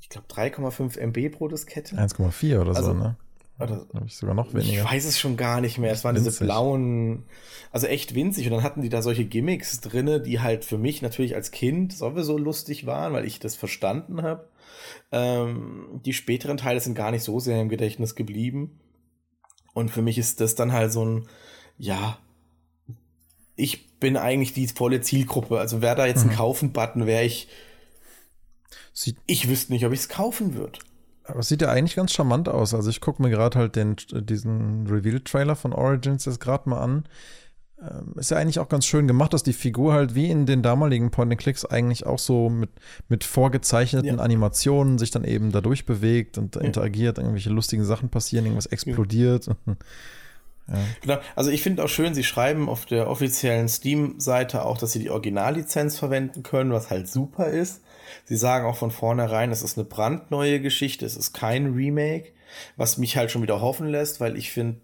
ich 0.00 0.08
glaube 0.08 0.26
3,5 0.28 0.98
MB 0.98 1.30
pro 1.30 1.48
Diskette. 1.48 1.96
1,4 1.96 2.60
oder 2.60 2.76
Also, 2.76 2.92
so, 2.92 2.94
ne? 2.94 3.16
Oder, 3.60 3.86
Habe 3.94 4.06
ich 4.06 4.16
sogar 4.16 4.34
noch 4.34 4.52
weniger. 4.54 4.82
ich 4.82 4.84
weiß 4.84 5.04
es 5.04 5.18
schon 5.18 5.36
gar 5.36 5.60
nicht 5.60 5.78
mehr. 5.78 5.92
Es 5.92 6.02
waren 6.02 6.14
diese 6.14 6.26
Winzig. 6.26 6.46
blauen, 6.46 7.24
also 7.70 7.86
echt 7.86 8.14
winzig. 8.14 8.46
Und 8.46 8.52
dann 8.52 8.62
hatten 8.62 8.80
die 8.80 8.88
da 8.88 9.02
solche 9.02 9.26
Gimmicks 9.26 9.80
drinne, 9.80 10.20
die 10.20 10.40
halt 10.40 10.64
für 10.64 10.78
mich 10.78 11.02
natürlich 11.02 11.34
als 11.34 11.50
Kind 11.50 11.92
sowieso 11.92 12.38
lustig 12.38 12.86
waren, 12.86 13.12
weil 13.12 13.26
ich 13.26 13.38
das 13.38 13.56
verstanden 13.56 14.22
habe. 14.22 14.48
Ähm, 15.12 16.00
die 16.04 16.12
späteren 16.12 16.56
Teile 16.56 16.80
sind 16.80 16.94
gar 16.94 17.10
nicht 17.10 17.22
so 17.24 17.40
sehr 17.40 17.60
im 17.60 17.68
Gedächtnis 17.68 18.14
geblieben. 18.14 18.80
Und 19.74 19.90
für 19.90 20.02
mich 20.02 20.18
ist 20.18 20.40
das 20.40 20.54
dann 20.54 20.72
halt 20.72 20.92
so 20.92 21.04
ein, 21.04 21.28
ja, 21.78 22.18
ich 23.56 23.98
bin 23.98 24.16
eigentlich 24.16 24.52
die 24.52 24.66
volle 24.68 25.00
Zielgruppe. 25.00 25.58
Also 25.58 25.82
wäre 25.82 25.96
da 25.96 26.06
jetzt 26.06 26.22
ein 26.24 26.30
Mhm. 26.30 26.34
Kaufen-Button, 26.36 27.06
wäre 27.06 27.24
ich, 27.24 27.48
Sieht, 28.92 29.16
ich 29.26 29.48
wüsste 29.48 29.72
nicht, 29.72 29.86
ob 29.86 29.92
ich 29.92 30.00
es 30.00 30.08
kaufen 30.08 30.54
würde. 30.54 30.78
aber 31.24 31.40
es 31.40 31.48
sieht 31.48 31.62
ja 31.62 31.68
eigentlich 31.70 31.94
ganz 31.94 32.12
charmant 32.12 32.48
aus. 32.48 32.74
Also 32.74 32.90
ich 32.90 33.00
gucke 33.00 33.22
mir 33.22 33.30
gerade 33.30 33.58
halt 33.58 33.76
den, 33.76 33.96
diesen 34.10 34.86
Reveal-Trailer 34.88 35.54
von 35.54 35.72
Origins 35.72 36.24
jetzt 36.24 36.40
gerade 36.40 36.68
mal 36.68 36.80
an. 36.80 37.04
Ähm, 37.82 38.14
Ist 38.16 38.30
ja 38.30 38.36
eigentlich 38.36 38.58
auch 38.58 38.68
ganz 38.68 38.84
schön 38.86 39.06
gemacht, 39.08 39.32
dass 39.32 39.42
die 39.42 39.52
Figur 39.52 39.92
halt 39.94 40.14
wie 40.14 40.30
in 40.30 40.46
den 40.46 40.62
damaligen 40.62 41.10
Point-and-Clicks 41.10 41.64
eigentlich 41.64 42.06
auch 42.06 42.18
so 42.18 42.50
mit, 42.50 42.70
mit 43.08 43.24
vorgezeichneten 43.24 44.18
Ja. 44.18 44.22
Animationen 44.22 44.98
sich 44.98 45.10
dann 45.10 45.24
eben 45.24 45.50
dadurch 45.52 45.86
bewegt 45.86 46.36
und 46.36 46.56
interagiert, 46.56 47.18
irgendwelche 47.18 47.50
lustigen 47.50 47.84
Sachen 47.84 48.10
passieren, 48.10 48.44
irgendwas 48.44 48.66
explodiert. 48.66 49.48
Genau. 51.00 51.18
Also 51.34 51.50
ich 51.50 51.62
finde 51.62 51.82
auch 51.82 51.88
schön, 51.88 52.14
sie 52.14 52.22
schreiben 52.22 52.68
auf 52.68 52.86
der 52.86 53.10
offiziellen 53.10 53.68
Steam-Seite 53.68 54.64
auch, 54.64 54.78
dass 54.78 54.92
sie 54.92 55.00
die 55.00 55.10
Originallizenz 55.10 55.98
verwenden 55.98 56.44
können, 56.44 56.72
was 56.72 56.90
halt 56.90 57.08
super 57.08 57.48
ist. 57.48 57.82
Sie 58.24 58.36
sagen 58.36 58.66
auch 58.66 58.76
von 58.76 58.90
vornherein, 58.90 59.50
es 59.50 59.62
ist 59.62 59.76
eine 59.78 59.84
brandneue 59.84 60.60
Geschichte, 60.60 61.04
es 61.06 61.16
ist 61.16 61.32
kein 61.32 61.74
Remake, 61.74 62.30
was 62.76 62.98
mich 62.98 63.16
halt 63.16 63.30
schon 63.30 63.42
wieder 63.42 63.60
hoffen 63.60 63.88
lässt, 63.88 64.20
weil 64.20 64.36
ich 64.36 64.52
finde, 64.52 64.76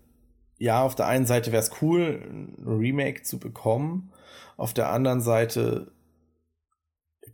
ja, 0.58 0.82
auf 0.82 0.94
der 0.94 1.06
einen 1.06 1.26
Seite 1.26 1.52
wäre 1.52 1.62
es 1.62 1.82
cool, 1.82 2.22
ein 2.24 2.64
Remake 2.66 3.22
zu 3.22 3.38
bekommen, 3.38 4.12
auf 4.56 4.72
der 4.72 4.90
anderen 4.90 5.20
Seite 5.20 5.92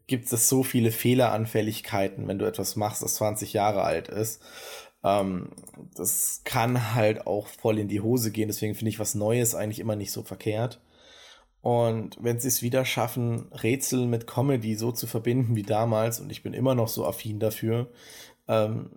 gibt 0.06 0.32
es 0.32 0.48
so 0.48 0.62
viele 0.62 0.90
Fehleranfälligkeiten, 0.90 2.26
wenn 2.26 2.38
du 2.38 2.44
etwas 2.44 2.76
machst, 2.76 3.02
das 3.02 3.14
20 3.14 3.52
Jahre 3.52 3.82
alt 3.82 4.08
ist. 4.08 4.42
Ähm, 5.04 5.50
das 5.94 6.42
kann 6.44 6.94
halt 6.94 7.26
auch 7.26 7.46
voll 7.46 7.78
in 7.78 7.88
die 7.88 8.00
Hose 8.00 8.30
gehen, 8.30 8.48
deswegen 8.48 8.74
finde 8.74 8.90
ich 8.90 8.98
was 8.98 9.14
Neues 9.14 9.54
eigentlich 9.54 9.80
immer 9.80 9.96
nicht 9.96 10.12
so 10.12 10.22
verkehrt. 10.22 10.80
Und 11.60 12.18
wenn 12.20 12.40
sie 12.40 12.48
es 12.48 12.62
wieder 12.62 12.84
schaffen, 12.84 13.52
Rätsel 13.52 14.06
mit 14.06 14.26
Comedy 14.26 14.74
so 14.74 14.90
zu 14.90 15.06
verbinden 15.06 15.54
wie 15.54 15.62
damals, 15.62 16.18
und 16.20 16.30
ich 16.30 16.42
bin 16.42 16.54
immer 16.54 16.74
noch 16.74 16.88
so 16.88 17.06
affin 17.06 17.38
dafür, 17.38 17.88
ähm, 18.48 18.90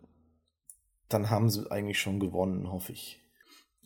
dann 1.08 1.30
haben 1.30 1.52
sie 1.52 1.70
eigentlich 1.72 2.00
schon 2.00 2.20
gewonnen, 2.20 2.72
hoffe 2.72 2.92
ich. 2.92 3.22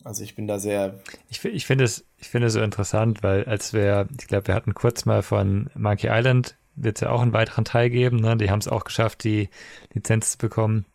Also 0.04 0.24
ich 0.24 0.34
bin 0.34 0.46
da 0.46 0.58
sehr, 0.58 1.00
Ich, 1.28 1.44
ich 1.44 1.66
finde 1.66 1.84
es, 1.84 2.04
ich 2.16 2.28
finde 2.28 2.46
es 2.46 2.54
so 2.54 2.62
interessant, 2.62 3.22
weil 3.22 3.44
als 3.44 3.72
wir, 3.72 4.08
ich 4.18 4.26
glaube, 4.26 4.48
wir 4.48 4.54
hatten 4.54 4.74
kurz 4.74 5.04
mal 5.04 5.22
von 5.22 5.68
Monkey 5.74 6.08
Island, 6.10 6.56
wird 6.76 6.96
es 6.96 7.00
ja 7.02 7.10
auch 7.10 7.20
einen 7.20 7.32
weiteren 7.32 7.64
Teil 7.64 7.90
geben, 7.90 8.16
ne? 8.16 8.36
Die 8.36 8.50
haben 8.50 8.60
es 8.60 8.68
auch 8.68 8.84
geschafft, 8.84 9.24
die 9.24 9.50
Lizenz 9.92 10.32
zu 10.32 10.38
bekommen 10.38 10.86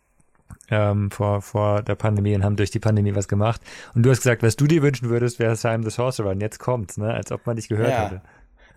ähm, 0.70 1.10
vor, 1.10 1.42
vor 1.42 1.82
der 1.82 1.94
Pandemie 1.94 2.34
und 2.34 2.44
haben 2.44 2.56
durch 2.56 2.70
die 2.70 2.80
Pandemie 2.80 3.14
was 3.14 3.28
gemacht. 3.28 3.60
Und 3.94 4.02
du 4.02 4.10
hast 4.10 4.18
gesagt, 4.18 4.42
was 4.42 4.56
du 4.56 4.66
dir 4.66 4.82
wünschen 4.82 5.08
würdest, 5.08 5.38
wäre 5.38 5.54
Simon 5.54 5.84
the 5.84 5.90
Sorcerer. 5.90 6.30
Und 6.30 6.40
jetzt 6.40 6.58
kommt's, 6.58 6.96
ne? 6.96 7.14
Als 7.14 7.30
ob 7.30 7.46
man 7.46 7.56
dich 7.56 7.68
gehört 7.68 7.90
Ja. 7.90 8.04
hätte. 8.06 8.22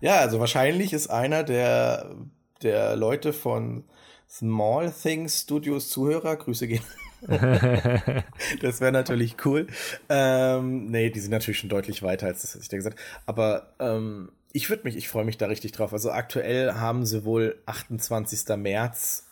ja, 0.00 0.16
also 0.18 0.38
wahrscheinlich 0.38 0.92
ist 0.92 1.08
einer 1.08 1.42
der, 1.42 2.14
der 2.62 2.94
Leute 2.94 3.32
von 3.32 3.84
Small 4.28 4.92
Things 4.92 5.40
Studios 5.40 5.88
Zuhörer, 5.88 6.36
Grüße 6.36 6.68
gehen. 6.68 6.84
Das 8.60 8.80
wäre 8.80 8.92
natürlich 8.92 9.36
cool. 9.44 9.66
Ähm, 10.08 10.86
nee, 10.86 11.10
die 11.10 11.20
sind 11.20 11.30
natürlich 11.30 11.58
schon 11.58 11.70
deutlich 11.70 12.02
weiter 12.02 12.26
als 12.26 12.42
das, 12.42 12.56
was 12.56 12.62
ich 12.62 12.68
dir 12.68 12.76
gesagt 12.76 12.98
habe. 12.98 13.22
Aber 13.26 13.74
ähm, 13.78 14.32
ich 14.52 14.68
würde 14.68 14.84
mich, 14.84 14.96
ich 14.96 15.08
freue 15.08 15.24
mich 15.24 15.38
da 15.38 15.46
richtig 15.46 15.72
drauf. 15.72 15.92
Also 15.92 16.10
aktuell 16.10 16.74
haben 16.74 17.06
sie 17.06 17.24
wohl 17.24 17.60
28. 17.66 18.56
März 18.56 19.26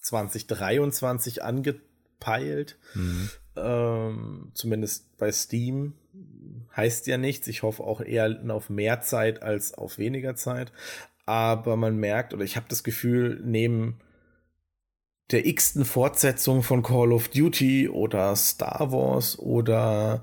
2023 0.00 1.42
angepeilt. 1.42 2.78
Ähm, 3.56 4.50
zumindest 4.54 5.16
bei 5.16 5.30
Steam. 5.30 5.94
Heißt 6.76 7.06
ja 7.06 7.18
nichts. 7.18 7.46
Ich 7.46 7.62
hoffe 7.62 7.84
auch 7.84 8.00
eher 8.00 8.40
auf 8.48 8.68
mehr 8.68 9.00
Zeit 9.00 9.42
als 9.42 9.74
auf 9.74 9.98
weniger 9.98 10.34
Zeit. 10.34 10.72
Aber 11.26 11.76
man 11.76 11.96
merkt, 11.96 12.34
oder 12.34 12.44
ich 12.44 12.56
habe 12.56 12.66
das 12.68 12.84
Gefühl, 12.84 13.40
neben 13.44 13.98
der 15.30 15.46
x-ten 15.46 15.84
Fortsetzung 15.84 16.62
von 16.62 16.82
Call 16.82 17.12
of 17.12 17.28
Duty 17.28 17.88
oder 17.88 18.34
Star 18.36 18.92
Wars 18.92 19.38
oder 19.38 20.22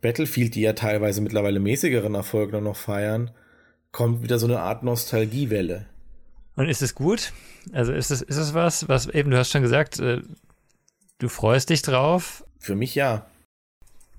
Battlefield, 0.00 0.54
die 0.54 0.62
ja 0.62 0.72
teilweise 0.72 1.20
mittlerweile 1.20 1.60
mäßigeren 1.60 2.14
Erfolg 2.14 2.52
nur 2.52 2.60
noch 2.60 2.76
feiern, 2.76 3.30
kommt 3.92 4.22
wieder 4.22 4.38
so 4.38 4.46
eine 4.46 4.60
Art 4.60 4.82
Nostalgiewelle. 4.82 5.86
Und 6.56 6.68
ist 6.68 6.82
es 6.82 6.94
gut? 6.94 7.32
Also 7.72 7.92
ist 7.92 8.10
es, 8.10 8.22
ist 8.22 8.36
es 8.36 8.54
was, 8.54 8.88
was 8.88 9.06
eben, 9.06 9.30
du 9.30 9.38
hast 9.38 9.50
schon 9.50 9.62
gesagt, 9.62 9.98
äh, 10.00 10.22
du 11.18 11.28
freust 11.28 11.70
dich 11.70 11.82
drauf, 11.82 12.44
Für 12.58 12.74
mich 12.74 12.94
ja. 12.94 13.26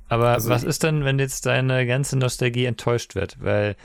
aber 0.07 0.29
Also 0.29 0.49
was 0.49 0.63
ist 0.63 0.83
denn, 0.83 1.03
wenn 1.05 1.17
jetzt 1.19 1.45
deine 1.45 1.85
ganze 1.87 2.17
Nostalgie 2.17 2.65
enttäuscht 2.65 3.15
wird? 3.15 3.37
Weil, 3.41 3.75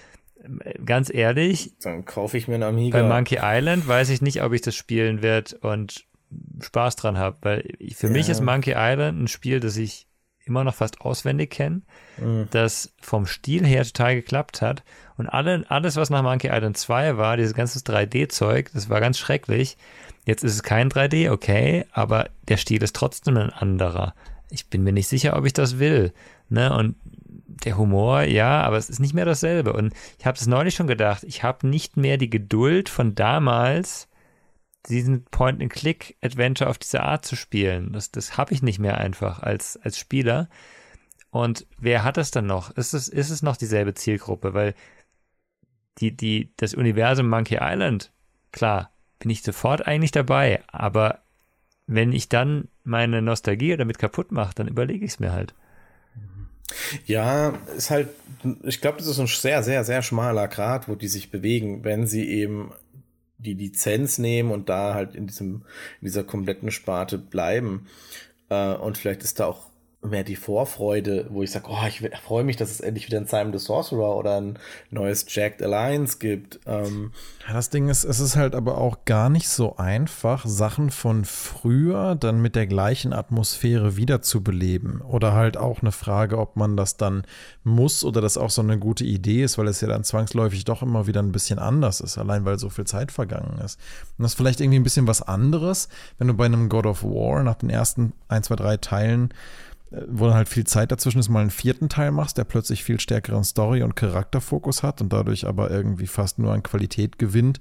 äh, 0.64 0.74
ganz 0.84 1.12
ehrlich, 1.12 1.72
Dann 1.82 2.04
kaufe 2.04 2.36
ich 2.36 2.48
mir 2.48 2.54
einen 2.54 2.64
Amiga. 2.64 3.00
bei 3.00 3.08
Monkey 3.08 3.38
Island 3.40 3.88
weiß 3.88 4.10
ich 4.10 4.20
nicht, 4.20 4.42
ob 4.42 4.52
ich 4.52 4.60
das 4.60 4.74
spielen 4.74 5.22
werde 5.22 5.56
und 5.58 6.04
Spaß 6.60 6.96
dran 6.96 7.18
habe, 7.18 7.36
weil 7.42 7.68
ich- 7.78 7.96
für 7.96 8.08
mich 8.08 8.26
Ja. 8.26 8.32
ist 8.32 8.40
Monkey 8.40 8.74
Island 8.76 9.22
ein 9.22 9.28
Spiel, 9.28 9.60
das 9.60 9.76
ich 9.76 10.06
immer 10.46 10.62
noch 10.64 10.74
fast 10.74 11.00
auswendig 11.00 11.50
kenne, 11.50 11.82
Mhm. 12.18 12.48
das 12.50 12.92
vom 13.00 13.26
Stil 13.26 13.64
her 13.66 13.82
total 13.84 14.14
geklappt 14.16 14.60
hat 14.60 14.82
und 15.16 15.26
alle, 15.28 15.64
alles, 15.68 15.96
was 15.96 16.10
nach 16.10 16.22
Monkey 16.22 16.48
Island 16.52 16.76
2 16.76 17.16
war, 17.16 17.36
dieses 17.36 17.54
ganze 17.54 17.78
3D-Zeug, 17.82 18.70
das 18.74 18.90
war 18.90 19.00
ganz 19.00 19.18
schrecklich. 19.18 19.76
Jetzt 20.26 20.44
ist 20.44 20.54
es 20.54 20.62
kein 20.62 20.90
3D, 20.90 21.30
okay, 21.30 21.86
aber 21.92 22.28
der 22.48 22.56
Stil 22.58 22.82
ist 22.82 22.94
trotzdem 22.96 23.36
ein 23.38 23.50
anderer. 23.50 24.14
Ich 24.50 24.68
bin 24.68 24.82
mir 24.82 24.92
nicht 24.92 25.08
sicher, 25.08 25.36
ob 25.36 25.44
ich 25.46 25.52
das 25.54 25.78
will. 25.78 26.12
Ne? 26.50 26.74
Und 26.76 26.96
der 27.64 27.78
Humor, 27.78 28.22
ja, 28.22 28.62
aber 28.62 28.76
es 28.76 28.90
ist 28.90 29.00
nicht 29.00 29.14
mehr 29.14 29.24
dasselbe. 29.24 29.72
Und 29.72 29.94
ich 30.18 30.26
habe 30.26 30.36
es 30.36 30.46
neulich 30.46 30.74
schon 30.74 30.86
gedacht, 30.86 31.24
ich 31.24 31.42
habe 31.42 31.66
nicht 31.66 31.96
mehr 31.96 32.18
die 32.18 32.28
Geduld 32.30 32.88
von 32.90 33.14
damals, 33.14 34.08
diesen 34.88 35.24
Point-and-Click-Adventure 35.24 36.68
auf 36.68 36.78
diese 36.78 37.02
Art 37.02 37.24
zu 37.24 37.36
spielen. 37.36 37.92
Das, 37.92 38.10
das 38.10 38.36
habe 38.36 38.52
ich 38.52 38.62
nicht 38.62 38.78
mehr 38.78 38.98
einfach 38.98 39.42
als, 39.42 39.78
als 39.82 39.98
Spieler. 39.98 40.48
Und 41.30 41.66
wer 41.78 42.04
hat 42.04 42.16
das 42.16 42.30
dann 42.30 42.46
noch? 42.46 42.70
Ist 42.76 42.94
es, 42.94 43.08
ist 43.08 43.30
es 43.30 43.42
noch 43.42 43.56
dieselbe 43.56 43.94
Zielgruppe? 43.94 44.54
Weil 44.54 44.74
die, 45.98 46.16
die, 46.16 46.52
das 46.56 46.74
Universum 46.74 47.28
Monkey 47.28 47.58
Island, 47.60 48.12
klar, 48.52 48.90
bin 49.18 49.30
ich 49.30 49.42
sofort 49.42 49.86
eigentlich 49.86 50.12
dabei, 50.12 50.62
aber 50.66 51.20
wenn 51.86 52.12
ich 52.12 52.28
dann 52.28 52.68
meine 52.82 53.22
Nostalgie 53.22 53.76
damit 53.76 53.98
kaputt 53.98 54.32
mache, 54.32 54.54
dann 54.54 54.68
überlege 54.68 55.04
ich 55.04 55.12
es 55.12 55.20
mir 55.20 55.32
halt. 55.32 55.54
Ja, 57.06 57.58
ist 57.76 57.90
halt, 57.90 58.08
ich 58.62 58.80
glaube, 58.80 58.98
das 58.98 59.06
ist 59.06 59.18
ein 59.18 59.26
sehr, 59.26 59.62
sehr, 59.62 59.84
sehr 59.84 60.02
schmaler 60.02 60.48
Grad, 60.48 60.88
wo 60.88 60.94
die 60.94 61.08
sich 61.08 61.30
bewegen, 61.30 61.84
wenn 61.84 62.06
sie 62.06 62.28
eben 62.28 62.72
die 63.44 63.54
Lizenz 63.54 64.18
nehmen 64.18 64.50
und 64.50 64.68
da 64.68 64.94
halt 64.94 65.14
in 65.14 65.28
diesem, 65.28 65.62
in 66.00 66.06
dieser 66.06 66.24
kompletten 66.24 66.72
Sparte 66.72 67.18
bleiben. 67.18 67.86
Äh, 68.48 68.74
und 68.74 68.98
vielleicht 68.98 69.22
ist 69.22 69.38
da 69.38 69.46
auch 69.46 69.70
mehr 70.04 70.24
die 70.24 70.36
Vorfreude, 70.36 71.26
wo 71.30 71.42
ich 71.42 71.50
sage, 71.50 71.66
oh, 71.68 71.86
ich 71.86 72.02
freue 72.22 72.44
mich, 72.44 72.56
dass 72.56 72.70
es 72.70 72.80
endlich 72.80 73.06
wieder 73.06 73.18
ein 73.18 73.26
Simon 73.26 73.52
the 73.52 73.58
Sorcerer 73.58 74.16
oder 74.16 74.40
ein 74.40 74.58
neues 74.90 75.26
Jacked 75.28 75.62
Alliance 75.62 76.18
gibt. 76.18 76.60
Ähm, 76.66 77.12
Ja, 77.46 77.54
das 77.54 77.70
Ding 77.70 77.88
ist, 77.88 78.04
es 78.04 78.20
ist 78.20 78.36
halt 78.36 78.54
aber 78.54 78.78
auch 78.78 79.04
gar 79.04 79.28
nicht 79.28 79.48
so 79.48 79.76
einfach, 79.76 80.44
Sachen 80.46 80.90
von 80.90 81.24
früher 81.24 82.14
dann 82.14 82.40
mit 82.40 82.54
der 82.54 82.66
gleichen 82.66 83.12
Atmosphäre 83.12 83.96
wiederzubeleben. 83.96 85.00
Oder 85.00 85.32
halt 85.32 85.56
auch 85.56 85.80
eine 85.82 85.92
Frage, 85.92 86.38
ob 86.38 86.56
man 86.56 86.76
das 86.76 86.96
dann 86.96 87.24
muss 87.62 88.04
oder 88.04 88.20
das 88.20 88.36
auch 88.36 88.50
so 88.50 88.62
eine 88.62 88.78
gute 88.78 89.04
Idee 89.04 89.42
ist, 89.42 89.58
weil 89.58 89.68
es 89.68 89.80
ja 89.80 89.88
dann 89.88 90.04
zwangsläufig 90.04 90.64
doch 90.64 90.82
immer 90.82 91.06
wieder 91.06 91.22
ein 91.22 91.32
bisschen 91.32 91.58
anders 91.58 92.00
ist, 92.00 92.18
allein 92.18 92.44
weil 92.44 92.58
so 92.58 92.68
viel 92.68 92.84
Zeit 92.84 93.12
vergangen 93.12 93.58
ist. 93.64 93.78
Und 94.18 94.22
das 94.22 94.32
ist 94.32 94.36
vielleicht 94.36 94.60
irgendwie 94.60 94.78
ein 94.78 94.84
bisschen 94.84 95.06
was 95.06 95.22
anderes, 95.22 95.88
wenn 96.18 96.28
du 96.28 96.34
bei 96.34 96.46
einem 96.46 96.68
God 96.68 96.86
of 96.86 97.02
War 97.02 97.42
nach 97.42 97.56
den 97.56 97.70
ersten 97.70 98.12
1, 98.28 98.46
2, 98.46 98.56
3 98.56 98.76
Teilen 98.78 99.34
wo 99.90 100.26
dann 100.26 100.34
halt 100.34 100.48
viel 100.48 100.64
Zeit 100.64 100.90
dazwischen 100.90 101.18
ist, 101.18 101.28
mal 101.28 101.40
einen 101.40 101.50
vierten 101.50 101.88
Teil 101.88 102.10
machst, 102.10 102.38
der 102.38 102.44
plötzlich 102.44 102.82
viel 102.82 103.00
stärkeren 103.00 103.44
Story- 103.44 103.82
und 103.82 103.96
Charakterfokus 103.96 104.82
hat 104.82 105.00
und 105.00 105.12
dadurch 105.12 105.46
aber 105.46 105.70
irgendwie 105.70 106.06
fast 106.06 106.38
nur 106.38 106.52
an 106.52 106.62
Qualität 106.62 107.18
gewinnt, 107.18 107.60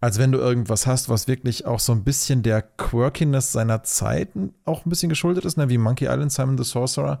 als 0.00 0.18
wenn 0.18 0.30
du 0.30 0.38
irgendwas 0.38 0.86
hast, 0.86 1.08
was 1.08 1.26
wirklich 1.26 1.66
auch 1.66 1.80
so 1.80 1.92
ein 1.92 2.04
bisschen 2.04 2.42
der 2.42 2.62
Quirkiness 2.62 3.50
seiner 3.50 3.82
Zeit 3.82 4.28
auch 4.64 4.86
ein 4.86 4.90
bisschen 4.90 5.08
geschuldet 5.08 5.44
ist, 5.44 5.56
ne? 5.56 5.68
wie 5.68 5.78
Monkey 5.78 6.04
Island, 6.04 6.30
Simon 6.30 6.56
the 6.56 6.64
Sorcerer, 6.64 7.20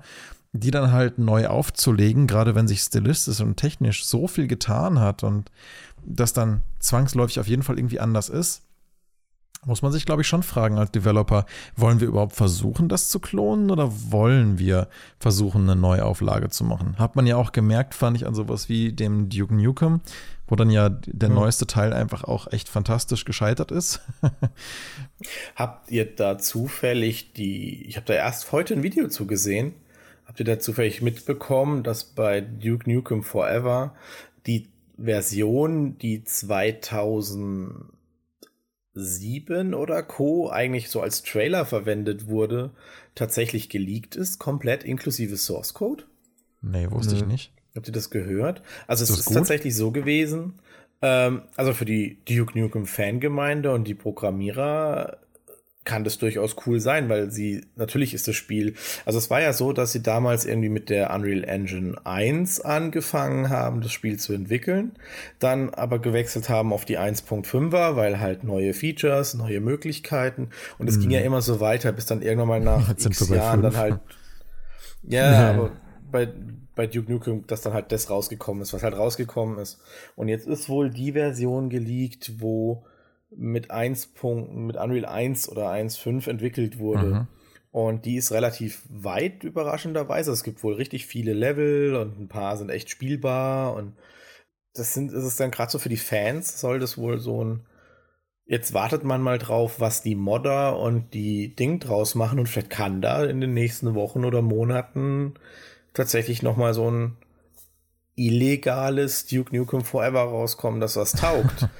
die 0.52 0.70
dann 0.70 0.92
halt 0.92 1.18
neu 1.18 1.48
aufzulegen, 1.48 2.26
gerade 2.26 2.54
wenn 2.54 2.68
sich 2.68 2.80
stilistisch 2.80 3.40
und 3.40 3.56
technisch 3.56 4.06
so 4.06 4.28
viel 4.28 4.46
getan 4.46 5.00
hat 5.00 5.24
und 5.24 5.50
das 6.04 6.32
dann 6.32 6.62
zwangsläufig 6.78 7.40
auf 7.40 7.48
jeden 7.48 7.62
Fall 7.62 7.78
irgendwie 7.78 8.00
anders 8.00 8.28
ist, 8.28 8.62
muss 9.64 9.82
man 9.82 9.92
sich, 9.92 10.06
glaube 10.06 10.22
ich, 10.22 10.28
schon 10.28 10.42
fragen 10.42 10.78
als 10.78 10.90
Developer, 10.92 11.44
wollen 11.76 12.00
wir 12.00 12.08
überhaupt 12.08 12.34
versuchen, 12.34 12.88
das 12.88 13.08
zu 13.08 13.20
klonen 13.20 13.70
oder 13.70 13.90
wollen 14.10 14.58
wir 14.58 14.88
versuchen, 15.18 15.62
eine 15.62 15.78
Neuauflage 15.78 16.48
zu 16.48 16.64
machen? 16.64 16.96
Hat 16.98 17.16
man 17.16 17.26
ja 17.26 17.36
auch 17.36 17.52
gemerkt, 17.52 17.94
fand 17.94 18.16
ich 18.16 18.26
an 18.26 18.34
sowas 18.34 18.68
wie 18.68 18.92
dem 18.92 19.28
Duke 19.28 19.54
Nukem, 19.54 20.00
wo 20.46 20.56
dann 20.56 20.70
ja 20.70 20.88
der 20.88 21.28
mhm. 21.28 21.36
neueste 21.36 21.66
Teil 21.66 21.92
einfach 21.92 22.24
auch 22.24 22.50
echt 22.52 22.68
fantastisch 22.68 23.24
gescheitert 23.24 23.70
ist. 23.70 24.00
Habt 25.56 25.90
ihr 25.90 26.04
da 26.06 26.38
zufällig 26.38 27.32
die, 27.32 27.84
ich 27.86 27.96
habe 27.96 28.06
da 28.06 28.14
erst 28.14 28.52
heute 28.52 28.74
ein 28.74 28.82
Video 28.82 29.08
zu 29.08 29.26
gesehen, 29.26 29.74
habt 30.26 30.38
ihr 30.40 30.46
da 30.46 30.58
zufällig 30.58 31.02
mitbekommen, 31.02 31.82
dass 31.82 32.04
bei 32.04 32.40
Duke 32.40 32.90
Nukem 32.90 33.22
Forever 33.22 33.94
die 34.46 34.68
Version, 34.96 35.98
die 35.98 36.24
2000 36.24 37.97
7 38.98 39.74
oder 39.74 40.02
Co. 40.02 40.50
eigentlich 40.50 40.90
so 40.90 41.00
als 41.00 41.22
Trailer 41.22 41.64
verwendet 41.64 42.28
wurde, 42.28 42.70
tatsächlich 43.14 43.68
geleakt 43.68 44.16
ist, 44.16 44.38
komplett 44.38 44.84
inklusive 44.84 45.36
Source 45.36 45.74
Code? 45.74 46.04
Nee, 46.60 46.90
wusste 46.90 47.14
nee. 47.14 47.20
ich 47.20 47.26
nicht. 47.26 47.52
Habt 47.74 47.86
ihr 47.86 47.92
das 47.92 48.10
gehört? 48.10 48.62
Also 48.86 49.04
ist 49.04 49.10
es 49.10 49.18
ist 49.20 49.26
gut? 49.26 49.36
tatsächlich 49.36 49.74
so 49.76 49.90
gewesen, 49.90 50.54
ähm, 51.00 51.42
also 51.56 51.72
für 51.72 51.84
die 51.84 52.18
Duke 52.24 52.58
Nukem 52.58 52.86
Fangemeinde 52.86 53.72
und 53.72 53.86
die 53.86 53.94
Programmierer 53.94 55.18
kann 55.88 56.04
das 56.04 56.18
durchaus 56.18 56.54
cool 56.66 56.80
sein, 56.80 57.08
weil 57.08 57.30
sie, 57.30 57.64
natürlich 57.74 58.12
ist 58.12 58.28
das 58.28 58.36
Spiel, 58.36 58.74
also 59.06 59.18
es 59.18 59.30
war 59.30 59.40
ja 59.40 59.54
so, 59.54 59.72
dass 59.72 59.90
sie 59.90 60.02
damals 60.02 60.44
irgendwie 60.44 60.68
mit 60.68 60.90
der 60.90 61.12
Unreal 61.14 61.44
Engine 61.44 61.96
1 62.04 62.60
angefangen 62.60 63.48
haben, 63.48 63.80
das 63.80 63.90
Spiel 63.90 64.18
zu 64.18 64.34
entwickeln, 64.34 64.92
dann 65.38 65.70
aber 65.70 65.98
gewechselt 65.98 66.50
haben 66.50 66.74
auf 66.74 66.84
die 66.84 66.98
1.5er, 66.98 67.96
weil 67.96 68.20
halt 68.20 68.44
neue 68.44 68.74
Features, 68.74 69.32
neue 69.32 69.60
Möglichkeiten 69.60 70.50
und 70.76 70.88
es 70.88 70.96
hm. 70.96 71.02
ging 71.02 71.10
ja 71.12 71.20
mhm. 71.20 71.26
immer 71.26 71.42
so 71.42 71.58
weiter, 71.58 71.90
bis 71.90 72.04
dann 72.04 72.20
irgendwann 72.20 72.48
mal 72.48 72.60
nach 72.60 72.90
x 73.04 73.28
Jahren 73.30 73.62
dann 73.62 73.76
halt, 73.76 74.00
ja, 75.02 75.32
ja, 75.32 75.50
aber 75.50 75.70
bei, 76.12 76.28
bei 76.74 76.86
Duke 76.86 77.10
Nukem, 77.10 77.46
dass 77.46 77.62
dann 77.62 77.72
halt 77.72 77.92
das 77.92 78.10
rausgekommen 78.10 78.62
ist, 78.62 78.74
was 78.74 78.82
halt 78.82 78.94
rausgekommen 78.94 79.58
ist. 79.58 79.80
Und 80.16 80.28
jetzt 80.28 80.46
ist 80.46 80.68
wohl 80.68 80.90
die 80.90 81.12
Version 81.12 81.70
geleakt, 81.70 82.32
wo 82.40 82.84
mit 83.30 83.70
1. 83.70 84.10
mit 84.50 84.76
Unreal 84.76 85.04
1 85.04 85.48
oder 85.48 85.70
1.5 85.70 86.28
entwickelt 86.28 86.78
wurde. 86.78 87.06
Mhm. 87.06 87.26
Und 87.70 88.06
die 88.06 88.16
ist 88.16 88.32
relativ 88.32 88.82
weit 88.88 89.44
überraschenderweise. 89.44 90.32
Es 90.32 90.42
gibt 90.42 90.62
wohl 90.62 90.74
richtig 90.74 91.06
viele 91.06 91.34
Level 91.34 91.96
und 91.96 92.18
ein 92.18 92.28
paar 92.28 92.56
sind 92.56 92.70
echt 92.70 92.90
spielbar 92.90 93.74
und 93.74 93.94
das 94.74 94.94
sind, 94.94 95.12
ist 95.12 95.24
es 95.24 95.36
dann 95.36 95.50
gerade 95.50 95.70
so 95.70 95.78
für 95.78 95.88
die 95.88 95.96
Fans, 95.96 96.60
soll 96.60 96.78
das 96.78 96.96
wohl 96.96 97.18
so 97.18 97.44
ein, 97.44 97.66
jetzt 98.46 98.72
wartet 98.72 99.04
man 99.04 99.20
mal 99.20 99.38
drauf, 99.38 99.80
was 99.80 100.02
die 100.02 100.14
Modder 100.14 100.78
und 100.78 101.12
die 101.14 101.54
Ding 101.54 101.80
draus 101.80 102.14
machen 102.14 102.38
und 102.38 102.48
vielleicht 102.48 102.70
kann 102.70 103.02
da 103.02 103.24
in 103.24 103.40
den 103.40 103.54
nächsten 103.54 103.94
Wochen 103.94 104.24
oder 104.24 104.40
Monaten 104.40 105.34
tatsächlich 105.94 106.42
nochmal 106.42 106.74
so 106.74 106.90
ein 106.90 107.16
illegales 108.14 109.26
Duke 109.26 109.54
Nukem 109.54 109.84
Forever 109.84 110.22
rauskommen, 110.22 110.80
das 110.80 110.96
was 110.96 111.12
taugt. 111.12 111.68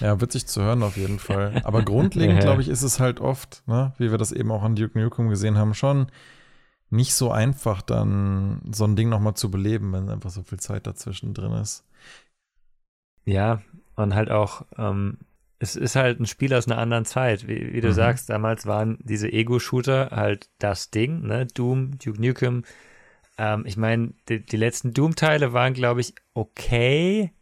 Ja, 0.00 0.20
witzig 0.20 0.46
zu 0.46 0.62
hören 0.62 0.82
auf 0.82 0.96
jeden 0.96 1.18
Fall. 1.18 1.60
Aber 1.64 1.82
grundlegend, 1.82 2.40
glaube 2.42 2.62
ich, 2.62 2.68
ist 2.68 2.82
es 2.82 2.98
halt 2.98 3.20
oft, 3.20 3.62
ne, 3.66 3.92
wie 3.98 4.10
wir 4.10 4.18
das 4.18 4.32
eben 4.32 4.50
auch 4.50 4.62
an 4.62 4.74
Duke 4.74 4.98
Nukem 4.98 5.28
gesehen 5.28 5.58
haben, 5.58 5.74
schon 5.74 6.06
nicht 6.90 7.14
so 7.14 7.30
einfach, 7.30 7.82
dann 7.82 8.60
so 8.72 8.84
ein 8.84 8.96
Ding 8.96 9.08
nochmal 9.08 9.34
zu 9.34 9.50
beleben, 9.50 9.92
wenn 9.92 10.08
einfach 10.08 10.30
so 10.30 10.42
viel 10.42 10.60
Zeit 10.60 10.86
dazwischen 10.86 11.34
drin 11.34 11.52
ist. 11.52 11.84
Ja, 13.24 13.62
und 13.96 14.14
halt 14.14 14.30
auch, 14.30 14.64
ähm, 14.78 15.18
es 15.58 15.76
ist 15.76 15.96
halt 15.96 16.20
ein 16.20 16.26
Spiel 16.26 16.54
aus 16.54 16.66
einer 16.66 16.78
anderen 16.78 17.04
Zeit. 17.04 17.48
Wie, 17.48 17.72
wie 17.72 17.80
du 17.80 17.88
mhm. 17.88 17.94
sagst, 17.94 18.30
damals 18.30 18.66
waren 18.66 18.98
diese 19.02 19.32
Ego-Shooter 19.32 20.10
halt 20.12 20.50
das 20.58 20.90
Ding, 20.90 21.22
ne? 21.26 21.46
Doom, 21.46 21.98
Duke 21.98 22.20
Nukem. 22.20 22.64
Ähm, 23.38 23.64
ich 23.66 23.76
meine, 23.76 24.12
die, 24.28 24.44
die 24.44 24.56
letzten 24.56 24.92
Doom-Teile 24.92 25.52
waren, 25.52 25.74
glaube 25.74 26.00
ich, 26.00 26.14
okay 26.34 27.32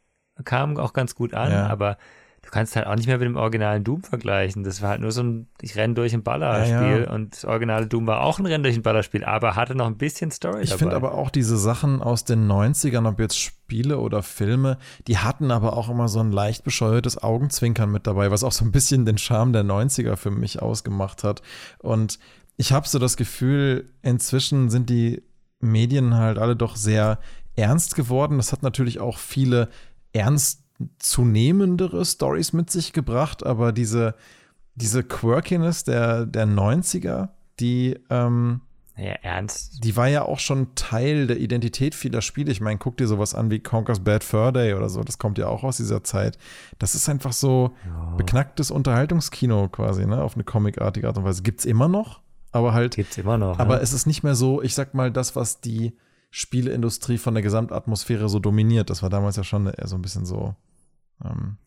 kam 0.45 0.77
auch 0.79 0.93
ganz 0.93 1.15
gut 1.15 1.35
an, 1.35 1.53
ja. 1.53 1.67
aber 1.67 1.97
du 2.43 2.51
kannst 2.51 2.75
halt 2.75 2.87
auch 2.87 2.97
nicht 2.97 3.07
mehr 3.07 3.19
mit 3.19 3.27
dem 3.27 3.37
originalen 3.37 3.85
Doom 3.85 4.03
vergleichen. 4.03 4.65
Das 4.65 4.83
war 4.83 4.91
halt 4.91 5.01
nur 5.01 5.13
so 5.13 5.23
ein, 5.23 5.47
ich 5.61 5.77
renne 5.77 5.95
durch 5.95 6.13
ein 6.13 6.23
Ballerspiel 6.23 6.75
ja, 6.75 6.99
ja. 6.99 7.11
und 7.13 7.35
das 7.35 7.45
originale 7.45 7.87
Doom 7.87 8.07
war 8.07 8.21
auch 8.21 8.39
ein 8.39 8.47
Rennen 8.47 8.65
durch 8.65 8.77
ein 8.77 8.83
Ballerspiel, 8.83 9.25
aber 9.25 9.55
hatte 9.55 9.75
noch 9.75 9.87
ein 9.87 9.97
bisschen 9.97 10.31
Story 10.31 10.63
Ich 10.63 10.75
finde 10.75 10.97
aber 10.97 11.15
auch 11.15 11.31
diese 11.31 11.57
Sachen 11.57 12.03
aus 12.03 12.25
den 12.25 12.51
90ern, 12.51 13.09
ob 13.09 13.21
jetzt 13.21 13.39
Spiele 13.39 13.99
oder 13.99 14.23
Filme, 14.23 14.79
die 15.07 15.19
hatten 15.19 15.51
aber 15.51 15.77
auch 15.77 15.89
immer 15.89 16.09
so 16.09 16.21
ein 16.21 16.33
leicht 16.33 16.65
bescheuertes 16.65 17.23
Augenzwinkern 17.23 17.91
mit 17.91 18.07
dabei, 18.07 18.31
was 18.31 18.45
auch 18.45 18.53
so 18.53 18.65
ein 18.65 18.73
bisschen 18.73 19.07
den 19.07 19.19
Charme 19.19 19.53
der 19.53 19.65
90er 19.65 20.17
für 20.17 20.31
mich 20.31 20.61
ausgemacht 20.61 21.23
hat. 21.23 21.43
Und 21.79 22.19
ich 22.57 22.73
habe 22.73 22.89
so 22.89 22.99
das 22.99 23.17
Gefühl, 23.17 23.89
inzwischen 24.03 24.69
sind 24.69 24.91
die 24.91 25.23
Medien 25.61 26.17
halt 26.17 26.39
alle 26.39 26.57
doch 26.57 26.75
sehr 26.75 27.19
ernst 27.55 27.95
geworden. 27.95 28.39
Das 28.39 28.53
hat 28.53 28.63
natürlich 28.63 28.99
auch 28.99 29.19
viele 29.19 29.69
ernstzunehmendere 30.13 32.05
Stories 32.05 32.53
mit 32.53 32.71
sich 32.71 32.93
gebracht, 32.93 33.45
aber 33.45 33.73
diese, 33.73 34.15
diese 34.75 35.03
Quirkiness 35.03 35.85
der, 35.85 36.27
der 36.27 36.47
90er, 36.47 37.31
die, 37.61 37.99
ähm, 38.11 38.63
ja, 38.97 39.13
ernst. 39.23 39.83
Die 39.83 39.97
war 39.97 40.09
ja 40.09 40.23
auch 40.23 40.39
schon 40.39 40.75
Teil 40.75 41.27
der 41.27 41.39
Identität 41.39 41.95
vieler 41.95 42.21
Spiele. 42.21 42.53
Ich 42.53 42.61
meine, 42.61 42.79
guck 42.79 42.99
dir 42.99 43.07
sowas 43.07 43.35
an 43.35 43.51
wie 43.51 43.59
Conker's 43.59 44.01
Bad 44.01 44.23
Fur 44.23 44.53
Day 44.53 44.75
oder 44.75 44.91
so. 44.91 45.03
Das 45.03 45.19
kommt 45.19 45.39
ja 45.39 45.49
auch 45.49 45.65
aus 45.65 45.79
dieser 45.79 46.05
Zeit. 46.05 46.37
Das 46.79 46.95
ist 46.95 47.09
einfach 47.09 47.33
so 47.33 47.73
ja. 47.87 48.15
beknacktes 48.17 48.71
Unterhaltungskino 48.71 49.69
quasi, 49.69 50.07
ne? 50.07 50.23
Auf 50.23 50.35
eine 50.35 50.45
comicartige 50.45 51.07
Art 51.07 51.17
und 51.17 51.25
Weise. 51.25 51.43
Gibt's 51.43 51.65
immer 51.65 51.89
noch, 51.89 52.21
aber 52.53 52.75
halt. 52.75 52.97
Gibt's 52.97 53.17
immer 53.17 53.39
noch. 53.39 53.59
Aber 53.59 53.77
ne? 53.77 53.83
es 53.83 53.95
ist 53.95 54.07
nicht 54.07 54.25
mehr 54.25 54.35
so, 54.35 54.61
ich 54.61 54.75
sag 54.75 54.93
mal, 54.93 55.11
das, 55.11 55.37
was 55.37 55.63
die 55.63 55.95
Spieleindustrie 56.35 57.19
von 57.19 57.35
der 57.35 57.43
Gesamtatmosphäre 57.43 58.29
so 58.31 58.39
dominiert. 58.39 58.89
Das 58.89 59.03
war 59.03 59.11
damals 59.11 59.37
ja 59.37 59.45
schon 59.45 59.67
eher 59.67 59.87
so 59.87 59.97
ein 59.97 60.03
bisschen 60.03 60.25
so. 60.25 60.57
Ähm 61.23 61.59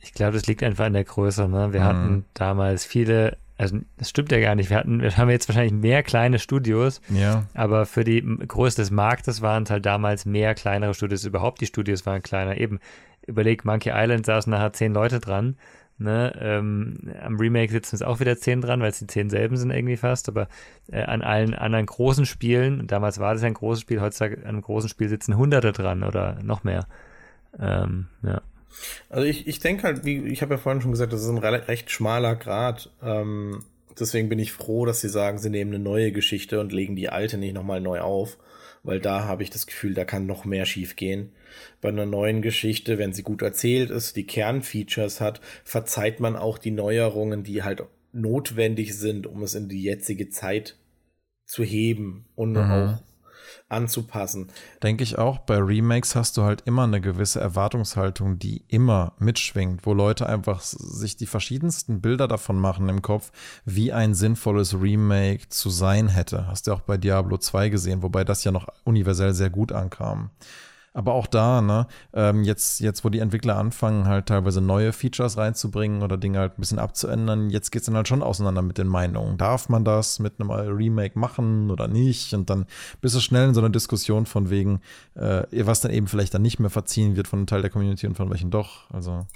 ich 0.00 0.14
glaube, 0.14 0.32
das 0.32 0.46
liegt 0.46 0.62
einfach 0.62 0.86
an 0.86 0.94
der 0.94 1.04
Größe. 1.04 1.48
Ne? 1.48 1.74
Wir 1.74 1.80
mhm. 1.80 1.84
hatten 1.84 2.24
damals 2.32 2.86
viele, 2.86 3.36
also 3.58 3.78
das 3.98 4.08
stimmt 4.08 4.32
ja 4.32 4.40
gar 4.40 4.54
nicht. 4.54 4.70
Wir 4.70 4.78
hatten, 4.78 5.02
wir 5.02 5.14
haben 5.14 5.28
jetzt 5.28 5.48
wahrscheinlich 5.48 5.74
mehr 5.74 6.02
kleine 6.02 6.38
Studios, 6.38 7.02
ja. 7.10 7.44
aber 7.52 7.84
für 7.84 8.04
die 8.04 8.22
Größe 8.22 8.76
des 8.76 8.90
Marktes 8.90 9.42
waren 9.42 9.64
es 9.64 9.70
halt 9.70 9.84
damals 9.84 10.24
mehr 10.24 10.54
kleinere 10.54 10.94
Studios. 10.94 11.24
Überhaupt 11.24 11.60
die 11.60 11.66
Studios 11.66 12.06
waren 12.06 12.22
kleiner. 12.22 12.56
Eben, 12.56 12.80
überleg, 13.26 13.66
Monkey 13.66 13.92
Island 13.94 14.24
saßen 14.24 14.50
nachher 14.50 14.72
zehn 14.72 14.94
Leute 14.94 15.20
dran. 15.20 15.58
Ne, 15.96 16.36
ähm, 16.40 16.98
am 17.22 17.36
Remake 17.36 17.70
sitzen 17.70 17.94
es 17.94 18.02
auch 18.02 18.18
wieder 18.18 18.36
zehn 18.36 18.60
dran, 18.60 18.80
weil 18.80 18.90
es 18.90 18.98
die 18.98 19.06
zehn 19.06 19.30
selben 19.30 19.56
sind 19.56 19.70
irgendwie 19.70 19.96
fast, 19.96 20.28
aber 20.28 20.48
äh, 20.90 21.02
an 21.02 21.22
allen 21.22 21.54
anderen 21.54 21.86
großen 21.86 22.26
Spielen, 22.26 22.88
damals 22.88 23.20
war 23.20 23.32
das 23.32 23.42
ja 23.42 23.46
ein 23.46 23.54
großes 23.54 23.82
Spiel, 23.82 24.00
heutzutage 24.00 24.38
an 24.38 24.46
einem 24.46 24.62
großen 24.62 24.88
Spiel 24.88 25.08
sitzen 25.08 25.36
Hunderte 25.36 25.70
dran 25.70 26.02
oder 26.02 26.42
noch 26.42 26.64
mehr. 26.64 26.88
Ähm, 27.60 28.06
ja. 28.24 28.42
Also 29.08 29.24
ich, 29.24 29.46
ich 29.46 29.60
denke 29.60 29.84
halt, 29.84 30.04
wie 30.04 30.18
ich 30.26 30.42
habe 30.42 30.54
ja 30.54 30.58
vorhin 30.58 30.82
schon 30.82 30.90
gesagt, 30.90 31.12
das 31.12 31.22
ist 31.22 31.28
ein 31.28 31.38
recht 31.38 31.90
schmaler 31.92 32.34
Grad. 32.34 32.90
Ähm, 33.02 33.62
deswegen 33.98 34.28
bin 34.28 34.38
ich 34.38 34.52
froh, 34.52 34.86
dass 34.86 35.00
sie 35.00 35.08
sagen, 35.08 35.38
sie 35.38 35.50
nehmen 35.50 35.74
eine 35.74 35.82
neue 35.82 36.12
Geschichte 36.12 36.60
und 36.60 36.72
legen 36.72 36.96
die 36.96 37.08
alte 37.08 37.38
nicht 37.38 37.54
nochmal 37.54 37.80
neu 37.80 38.00
auf, 38.00 38.36
weil 38.84 39.00
da 39.00 39.24
habe 39.24 39.42
ich 39.42 39.50
das 39.50 39.66
Gefühl, 39.66 39.94
da 39.94 40.04
kann 40.04 40.26
noch 40.26 40.44
mehr 40.44 40.66
schief 40.66 40.94
gehen 40.94 41.32
bei 41.80 41.88
einer 41.88 42.06
neuen 42.06 42.42
Geschichte, 42.42 42.98
wenn 42.98 43.12
sie 43.12 43.22
gut 43.22 43.42
erzählt 43.42 43.90
ist, 43.90 44.16
die 44.16 44.26
Kernfeatures 44.26 45.20
hat, 45.20 45.40
verzeiht 45.64 46.20
man 46.20 46.36
auch 46.36 46.58
die 46.58 46.70
Neuerungen, 46.70 47.42
die 47.42 47.62
halt 47.62 47.82
notwendig 48.12 48.96
sind, 48.96 49.26
um 49.26 49.42
es 49.42 49.54
in 49.54 49.68
die 49.68 49.82
jetzige 49.82 50.28
Zeit 50.28 50.76
zu 51.46 51.64
heben 51.64 52.26
und 52.36 52.52
mhm. 52.52 52.58
auch 52.58 53.02
anzupassen. 53.68 54.48
Denke 54.82 55.02
ich 55.02 55.18
auch, 55.18 55.38
bei 55.38 55.56
Remakes 55.58 56.14
hast 56.14 56.36
du 56.36 56.42
halt 56.42 56.62
immer 56.66 56.84
eine 56.84 57.00
gewisse 57.00 57.40
Erwartungshaltung, 57.40 58.38
die 58.38 58.64
immer 58.68 59.14
mitschwingt, 59.18 59.86
wo 59.86 59.94
Leute 59.94 60.26
einfach 60.28 60.60
sich 60.60 61.16
die 61.16 61.26
verschiedensten 61.26 62.00
Bilder 62.00 62.28
davon 62.28 62.58
machen 62.58 62.88
im 62.88 63.02
Kopf, 63.02 63.32
wie 63.64 63.92
ein 63.92 64.14
sinnvolles 64.14 64.80
Remake 64.80 65.48
zu 65.48 65.70
sein 65.70 66.08
hätte. 66.08 66.46
Hast 66.46 66.66
du 66.66 66.72
auch 66.72 66.82
bei 66.82 66.96
Diablo 66.96 67.38
2 67.38 67.68
gesehen, 67.70 68.02
wobei 68.02 68.24
das 68.24 68.44
ja 68.44 68.52
noch 68.52 68.68
universell 68.84 69.34
sehr 69.34 69.50
gut 69.50 69.72
ankam. 69.72 70.30
Aber 70.96 71.14
auch 71.14 71.26
da, 71.26 71.60
ne, 71.60 71.88
ähm, 72.12 72.44
jetzt, 72.44 72.78
jetzt, 72.78 73.04
wo 73.04 73.08
die 73.08 73.18
Entwickler 73.18 73.56
anfangen, 73.56 74.06
halt 74.06 74.26
teilweise 74.26 74.60
neue 74.60 74.92
Features 74.92 75.36
reinzubringen 75.36 76.02
oder 76.02 76.16
Dinge 76.16 76.38
halt 76.38 76.56
ein 76.56 76.60
bisschen 76.60 76.78
abzuändern, 76.78 77.50
jetzt 77.50 77.72
geht 77.72 77.82
es 77.82 77.86
dann 77.86 77.96
halt 77.96 78.06
schon 78.06 78.22
auseinander 78.22 78.62
mit 78.62 78.78
den 78.78 78.86
Meinungen. 78.86 79.36
Darf 79.36 79.68
man 79.68 79.84
das 79.84 80.20
mit 80.20 80.34
einem 80.38 80.52
Remake 80.52 81.18
machen 81.18 81.72
oder 81.72 81.88
nicht? 81.88 82.32
Und 82.32 82.48
dann 82.48 82.66
bist 83.00 83.16
du 83.16 83.20
schnell 83.20 83.48
in 83.48 83.54
so 83.54 83.60
einer 83.60 83.70
Diskussion 83.70 84.24
von 84.24 84.50
wegen, 84.50 84.80
äh, 85.16 85.42
was 85.66 85.80
dann 85.80 85.90
eben 85.90 86.06
vielleicht 86.06 86.32
dann 86.32 86.42
nicht 86.42 86.60
mehr 86.60 86.70
verziehen 86.70 87.16
wird 87.16 87.26
von 87.26 87.40
einem 87.40 87.48
Teil 87.48 87.62
der 87.62 87.70
Community 87.70 88.06
und 88.06 88.14
von 88.14 88.30
welchen 88.30 88.52
doch. 88.52 88.88
Also. 88.92 89.26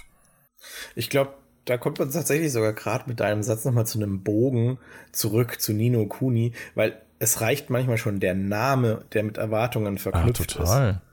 Ich 0.95 1.09
glaube, 1.09 1.33
da 1.65 1.77
kommt 1.77 1.99
man 1.99 2.09
tatsächlich 2.09 2.53
sogar 2.53 2.71
gerade 2.71 3.03
mit 3.07 3.19
deinem 3.19 3.43
Satz 3.43 3.65
nochmal 3.65 3.85
zu 3.85 3.99
einem 3.99 4.23
Bogen 4.23 4.77
zurück 5.11 5.59
zu 5.59 5.73
Nino 5.73 6.05
Kuni, 6.05 6.53
weil 6.73 7.01
es 7.19 7.41
reicht 7.41 7.69
manchmal 7.69 7.97
schon 7.97 8.21
der 8.21 8.33
Name, 8.33 9.03
der 9.11 9.23
mit 9.23 9.37
Erwartungen 9.37 9.97
verknüpft 9.97 10.55
ah, 10.55 10.63
total. 10.63 10.89
ist. 10.91 11.08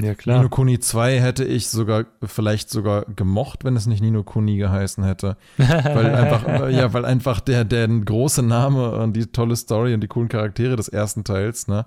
Ja, 0.00 0.14
klar. 0.14 0.38
Nino 0.38 0.48
Kuni 0.48 0.78
2 0.78 1.20
hätte 1.20 1.44
ich 1.44 1.68
sogar 1.68 2.06
vielleicht 2.22 2.70
sogar 2.70 3.04
gemocht, 3.04 3.64
wenn 3.64 3.76
es 3.76 3.86
nicht 3.86 4.00
Nino 4.00 4.22
Kuni 4.24 4.56
geheißen 4.56 5.04
hätte. 5.04 5.36
weil 5.58 6.06
einfach, 6.14 6.70
ja, 6.70 6.92
weil 6.94 7.04
einfach 7.04 7.40
der, 7.40 7.64
der 7.64 7.88
große 7.88 8.42
Name 8.42 8.92
und 8.92 9.14
die 9.14 9.26
tolle 9.26 9.54
Story 9.54 9.92
und 9.92 10.00
die 10.00 10.08
coolen 10.08 10.28
Charaktere 10.28 10.76
des 10.76 10.88
ersten 10.88 11.24
Teils, 11.24 11.68
ne? 11.68 11.86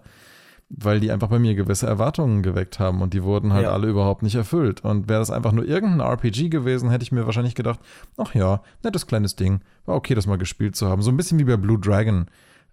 Weil 0.70 1.00
die 1.00 1.12
einfach 1.12 1.28
bei 1.28 1.38
mir 1.38 1.54
gewisse 1.54 1.86
Erwartungen 1.86 2.42
geweckt 2.42 2.80
haben 2.80 3.02
und 3.02 3.14
die 3.14 3.24
wurden 3.24 3.54
halt 3.54 3.66
ja. 3.66 3.72
alle 3.72 3.88
überhaupt 3.88 4.24
nicht 4.24 4.36
erfüllt. 4.36 4.84
Und 4.84 5.08
wäre 5.10 5.20
das 5.20 5.30
einfach 5.30 5.52
nur 5.52 5.66
irgendein 5.66 6.08
RPG 6.08 6.50
gewesen, 6.50 6.90
hätte 6.90 7.04
ich 7.04 7.12
mir 7.12 7.26
wahrscheinlich 7.26 7.54
gedacht, 7.54 7.80
ach 8.18 8.34
ja, 8.34 8.62
nettes 8.84 9.06
kleines 9.06 9.36
Ding. 9.36 9.62
War 9.86 9.96
okay, 9.96 10.16
das 10.16 10.26
mal 10.26 10.40
gespielt 10.40 10.76
zu 10.76 10.88
haben. 10.88 11.04
So 11.04 11.12
ein 11.12 11.18
bisschen 11.18 11.38
wie 11.38 11.44
bei 11.44 11.58
Blue 11.58 11.80
Dragon 11.80 12.28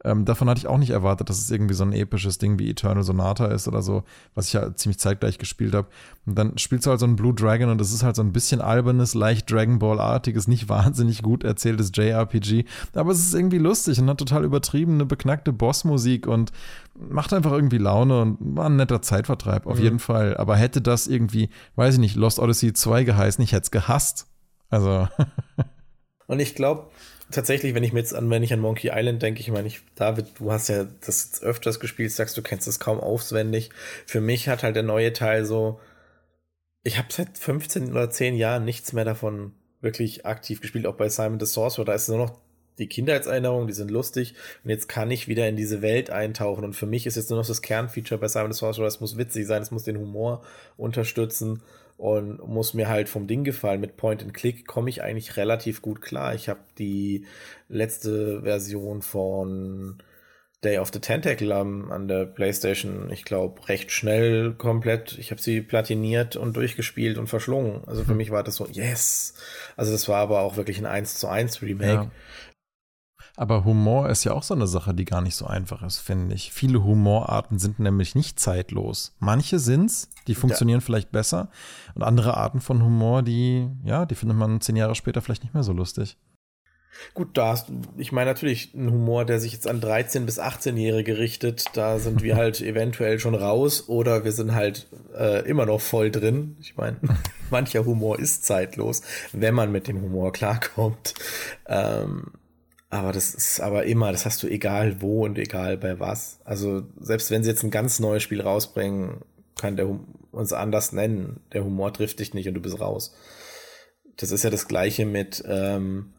ähm, 0.04 0.24
davon 0.24 0.48
hatte 0.48 0.58
ich 0.58 0.66
auch 0.66 0.78
nicht 0.78 0.90
erwartet, 0.90 1.30
dass 1.30 1.38
es 1.38 1.50
irgendwie 1.50 1.74
so 1.74 1.84
ein 1.84 1.92
episches 1.92 2.38
Ding 2.38 2.58
wie 2.58 2.68
Eternal 2.68 3.04
Sonata 3.04 3.46
ist 3.46 3.68
oder 3.68 3.82
so, 3.82 4.02
was 4.34 4.48
ich 4.48 4.54
ja 4.54 4.74
ziemlich 4.74 4.98
zeitgleich 4.98 5.38
gespielt 5.38 5.74
habe. 5.74 5.88
Und 6.26 6.36
dann 6.36 6.58
spielst 6.58 6.86
du 6.86 6.90
halt 6.90 7.00
so 7.00 7.06
ein 7.06 7.14
Blue 7.14 7.32
Dragon 7.32 7.70
und 7.70 7.80
das 7.80 7.92
ist 7.92 8.02
halt 8.02 8.16
so 8.16 8.22
ein 8.22 8.32
bisschen 8.32 8.60
albernes, 8.60 9.14
leicht 9.14 9.50
Dragon 9.50 9.78
Ball-artiges, 9.78 10.48
nicht 10.48 10.68
wahnsinnig 10.68 11.22
gut 11.22 11.44
erzähltes 11.44 11.92
JRPG. 11.94 12.64
Aber 12.94 13.12
es 13.12 13.20
ist 13.20 13.34
irgendwie 13.34 13.58
lustig 13.58 14.00
und 14.00 14.08
hat 14.10 14.18
total 14.18 14.44
übertriebene, 14.44 15.06
beknackte 15.06 15.52
Bossmusik 15.52 16.26
und 16.26 16.50
macht 16.94 17.32
einfach 17.32 17.52
irgendwie 17.52 17.78
Laune 17.78 18.20
und 18.22 18.38
war 18.40 18.66
ein 18.66 18.76
netter 18.76 19.02
Zeitvertreib, 19.02 19.66
auf 19.66 19.78
mhm. 19.78 19.84
jeden 19.84 19.98
Fall. 19.98 20.36
Aber 20.36 20.56
hätte 20.56 20.80
das 20.80 21.06
irgendwie, 21.06 21.48
weiß 21.76 21.94
ich 21.94 22.00
nicht, 22.00 22.16
Lost 22.16 22.38
Odyssey 22.38 22.72
2 22.72 23.04
geheißen, 23.04 23.42
ich 23.42 23.52
hätte 23.52 23.64
es 23.64 23.70
gehasst. 23.70 24.26
Also. 24.68 25.06
und 26.26 26.40
ich 26.40 26.54
glaube, 26.54 26.88
tatsächlich, 27.32 27.74
wenn 27.74 27.82
ich 27.82 27.92
mir 27.92 28.00
jetzt 28.00 28.14
an, 28.14 28.30
wenn 28.30 28.42
ich 28.42 28.52
an 28.52 28.60
Monkey 28.60 28.90
Island 28.92 29.22
denke, 29.22 29.40
ich 29.40 29.50
meine, 29.50 29.66
ich, 29.66 29.80
David, 29.94 30.26
du 30.38 30.52
hast 30.52 30.68
ja 30.68 30.86
das 31.04 31.24
jetzt 31.24 31.42
öfters 31.42 31.80
gespielt, 31.80 32.12
sagst, 32.12 32.36
du 32.36 32.42
kennst 32.42 32.68
es 32.68 32.80
kaum 32.80 33.00
auswendig. 33.00 33.70
Für 34.06 34.20
mich 34.20 34.48
hat 34.48 34.62
halt 34.62 34.76
der 34.76 34.82
neue 34.82 35.12
Teil 35.12 35.44
so, 35.44 35.80
ich 36.84 36.98
habe 36.98 37.08
seit 37.10 37.38
15 37.38 37.90
oder 37.90 38.10
10 38.10 38.34
Jahren 38.36 38.64
nichts 38.64 38.92
mehr 38.92 39.04
davon 39.04 39.52
wirklich 39.80 40.26
aktiv 40.26 40.60
gespielt, 40.60 40.86
auch 40.86 40.94
bei 40.94 41.08
Simon 41.08 41.40
the 41.40 41.46
Sorcerer, 41.46 41.84
da 41.84 41.94
ist 41.94 42.08
nur 42.08 42.18
noch 42.18 42.38
die 42.78 42.88
Kindheitserinnerungen, 42.88 43.66
die 43.66 43.74
sind 43.74 43.90
lustig 43.90 44.34
und 44.64 44.70
jetzt 44.70 44.88
kann 44.88 45.10
ich 45.10 45.28
wieder 45.28 45.48
in 45.48 45.56
diese 45.56 45.82
Welt 45.82 46.10
eintauchen 46.10 46.64
und 46.64 46.74
für 46.74 46.86
mich 46.86 47.06
ist 47.06 47.16
jetzt 47.16 47.30
nur 47.30 47.38
noch 47.38 47.46
das 47.46 47.62
Kernfeature 47.62 48.20
bei 48.20 48.28
Simon 48.28 48.52
the 48.52 48.58
Sorcerer, 48.58 48.86
es 48.86 49.00
muss 49.00 49.18
witzig 49.18 49.46
sein, 49.46 49.60
es 49.60 49.70
muss 49.70 49.84
den 49.84 49.98
Humor 49.98 50.42
unterstützen 50.76 51.62
und 51.96 52.46
muss 52.46 52.74
mir 52.74 52.88
halt 52.88 53.08
vom 53.08 53.26
Ding 53.26 53.44
gefallen. 53.44 53.80
Mit 53.80 53.96
Point 53.96 54.22
and 54.22 54.34
Click 54.34 54.66
komme 54.66 54.90
ich 54.90 55.02
eigentlich 55.02 55.36
relativ 55.36 55.82
gut 55.82 56.02
klar. 56.02 56.34
Ich 56.34 56.48
habe 56.48 56.60
die 56.78 57.26
letzte 57.68 58.42
Version 58.42 59.02
von 59.02 60.02
Day 60.64 60.78
of 60.78 60.90
the 60.92 61.00
Tentacle 61.00 61.52
an 61.52 62.06
der 62.06 62.24
PlayStation, 62.24 63.10
ich 63.10 63.24
glaube, 63.24 63.68
recht 63.68 63.90
schnell 63.90 64.52
komplett. 64.52 65.18
Ich 65.18 65.32
habe 65.32 65.40
sie 65.40 65.60
platiniert 65.60 66.36
und 66.36 66.56
durchgespielt 66.56 67.18
und 67.18 67.26
verschlungen. 67.26 67.82
Also 67.86 68.04
für 68.04 68.10
hm. 68.10 68.16
mich 68.16 68.30
war 68.30 68.44
das 68.44 68.56
so, 68.56 68.68
yes. 68.70 69.34
Also 69.76 69.90
das 69.90 70.08
war 70.08 70.18
aber 70.18 70.40
auch 70.40 70.56
wirklich 70.56 70.78
ein 70.78 70.86
1 70.86 71.16
zu 71.16 71.26
1 71.26 71.62
Remake. 71.62 71.92
Ja. 71.92 72.10
Aber 73.42 73.64
Humor 73.64 74.08
ist 74.08 74.22
ja 74.22 74.34
auch 74.34 74.44
so 74.44 74.54
eine 74.54 74.68
Sache, 74.68 74.94
die 74.94 75.04
gar 75.04 75.20
nicht 75.20 75.34
so 75.34 75.48
einfach 75.48 75.82
ist, 75.82 75.98
finde 75.98 76.36
ich. 76.36 76.52
Viele 76.52 76.84
Humorarten 76.84 77.58
sind 77.58 77.80
nämlich 77.80 78.14
nicht 78.14 78.38
zeitlos. 78.38 79.16
Manche 79.18 79.58
sind's, 79.58 80.10
die 80.28 80.36
funktionieren 80.36 80.78
ja. 80.78 80.84
vielleicht 80.84 81.10
besser. 81.10 81.50
Und 81.96 82.04
andere 82.04 82.36
Arten 82.36 82.60
von 82.60 82.80
Humor, 82.84 83.24
die, 83.24 83.68
ja, 83.82 84.06
die 84.06 84.14
findet 84.14 84.38
man 84.38 84.60
zehn 84.60 84.76
Jahre 84.76 84.94
später 84.94 85.22
vielleicht 85.22 85.42
nicht 85.42 85.54
mehr 85.54 85.64
so 85.64 85.72
lustig. 85.72 86.16
Gut, 87.14 87.36
da 87.36 87.48
hast 87.48 87.72
ich 87.96 88.12
meine 88.12 88.30
natürlich 88.30 88.74
ein 88.74 88.92
Humor, 88.92 89.24
der 89.24 89.40
sich 89.40 89.54
jetzt 89.54 89.66
an 89.66 89.80
13- 89.80 90.24
bis 90.24 90.38
18-Jährige 90.38 91.18
richtet, 91.18 91.76
da 91.76 91.98
sind 91.98 92.22
wir 92.22 92.36
halt 92.36 92.60
eventuell 92.60 93.18
schon 93.18 93.34
raus 93.34 93.88
oder 93.88 94.22
wir 94.22 94.30
sind 94.30 94.54
halt 94.54 94.86
äh, 95.18 95.44
immer 95.48 95.66
noch 95.66 95.80
voll 95.80 96.12
drin. 96.12 96.56
Ich 96.60 96.76
meine, 96.76 96.98
mancher 97.50 97.86
Humor 97.86 98.20
ist 98.20 98.46
zeitlos, 98.46 99.02
wenn 99.32 99.56
man 99.56 99.72
mit 99.72 99.88
dem 99.88 100.00
Humor 100.00 100.32
klarkommt. 100.32 101.14
Ähm, 101.66 102.30
aber 102.92 103.12
das 103.12 103.34
ist 103.34 103.58
aber 103.60 103.86
immer, 103.86 104.12
das 104.12 104.26
hast 104.26 104.42
du 104.42 104.48
egal 104.48 105.00
wo 105.00 105.24
und 105.24 105.38
egal 105.38 105.78
bei 105.78 105.98
was. 105.98 106.40
Also 106.44 106.82
selbst 107.00 107.30
wenn 107.30 107.42
sie 107.42 107.48
jetzt 107.48 107.62
ein 107.62 107.70
ganz 107.70 108.00
neues 108.00 108.22
Spiel 108.22 108.42
rausbringen, 108.42 109.22
kann 109.56 109.76
der 109.76 109.88
hum 109.88 110.06
uns 110.30 110.52
anders 110.52 110.92
nennen. 110.92 111.40
Der 111.54 111.64
Humor 111.64 111.94
trifft 111.94 112.20
dich 112.20 112.34
nicht 112.34 112.48
und 112.48 112.54
du 112.54 112.60
bist 112.60 112.80
raus. 112.80 113.14
Das 114.16 114.30
ist 114.30 114.42
ja 114.42 114.50
das 114.50 114.68
gleiche 114.68 115.06
mit 115.06 115.42
ähm, 115.46 116.12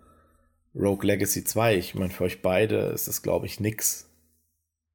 Rogue 0.74 1.06
Legacy 1.06 1.44
2. 1.44 1.78
Ich 1.78 1.94
meine, 1.94 2.10
für 2.10 2.24
euch 2.24 2.42
beide 2.42 2.78
ist 2.88 3.08
es, 3.08 3.22
glaube 3.22 3.46
ich, 3.46 3.60
nix. 3.60 4.10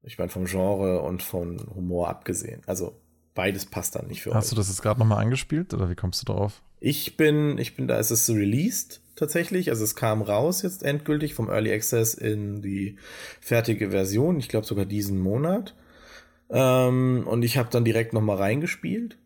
Ich 0.02 0.18
meine, 0.18 0.30
vom 0.30 0.46
Genre 0.46 1.00
und 1.02 1.22
von 1.22 1.64
Humor 1.76 2.08
abgesehen. 2.08 2.62
Also 2.66 3.00
beides 3.34 3.66
passt 3.66 3.94
dann 3.94 4.08
nicht 4.08 4.22
für 4.22 4.30
Hast 4.30 4.36
euch. 4.36 4.42
Hast 4.42 4.52
du 4.52 4.56
das 4.56 4.68
jetzt 4.68 4.82
gerade 4.82 4.98
nochmal 4.98 5.22
angespielt 5.22 5.72
oder 5.74 5.88
wie 5.88 5.96
kommst 5.96 6.22
du 6.22 6.26
drauf? 6.32 6.60
Ich 6.80 7.16
bin, 7.16 7.56
ich 7.58 7.76
bin 7.76 7.86
da, 7.86 7.98
ist 7.98 8.10
es 8.10 8.28
released 8.30 9.00
tatsächlich. 9.18 9.70
Also 9.70 9.84
es 9.84 9.94
kam 9.94 10.22
raus 10.22 10.62
jetzt 10.62 10.82
endgültig 10.82 11.34
vom 11.34 11.48
Early 11.48 11.72
Access 11.72 12.14
in 12.14 12.62
die 12.62 12.96
fertige 13.40 13.90
Version. 13.90 14.38
Ich 14.38 14.48
glaube 14.48 14.66
sogar 14.66 14.84
diesen 14.84 15.18
Monat. 15.18 15.74
Ähm, 16.50 17.24
und 17.26 17.42
ich 17.42 17.58
habe 17.58 17.68
dann 17.70 17.84
direkt 17.84 18.12
noch 18.12 18.22
mal 18.22 18.36
reingespielt. 18.36 19.18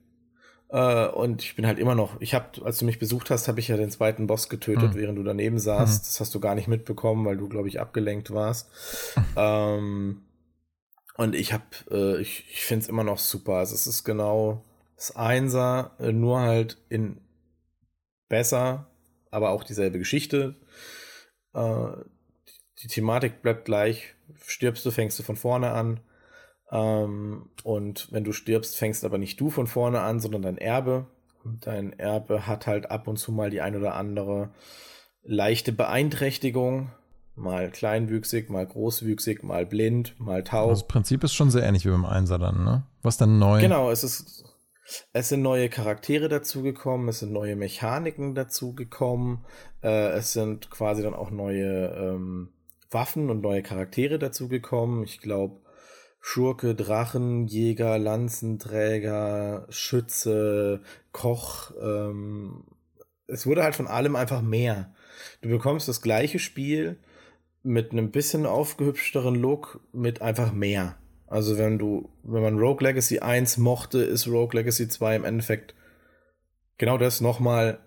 Äh, 0.70 1.07
und 1.09 1.43
ich 1.43 1.55
bin 1.55 1.66
halt 1.66 1.78
immer 1.78 1.95
noch, 1.95 2.20
ich 2.20 2.34
habe, 2.34 2.64
als 2.64 2.78
du 2.78 2.86
mich 2.86 2.99
besucht 2.99 3.30
hast, 3.30 3.47
habe 3.47 3.61
ich 3.61 3.68
ja 3.68 3.76
den 3.76 3.90
zweiten 3.90 4.26
Boss 4.26 4.49
getötet, 4.49 4.95
mhm. 4.95 4.99
während 4.99 5.18
du 5.18 5.22
daneben 5.22 5.59
saßt. 5.59 6.03
Mhm. 6.03 6.07
Das 6.07 6.20
hast 6.20 6.34
du 6.34 6.40
gar 6.40 6.55
nicht 6.55 6.68
mitbekommen, 6.68 7.24
weil 7.26 7.36
du, 7.36 7.49
glaube 7.49 7.68
ich, 7.68 7.80
abgelenkt 7.80 8.32
warst. 8.32 8.70
ähm, 9.36 10.22
und 11.16 11.34
ich 11.34 11.53
habe, 11.53 11.64
äh, 11.90 12.20
ich, 12.20 12.47
ich 12.51 12.64
finde 12.64 12.84
es 12.84 12.88
immer 12.88 13.05
noch 13.05 13.18
super. 13.18 13.57
Also 13.57 13.74
es 13.74 13.86
ist 13.86 14.05
genau 14.05 14.64
das 14.97 15.14
Einser, 15.14 15.93
äh, 15.99 16.12
nur 16.12 16.40
halt 16.40 16.78
in 16.88 17.18
besser, 18.28 18.86
aber 19.33 19.51
auch 19.51 19.64
dieselbe 19.64 19.99
Geschichte. 19.99 20.55
Äh, 21.55 21.89
die 22.83 22.89
Thematik 22.89 23.43
bleibt 23.43 23.64
gleich. 23.64 24.14
Stirbst 24.47 24.87
du, 24.87 24.93
fängst 24.93 25.18
du 25.18 25.24
von 25.24 25.37
vorne 25.37 25.72
an. 25.72 26.01
Ähm, 26.70 27.51
und 27.64 28.12
wenn 28.12 28.24
du 28.24 28.33
stirbst, 28.33 28.76
fängst 28.76 29.05
aber 29.05 29.18
nicht 29.18 29.41
du 29.41 29.51
von 29.51 29.66
vorne 29.66 30.01
an, 30.01 30.20
sondern 30.20 30.43
dein 30.43 30.59
Erbe. 30.59 31.07
Und 31.45 31.66
dein 31.66 31.99
Erbe 31.99 32.47
hat 32.47 32.66
halt 32.66 32.91
ab 32.91 33.09
und 33.09 33.16
zu 33.16 33.33
mal 33.33 33.51
die 33.51 33.61
ein 33.61 33.74
oder 33.74 33.95
andere 33.95 34.51
leichte 35.22 35.72
Beeinträchtigung. 35.72 36.91
Mal 37.35 37.70
kleinwüchsig, 37.70 38.51
mal 38.51 38.66
großwüchsig, 38.66 39.43
mal 39.43 39.64
blind, 39.64 40.14
mal 40.20 40.45
taub. 40.45 40.68
Also 40.68 40.83
das 40.83 40.89
Prinzip 40.89 41.24
ist 41.24 41.33
schon 41.33 41.51
sehr 41.51 41.62
ähnlich 41.62 41.87
wie 41.87 41.91
beim 41.91 42.05
Einser 42.05 42.39
dann, 42.39 42.62
ne? 42.62 42.83
Was 43.01 43.16
dann 43.16 43.39
neu? 43.39 43.61
Genau, 43.61 43.91
es 43.91 44.05
ist 44.05 44.45
es 45.12 45.28
sind 45.28 45.43
neue 45.43 45.68
Charaktere 45.68 46.28
dazugekommen, 46.28 47.09
es 47.09 47.20
sind 47.20 47.33
neue 47.33 47.57
Mechaniken 47.57 48.35
dazugekommen, 48.35 49.45
äh, 49.83 50.11
es 50.11 50.33
sind 50.33 50.70
quasi 50.70 51.03
dann 51.03 51.14
auch 51.14 51.30
neue 51.30 51.87
ähm, 51.97 52.53
Waffen 52.91 53.30
und 53.30 53.41
neue 53.41 53.62
Charaktere 53.62 54.18
dazugekommen. 54.18 55.05
Ich 55.05 55.20
glaube, 55.20 55.61
Schurke, 56.20 56.74
Drachen, 56.74 57.47
Jäger, 57.47 57.99
Lanzenträger, 57.99 59.66
Schütze, 59.70 60.83
Koch. 61.11 61.72
Ähm, 61.80 62.64
es 63.26 63.47
wurde 63.47 63.64
halt 63.64 63.74
von 63.74 63.87
allem 63.87 64.14
einfach 64.14 64.43
mehr. 64.43 64.95
Du 65.41 65.49
bekommst 65.49 65.89
das 65.89 66.01
gleiche 66.01 66.39
Spiel 66.39 67.01
mit 67.62 67.93
einem 67.93 68.11
bisschen 68.11 68.47
aufgehübschteren 68.47 69.35
Look, 69.35 69.80
mit 69.93 70.22
einfach 70.22 70.53
mehr. 70.53 70.97
Also 71.33 71.57
wenn 71.57 71.78
du, 71.78 72.11
wenn 72.24 72.43
man 72.43 72.59
Rogue 72.59 72.87
Legacy 72.87 73.20
1 73.20 73.57
mochte, 73.57 74.03
ist 74.03 74.28
Rogue 74.28 74.53
Legacy 74.53 74.87
2 74.87 75.16
im 75.16 75.24
Endeffekt 75.24 75.74
genau 76.76 76.99
das 76.99 77.22
nochmal, 77.22 77.78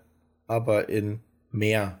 aber 0.48 0.88
in 0.88 1.20
mehr 1.52 2.00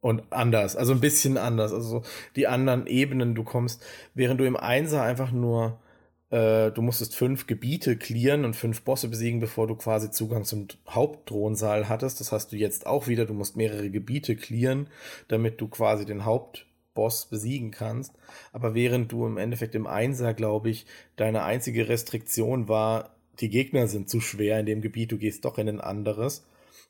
und 0.00 0.30
anders. 0.30 0.76
Also 0.76 0.92
ein 0.92 1.00
bisschen 1.00 1.38
anders. 1.38 1.72
Also 1.72 2.02
die 2.36 2.48
anderen 2.48 2.86
Ebenen, 2.86 3.34
du 3.34 3.44
kommst, 3.44 3.82
während 4.12 4.40
du 4.40 4.44
im 4.44 4.58
Einser 4.58 5.02
einfach 5.02 5.32
nur, 5.32 5.80
äh, 6.28 6.70
du 6.70 6.82
musstest 6.82 7.16
fünf 7.16 7.46
Gebiete 7.46 7.96
clearen 7.96 8.44
und 8.44 8.54
fünf 8.54 8.82
Bosse 8.82 9.08
besiegen, 9.08 9.40
bevor 9.40 9.68
du 9.68 9.74
quasi 9.74 10.10
Zugang 10.10 10.44
zum 10.44 10.68
Hauptthronsaal 10.86 11.88
hattest. 11.88 12.20
Das 12.20 12.30
hast 12.30 12.52
du 12.52 12.56
jetzt 12.56 12.86
auch 12.86 13.06
wieder. 13.06 13.24
Du 13.24 13.32
musst 13.32 13.56
mehrere 13.56 13.88
Gebiete 13.88 14.36
clearen, 14.36 14.88
damit 15.28 15.62
du 15.62 15.68
quasi 15.68 16.04
den 16.04 16.26
Haupt 16.26 16.67
Boss 16.98 17.26
besiegen 17.26 17.70
kannst. 17.70 18.12
Aber 18.52 18.74
während 18.74 19.12
du 19.12 19.24
im 19.24 19.36
Endeffekt 19.36 19.76
im 19.76 19.86
Einser, 19.86 20.34
glaube 20.34 20.68
ich, 20.68 20.84
deine 21.14 21.44
einzige 21.44 21.88
Restriktion 21.88 22.66
war, 22.66 23.14
die 23.38 23.50
Gegner 23.50 23.86
sind 23.86 24.10
zu 24.10 24.20
schwer 24.20 24.58
in 24.58 24.66
dem 24.66 24.80
Gebiet, 24.80 25.12
du 25.12 25.16
gehst 25.16 25.44
doch 25.44 25.58
in 25.58 25.68
ein 25.68 25.80
anderes. 25.80 26.44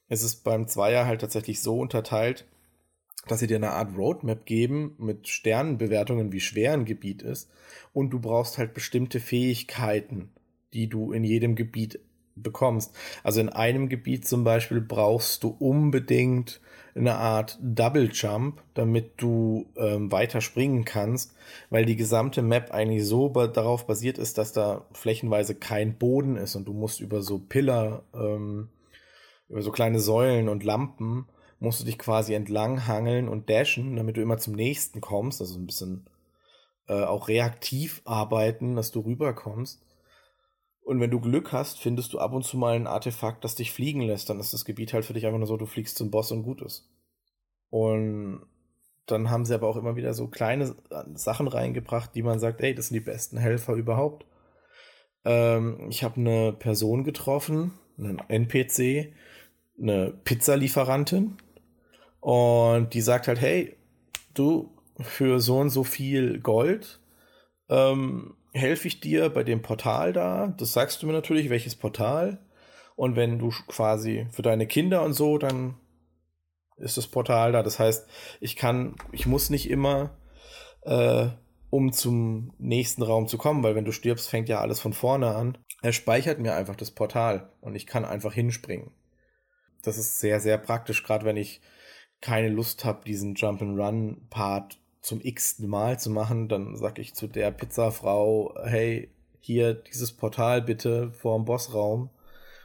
Es 0.09 0.23
ist 0.23 0.45
beim 0.45 0.67
Zweier 0.67 1.05
halt 1.05 1.21
tatsächlich 1.21 1.61
so 1.61 1.79
unterteilt, 1.79 2.47
dass 3.27 3.41
sie 3.41 3.47
dir 3.47 3.57
eine 3.57 3.73
Art 3.73 3.95
Roadmap 3.99 4.47
geben 4.47 4.95
mit 4.97 5.29
Sternenbewertungen, 5.29 6.33
wie 6.33 6.41
schwer 6.41 6.73
ein 6.73 6.87
Gebiet 6.87 7.21
ist. 7.21 7.51
Und 7.93 8.09
du 8.09 8.19
brauchst 8.19 8.57
halt 8.57 8.73
bestimmte 8.73 9.21
Fähigkeiten, 9.21 10.31
die 10.73 10.89
du 10.89 11.13
in 11.13 11.23
jedem 11.23 11.55
Gebiet 11.55 12.01
bekommst. 12.35 12.97
Also 13.23 13.43
in 13.43 13.51
einem 13.51 13.91
Gebiet 13.91 14.27
zum 14.27 14.43
Beispiel 14.43 14.81
brauchst 14.81 15.43
du 15.43 15.49
unbedingt 15.49 16.63
eine 16.99 17.17
Art 17.17 17.59
Double 17.63 18.11
Jump, 18.13 18.63
damit 18.75 19.13
du 19.17 19.67
ähm, 19.77 20.13
weiter 20.13 20.41
springen 20.41 20.85
kannst, 20.85 21.35
weil 21.71 21.85
die 21.85 21.97
gesamte 21.97 22.43
Map 22.43 22.73
eigentlich 22.73 23.07
so 23.07 23.29
ba 23.29 23.47
darauf 23.47 23.87
basiert 23.87 24.19
ist, 24.19 24.39
dass 24.39 24.53
da 24.53 24.87
flächenweise 24.93 25.55
kein 25.55 25.97
Boden 25.97 26.37
ist 26.37 26.57
und 26.57 26.67
du 26.67 26.73
musst 26.73 27.01
über 27.01 27.23
so 27.23 27.39
Pillar, 27.39 28.03
ähm, 28.15 28.69
über 29.49 29.63
so 29.63 29.71
kleine 29.71 30.01
Säulen 30.01 30.49
und 30.49 30.65
Lampen, 30.65 31.27
musst 31.61 31.81
du 31.81 31.85
dich 31.85 31.99
quasi 31.99 32.35
entlang 32.35 32.87
hangeln 32.87 33.29
und 33.29 33.51
dashen, 33.51 33.97
damit 33.97 34.17
du 34.17 34.23
immer 34.23 34.39
zum 34.39 34.55
nächsten 34.55 35.01
kommst, 35.01 35.41
also 35.41 35.59
ein 35.59 35.67
bisschen 35.67 36.07
äh, 36.89 37.05
auch 37.05 37.29
reaktiv 37.29 38.03
arbeiten, 38.05 38.77
dass 38.77 38.91
du 38.91 39.01
rüberkommst. 39.01 39.81
Und 40.89 41.01
wenn 41.01 41.11
du 41.11 41.21
Glück 41.21 41.53
hast, 41.53 41.79
findest 41.79 42.15
du 42.15 42.19
ab 42.19 42.33
und 42.33 42.45
zu 42.45 42.57
mal 42.57 42.75
ein 42.75 42.87
Artefakt, 42.87 43.45
das 43.45 43.55
dich 43.55 43.73
fliegen 43.73 44.01
lässt. 44.01 44.31
Dann 44.31 44.41
ist 44.41 44.55
das 44.55 44.65
Gebiet 44.65 44.95
halt 44.95 45.05
für 45.05 45.13
dich 45.13 45.27
einfach 45.27 45.39
nur 45.39 45.47
so, 45.47 45.59
du 45.59 45.67
fliegst 45.67 45.99
zum 45.99 46.11
Boss 46.11 46.33
und 46.33 46.45
gut 46.45 46.63
ist. 46.63 46.89
Und 47.69 48.41
dann 49.05 49.29
haben 49.29 49.45
sie 49.45 49.53
aber 49.53 49.69
auch 49.69 49.77
immer 49.77 49.97
wieder 49.97 50.15
so 50.15 50.29
kleine 50.29 50.75
Sachen 51.13 51.47
reingebracht, 51.47 52.15
die 52.15 52.23
man 52.23 52.39
sagt, 52.39 52.63
ey, 52.63 52.75
das 52.75 52.89
sind 52.89 52.95
die 52.95 53.01
besten 53.01 53.37
Helfer 53.37 53.75
überhaupt. 53.75 54.25
Ähm, 55.27 55.89
ich 55.91 56.05
habe 56.05 56.17
eine 56.21 56.55
Person 56.55 57.05
getroffen, 57.05 57.75
einen 57.99 58.23
NPC, 58.27 59.13
eine 59.79 60.15
Pizzalieferantin. 60.25 61.37
Und 62.21 62.95
die 62.95 63.03
sagt 63.03 63.29
halt, 63.29 63.43
hey, 63.43 63.77
du, 64.33 64.71
für 65.03 65.39
so 65.39 65.59
und 65.59 65.69
so 65.69 65.85
viel 65.85 66.41
Gold 66.41 66.99
ähm, 67.69 68.38
helfe 68.59 68.89
ich 68.89 69.01
dir 69.01 69.31
bei 69.31 69.45
dem 69.45 69.63
Portal 69.63 70.13
da. 70.13 70.55
Das 70.59 70.73
sagst 70.73 71.03
du 71.03 71.07
mir 71.07 71.13
natürlich, 71.13 71.49
welches 71.49 71.75
Portal. 71.75 72.39
Und 72.97 73.17
wenn 73.17 73.39
du 73.39 73.51
quasi 73.69 74.27
für 74.31 74.43
deine 74.43 74.67
Kinder 74.67 75.03
und 75.03 75.15
so, 75.15 75.39
dann 75.39 75.77
ist 76.77 76.97
das 76.97 77.07
Portal 77.07 77.53
da. 77.53 77.63
Das 77.63 77.79
heißt, 77.79 78.09
ich 78.41 78.57
kann, 78.57 78.97
ich 79.13 79.27
muss 79.27 79.51
nicht 79.51 79.71
immer, 79.71 80.17
äh, 80.83 81.29
um 81.71 81.93
zum 81.93 82.53
nächsten 82.59 83.03
Raum 83.03 83.29
zu 83.29 83.39
kommen, 83.39 83.63
weil 83.63 83.75
wenn 83.75 83.85
du 83.85 83.93
stirbst, 83.93 84.29
fängt 84.29 84.49
ja 84.49 84.61
alles 84.61 84.81
von 84.81 84.93
vorne 84.93 85.35
an. 85.35 85.59
Er 85.83 85.93
speichert 85.93 86.39
mir 86.39 86.55
einfach 86.55 86.77
das 86.77 86.91
Portal 86.91 87.53
und 87.61 87.75
ich 87.75 87.87
kann 87.87 88.05
einfach 88.05 88.33
hinspringen. 88.33 88.91
Das 89.83 89.99
ist 89.99 90.19
sehr, 90.21 90.41
sehr 90.41 90.59
praktisch, 90.59 91.03
gerade 91.05 91.25
wenn 91.25 91.37
ich 91.37 91.61
keine 92.21 92.49
Lust 92.49 92.85
habe, 92.85 93.05
diesen 93.05 93.35
Jump-and-Run-Part 93.35 94.81
zum 95.09 95.21
x 95.23 95.59
Mal 95.59 95.99
zu 95.99 96.11
machen, 96.11 96.49
dann 96.49 96.77
sag 96.77 96.99
ich 96.99 97.15
zu 97.15 97.27
der 97.27 97.51
Pizzafrau, 97.51 98.55
hey, 98.63 99.11
hier 99.41 99.75
dieses 99.75 100.13
Portal 100.13 100.63
bitte 100.63 101.11
vor 101.13 101.37
dem 101.37 101.47
Bossraum 101.47 102.11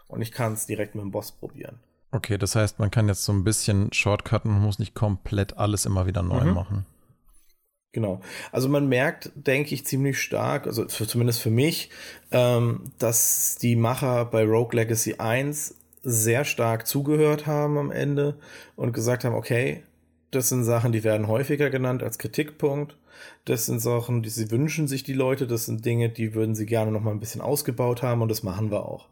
und 0.08 0.22
ich 0.22 0.32
kann 0.32 0.54
es 0.54 0.66
direkt 0.66 0.94
mit 0.96 1.04
dem 1.04 1.12
Boss 1.12 1.32
probieren. 1.32 1.80
Okay, 2.12 2.38
das 2.38 2.56
heißt, 2.56 2.78
man 2.80 2.91
kann 2.91 3.08
jetzt 3.08 3.24
so 3.24 3.32
ein 3.32 3.44
bisschen 3.44 3.91
shortcutten 3.91 4.52
und 4.52 4.62
muss 4.62 4.78
nicht 4.78 4.94
komplett 4.94 5.58
alles 5.58 5.86
immer 5.86 6.06
wieder 6.06 6.22
neu 6.22 6.44
mhm. 6.44 6.54
machen. 6.54 6.86
Genau. 7.94 8.22
Also 8.52 8.70
man 8.70 8.88
merkt, 8.88 9.32
denke 9.36 9.74
ich, 9.74 9.86
ziemlich 9.86 10.20
stark, 10.20 10.68
also 10.68 10.88
für, 10.88 11.08
zumindest 11.08 11.41
für 11.41 11.52
mich, 11.52 11.89
ähm, 12.32 12.91
dass 12.98 13.58
die 13.62 13.76
Macher 13.76 14.26
bei 14.26 14.44
Rogue 14.44 14.76
Legacy 14.76 15.16
1 15.16 15.76
sehr 16.02 16.44
stark 16.44 16.86
zugehört 16.86 17.48
haben 17.48 17.78
am 17.78 17.91
Ende 17.91 18.38
und 18.76 18.94
gesagt 18.94 19.24
haben, 19.24 19.36
okay, 19.36 19.84
das 20.36 20.49
sind 20.49 20.63
Sachen, 20.63 20.91
die 20.91 21.03
werden 21.03 21.27
häufiger 21.27 21.69
genannt 21.69 22.03
als 22.03 22.17
Kritikpunkt. 22.17 22.97
Das 23.45 23.65
sind 23.65 23.79
Sachen, 23.79 24.23
die 24.23 24.29
sie 24.29 24.51
wünschen 24.51 24.88
sich 24.88 25.03
die 25.03 25.13
Leute. 25.13 25.47
Das 25.47 25.65
sind 25.65 25.86
Dinge, 25.86 26.09
die 26.09 26.34
würden 26.34 26.55
sie 26.55 26.65
gerne 26.65 26.91
noch 26.91 27.01
mal 27.01 27.11
ein 27.11 27.19
bisschen 27.19 27.41
ausgebaut 27.41 28.01
haben 28.01 28.21
und 28.21 28.29
das 28.29 28.43
machen 28.43 28.71
wir 28.71 28.86
auch. 28.86 29.09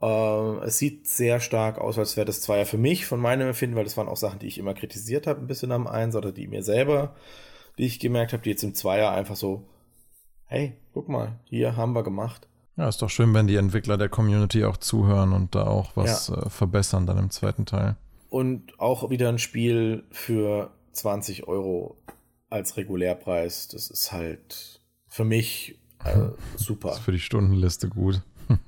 Äh, 0.00 0.66
es 0.66 0.78
sieht 0.78 1.06
sehr 1.06 1.40
stark 1.40 1.78
aus, 1.78 1.98
als 1.98 2.16
wäre 2.16 2.26
das 2.26 2.46
ja 2.46 2.64
für 2.64 2.78
mich 2.78 3.06
von 3.06 3.20
meinem 3.20 3.48
Empfinden, 3.48 3.76
weil 3.76 3.84
das 3.84 3.96
waren 3.96 4.08
auch 4.08 4.16
Sachen, 4.16 4.38
die 4.38 4.46
ich 4.46 4.58
immer 4.58 4.74
kritisiert 4.74 5.26
habe, 5.26 5.40
ein 5.40 5.46
bisschen 5.46 5.72
am 5.72 5.86
Eins 5.86 6.16
oder 6.16 6.32
die 6.32 6.48
mir 6.48 6.62
selber, 6.62 7.14
die 7.78 7.86
ich 7.86 7.98
gemerkt 7.98 8.32
habe, 8.32 8.42
die 8.42 8.50
jetzt 8.50 8.64
im 8.64 8.74
Zweier 8.74 9.12
einfach 9.12 9.36
so, 9.36 9.68
hey, 10.46 10.74
guck 10.92 11.08
mal, 11.08 11.40
hier 11.44 11.76
haben 11.76 11.94
wir 11.94 12.02
gemacht. 12.02 12.48
Ja, 12.76 12.88
ist 12.88 13.00
doch 13.00 13.08
schön, 13.08 13.32
wenn 13.32 13.46
die 13.46 13.56
Entwickler 13.56 13.96
der 13.96 14.10
Community 14.10 14.64
auch 14.64 14.76
zuhören 14.76 15.32
und 15.32 15.54
da 15.54 15.66
auch 15.66 15.96
was 15.96 16.28
ja. 16.28 16.42
äh, 16.42 16.50
verbessern 16.50 17.06
dann 17.06 17.18
im 17.18 17.30
zweiten 17.30 17.64
Teil 17.64 17.96
und 18.36 18.78
auch 18.78 19.08
wieder 19.08 19.30
ein 19.30 19.38
Spiel 19.38 20.04
für 20.10 20.70
20 20.92 21.48
Euro 21.48 21.96
als 22.50 22.76
Regulärpreis. 22.76 23.68
Das 23.68 23.88
ist 23.88 24.12
halt 24.12 24.82
für 25.08 25.24
mich 25.24 25.78
äh, 26.04 26.18
super. 26.56 26.88
Das 26.88 26.98
ist 26.98 27.04
für 27.04 27.12
die 27.12 27.18
Stundenliste 27.18 27.88
gut. 27.88 28.20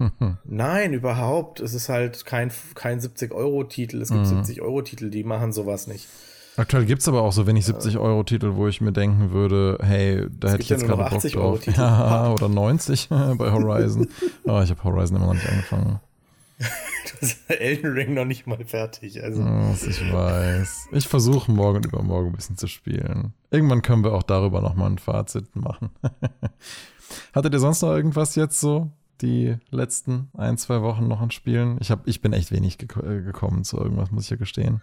Nein, 0.44 0.94
überhaupt. 0.94 1.60
Es 1.60 1.74
ist 1.74 1.90
halt 1.90 2.24
kein, 2.24 2.50
kein 2.74 2.98
70-Euro-Titel. 2.98 4.00
Es 4.00 4.08
gibt 4.08 4.26
mhm. 4.26 4.40
70-Euro-Titel, 4.40 5.10
die 5.10 5.22
machen 5.22 5.52
sowas 5.52 5.86
nicht. 5.86 6.08
Aktuell 6.56 6.86
gibt 6.86 7.02
es 7.02 7.08
aber 7.08 7.20
auch 7.20 7.32
so 7.32 7.46
wenig 7.46 7.66
70-Euro-Titel, 7.66 8.54
wo 8.54 8.68
ich 8.68 8.80
mir 8.80 8.92
denken 8.92 9.32
würde, 9.32 9.78
hey, 9.82 10.26
da 10.30 10.48
hätte 10.48 10.62
ich 10.62 10.70
jetzt 10.70 10.86
gerade 10.86 11.10
Bock 11.10 11.22
drauf. 11.22 11.66
Ja, 11.76 12.32
oder 12.32 12.48
90 12.48 13.10
bei 13.10 13.52
Horizon. 13.52 14.08
oh, 14.44 14.60
ich 14.62 14.70
habe 14.70 14.82
Horizon 14.82 15.18
immer 15.18 15.26
noch 15.26 15.34
nicht 15.34 15.48
angefangen. 15.48 16.00
Elden 17.48 17.92
Ring 17.92 18.14
noch 18.14 18.24
nicht 18.24 18.46
mal 18.46 18.64
fertig. 18.64 19.22
Also. 19.22 19.44
Was 19.44 19.84
ich 19.84 20.00
weiß. 20.12 20.88
Ich 20.92 21.08
versuche 21.08 21.50
morgen 21.50 21.78
und 21.78 21.86
übermorgen 21.86 22.28
ein 22.28 22.36
bisschen 22.36 22.56
zu 22.56 22.66
spielen. 22.66 23.32
Irgendwann 23.50 23.82
können 23.82 24.04
wir 24.04 24.12
auch 24.12 24.22
darüber 24.22 24.60
nochmal 24.60 24.90
ein 24.90 24.98
Fazit 24.98 25.54
machen. 25.56 25.90
Hattet 27.32 27.52
ihr 27.52 27.60
sonst 27.60 27.82
noch 27.82 27.90
irgendwas 27.90 28.34
jetzt 28.34 28.60
so? 28.60 28.90
Die 29.20 29.56
letzten 29.70 30.28
ein, 30.34 30.58
zwei 30.58 30.82
Wochen 30.82 31.08
noch 31.08 31.20
an 31.20 31.30
Spielen? 31.30 31.78
Ich, 31.80 31.90
hab, 31.90 32.06
ich 32.06 32.20
bin 32.20 32.32
echt 32.32 32.52
wenig 32.52 32.78
gek 32.78 32.96
äh, 32.96 33.22
gekommen 33.22 33.64
zu 33.64 33.76
irgendwas, 33.78 34.12
muss 34.12 34.24
ich 34.24 34.30
ja 34.30 34.36
gestehen. 34.36 34.80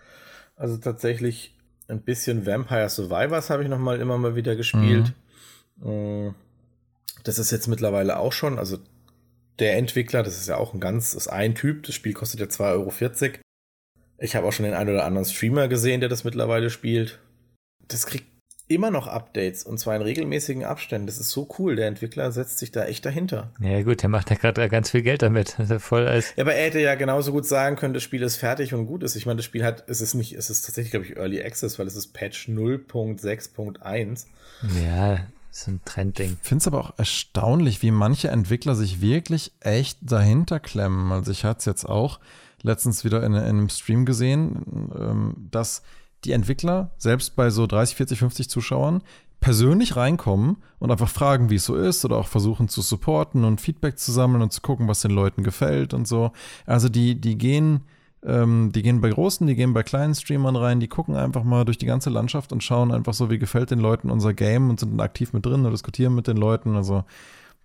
Also 0.58 0.78
tatsächlich 0.78 1.56
ein 1.88 2.02
bisschen 2.02 2.46
Vampire 2.46 2.90
Survivors 2.90 3.50
habe 3.50 3.64
ich 3.64 3.70
noch 3.70 3.80
mal 3.80 4.00
immer 4.02 4.18
mal 4.18 4.36
wieder 4.36 4.56
gespielt. 4.56 5.14
Mhm. 5.78 6.28
Mm, 6.28 6.36
das 7.24 7.40
ist 7.40 7.52
jetzt 7.52 7.68
mittlerweile 7.68 8.18
auch 8.18 8.34
schon, 8.34 8.60
also 8.60 8.78
der 9.60 9.78
Entwickler, 9.78 10.24
das 10.24 10.38
ist 10.38 10.48
ja 10.48 10.58
auch 10.58 10.74
ein 10.74 10.80
ganz, 10.80 11.14
ist 11.14 11.28
ein 11.28 11.56
Typ, 11.56 11.84
das 11.84 11.96
Spiel 11.96 12.14
kostet 12.14 12.40
ja 12.40 12.48
2,40 12.48 12.62
Euro. 12.72 13.40
Ich 14.18 14.36
habe 14.36 14.48
auch 14.48 14.54
schon 14.54 14.66
den 14.66 14.74
einen 14.74 14.92
oder 14.92 15.06
anderen 15.06 15.26
Streamer 15.26 15.68
gesehen, 15.68 16.00
der 16.00 16.10
das 16.10 16.24
mittlerweile 16.24 16.70
spielt. 16.70 17.20
Das 17.88 18.06
kriegt 18.06 18.26
immer 18.68 18.90
noch 18.90 19.08
Updates 19.08 19.64
und 19.64 19.78
zwar 19.78 19.96
in 19.96 20.02
regelmäßigen 20.02 20.64
Abständen. 20.64 21.08
Das 21.08 21.20
ist 21.20 21.30
so 21.30 21.48
cool. 21.60 21.76
Der 21.76 21.88
Entwickler 21.88 22.32
setzt 22.32 22.58
sich 22.58 22.72
da 22.72 22.86
echt 22.86 23.06
dahinter. 23.06 23.52
Ja, 23.60 23.82
gut, 23.84 24.02
der 24.02 24.10
macht 24.10 24.30
ja 24.32 24.36
gerade 24.36 24.68
ganz 24.70 24.92
viel 24.92 25.04
Geld 25.04 25.22
damit. 25.22 25.56
Voll 25.80 26.08
als 26.08 26.34
ja, 26.36 26.44
aber 26.44 26.56
er 26.56 26.66
hätte 26.66 26.80
ja 26.80 26.96
genauso 26.96 27.32
gut 27.32 27.46
sagen 27.46 27.76
können, 27.76 27.94
das 27.94 28.04
Spiel 28.04 28.24
ist 28.24 28.38
fertig 28.38 28.74
und 28.74 28.88
gut 28.88 29.04
ist. 29.04 29.16
Ich 29.16 29.26
meine, 29.26 29.38
das 29.38 29.46
Spiel 29.46 29.64
hat, 29.64 29.84
es 29.88 30.02
ist 30.02 30.16
nicht, 30.16 30.34
es 30.34 30.50
ist 30.50 30.66
tatsächlich, 30.66 30.92
glaube 30.92 31.06
ich, 31.06 31.16
Early 31.16 31.44
Access, 31.44 31.78
weil 31.78 31.88
es 31.88 31.96
ist 31.96 32.14
Patch 32.14 32.50
0.6.1. 32.50 34.26
Ja, 34.84 35.20
ist 35.60 35.68
ein 35.68 35.82
Trendding. 35.86 36.38
Ich 36.42 36.48
finde 36.48 36.62
es 36.62 36.68
aber 36.68 36.80
auch 36.80 36.94
erstaunlich, 36.98 37.82
wie 37.82 37.92
manche 37.92 38.30
Entwickler 38.30 38.76
sich 38.76 39.02
wirklich 39.02 39.54
echt 39.62 40.00
dahinter 40.02 40.60
klemmen. 40.60 41.12
Also 41.12 41.32
ich 41.32 41.46
hatte 41.46 41.60
es 41.60 41.66
jetzt 41.66 41.86
auch 41.86 42.20
letztens 42.62 43.04
wieder 43.04 43.24
in, 43.24 43.34
in 43.34 43.44
einem 43.44 43.70
Stream 43.70 44.06
gesehen, 44.06 44.92
ähm, 44.98 45.48
dass 45.52 45.84
die 46.24 46.32
Entwickler, 46.32 46.92
selbst 46.98 47.36
bei 47.36 47.50
so 47.50 47.68
30, 47.68 47.96
40, 47.96 48.20
50 48.20 48.50
Zuschauern, 48.50 49.02
persönlich 49.40 49.96
reinkommen 49.96 50.58
und 50.80 50.92
einfach 50.92 51.10
fragen, 51.10 51.50
wie 51.50 51.56
es 51.56 51.66
so 51.66 51.76
ist 51.76 52.04
oder 52.04 52.18
auch 52.18 52.28
versuchen 52.28 52.68
zu 52.68 52.82
supporten 52.82 53.44
und 53.44 53.62
Feedback 53.62 54.00
zu 54.00 54.12
sammeln 54.12 54.42
und 54.42 54.52
zu 54.52 54.62
gucken, 54.62 54.88
was 54.88 55.02
den 55.02 55.12
Leuten 55.12 55.44
gefällt 55.44 55.94
und 55.94 56.08
so. 56.08 56.32
Also 56.66 56.90
die, 56.90 57.22
die 57.22 57.38
gehen 57.38 57.82
ähm, 58.26 58.72
die 58.74 58.82
gehen 58.82 59.02
bei 59.02 59.10
großen, 59.10 59.46
die 59.46 59.56
gehen 59.56 59.74
bei 59.74 59.84
kleinen 59.84 60.16
Streamern 60.16 60.56
rein, 60.56 60.80
die 60.80 60.88
gucken 60.88 61.16
einfach 61.16 61.44
mal 61.44 61.66
durch 61.66 61.78
die 61.78 61.86
ganze 61.86 62.10
Landschaft 62.10 62.52
und 62.52 62.64
schauen 62.64 62.92
einfach 62.92 63.14
so, 63.14 63.30
wie 63.30 63.38
gefällt 63.38 63.72
den 63.72 63.80
Leuten 63.80 64.10
unser 64.10 64.34
Game 64.34 64.70
und 64.70 64.80
sind 64.80 64.92
dann 64.92 65.00
aktiv 65.00 65.34
mit 65.34 65.46
drin 65.46 65.66
und 65.66 65.72
diskutieren 65.72 66.16
mit 66.16 66.28
den 66.28 66.38
Leuten. 66.38 66.76
Also 66.76 67.04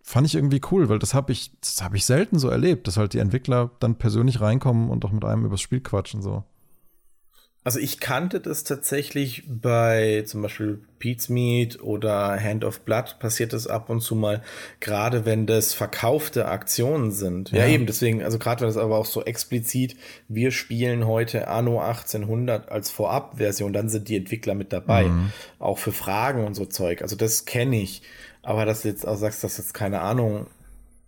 fand 0.03 0.27
ich 0.27 0.35
irgendwie 0.35 0.61
cool, 0.71 0.89
weil 0.89 0.99
das 0.99 1.15
habe 1.15 1.33
ich, 1.33 1.53
das 1.61 1.83
habe 1.83 1.97
ich 1.97 2.05
selten 2.05 2.39
so 2.39 2.49
erlebt, 2.49 2.87
dass 2.87 2.97
halt 2.97 3.15
die 3.15 3.19
Entwickler 3.19 3.71
dann 3.81 3.97
persönlich 3.97 4.41
reinkommen 4.41 4.91
und 4.91 5.05
auch 5.05 5.13
mit 5.13 5.25
einem 5.25 5.45
übers 5.45 5.61
Spiel 5.61 5.81
quatschen 5.81 6.23
so. 6.23 6.45
Also 7.63 7.79
ich 7.79 8.01
kannte 8.01 8.41
das 8.41 8.65
tatsächlich 8.65 9.45
bei 9.47 10.23
zum 10.27 10.41
Beispiel 10.41 10.81
Pete's 10.99 11.29
Meat 11.29 11.83
oder 11.83 12.41
Hand 12.43 12.65
of 12.65 12.81
Blood 12.81 13.19
passiert 13.19 13.53
das 13.53 13.67
ab 13.67 13.91
und 13.91 14.01
zu 14.01 14.15
mal, 14.15 14.43
gerade 14.81 15.27
wenn 15.27 15.47
das 15.47 15.75
verkaufte 15.75 16.47
Aktionen 16.47 17.11
sind. 17.11 17.51
Ja, 17.51 17.67
ja 17.67 17.75
eben, 17.75 17.85
deswegen, 17.85 18.23
also 18.23 18.39
gerade 18.39 18.63
wenn 18.63 18.69
das 18.69 18.79
aber 18.79 18.97
auch 18.97 19.05
so 19.05 19.25
explizit, 19.25 19.95
wir 20.29 20.53
spielen 20.53 21.07
heute 21.07 21.49
Anno 21.49 21.81
1800 21.81 22.71
als 22.71 22.91
Vorabversion, 22.91 23.75
dann 23.75 23.91
sind 23.91 24.09
die 24.09 24.17
Entwickler 24.17 24.55
mit 24.55 24.73
dabei. 24.73 25.05
Mhm. 25.05 25.31
Auch 25.59 25.77
für 25.77 25.93
Fragen 25.93 26.47
und 26.47 26.55
so 26.55 26.65
Zeug. 26.65 27.03
Also 27.03 27.15
das 27.15 27.45
kenne 27.45 27.79
ich. 27.79 28.01
Aber 28.43 28.65
dass 28.65 28.83
du 28.83 28.89
jetzt 28.89 29.07
auch 29.07 29.17
sagst, 29.17 29.45
dass 29.45 29.59
jetzt 29.59 29.75
keine 29.75 30.01
Ahnung, 30.01 30.47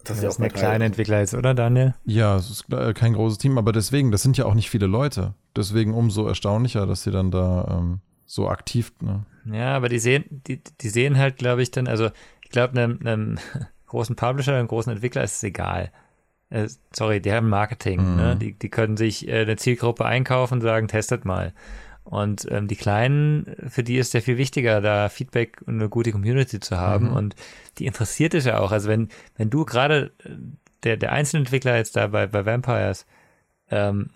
das 0.05 0.19
ist 0.19 0.23
ja 0.25 0.31
auch 0.31 0.39
ein 0.39 0.53
kleiner 0.53 0.85
Entwickler 0.85 1.21
jetzt, 1.21 1.35
oder 1.35 1.55
Daniel? 1.55 1.95
Ja, 2.05 2.37
es 2.37 2.51
ist 2.51 2.67
kein 2.95 3.13
großes 3.15 3.39
Team, 3.39 3.59
aber 3.59 3.73
deswegen, 3.73 4.11
das 4.11 4.23
sind 4.23 4.37
ja 4.37 4.45
auch 4.47 4.55
nicht 4.55 4.71
viele 4.71 4.87
Leute. 4.87 5.35
Deswegen 5.57 5.95
umso 5.95 6.27
erstaunlicher, 6.27 6.87
dass 6.87 7.03
sie 7.03 7.11
dann 7.11 7.31
da 7.31 7.79
ähm, 7.79 8.01
so 8.27 8.49
aktiv. 8.49 8.93
Ne? 9.01 9.25
Ja, 9.53 9.77
aber 9.77 9.89
die 9.89 9.99
sehen, 9.99 10.25
die, 10.47 10.61
die 10.81 10.89
sehen 10.89 11.19
halt, 11.19 11.37
glaube 11.37 11.63
ich, 11.63 11.71
dann, 11.71 11.87
also 11.89 12.11
ich 12.43 12.51
glaube, 12.51 12.81
einem, 12.81 12.99
einem 13.05 13.39
großen 13.87 14.17
Publisher, 14.17 14.55
einem 14.57 14.69
großen 14.69 14.93
Entwickler 14.93 15.23
ist 15.25 15.37
es 15.37 15.43
egal. 15.43 15.91
äh, 16.51 16.69
sorry, 16.95 17.21
die 17.21 17.33
haben 17.33 17.49
Marketing, 17.49 18.01
Mhm. 18.13 18.17
ne? 18.17 18.37
die, 18.37 18.53
die 18.59 18.69
können 18.69 18.97
sich 18.97 19.29
äh, 19.29 19.43
eine 19.43 19.57
Zielgruppe 19.57 20.05
einkaufen 20.05 20.55
und 20.55 20.61
sagen, 20.61 20.89
testet 20.89 21.25
mal. 21.25 21.53
Und 22.05 22.47
ähm, 22.51 22.69
die 22.69 22.77
Kleinen, 22.77 23.57
für 23.69 23.83
die 23.83 23.97
ist 23.97 24.13
ja 24.13 24.21
viel 24.21 24.37
wichtiger, 24.37 24.81
da 24.81 25.09
Feedback 25.09 25.63
und 25.67 25.75
eine 25.75 25.89
gute 25.89 26.13
Community 26.13 26.61
zu 26.61 26.77
haben. 26.77 27.11
Mhm. 27.11 27.17
Und 27.17 27.35
die 27.79 27.87
interessiert 27.87 28.35
es 28.35 28.45
ja 28.45 28.59
auch. 28.59 28.73
Also 28.73 28.89
wenn, 28.89 29.09
wenn 29.37 29.51
du 29.51 29.65
gerade 29.65 30.13
äh, 30.25 30.31
der, 30.83 30.97
der 30.97 31.13
Einzelentwickler 31.13 31.77
jetzt 31.77 31.97
da 31.97 32.09
bei, 32.09 32.27
bei 32.27 32.45
Vampires, 32.45 33.07
ähm, 33.71 34.11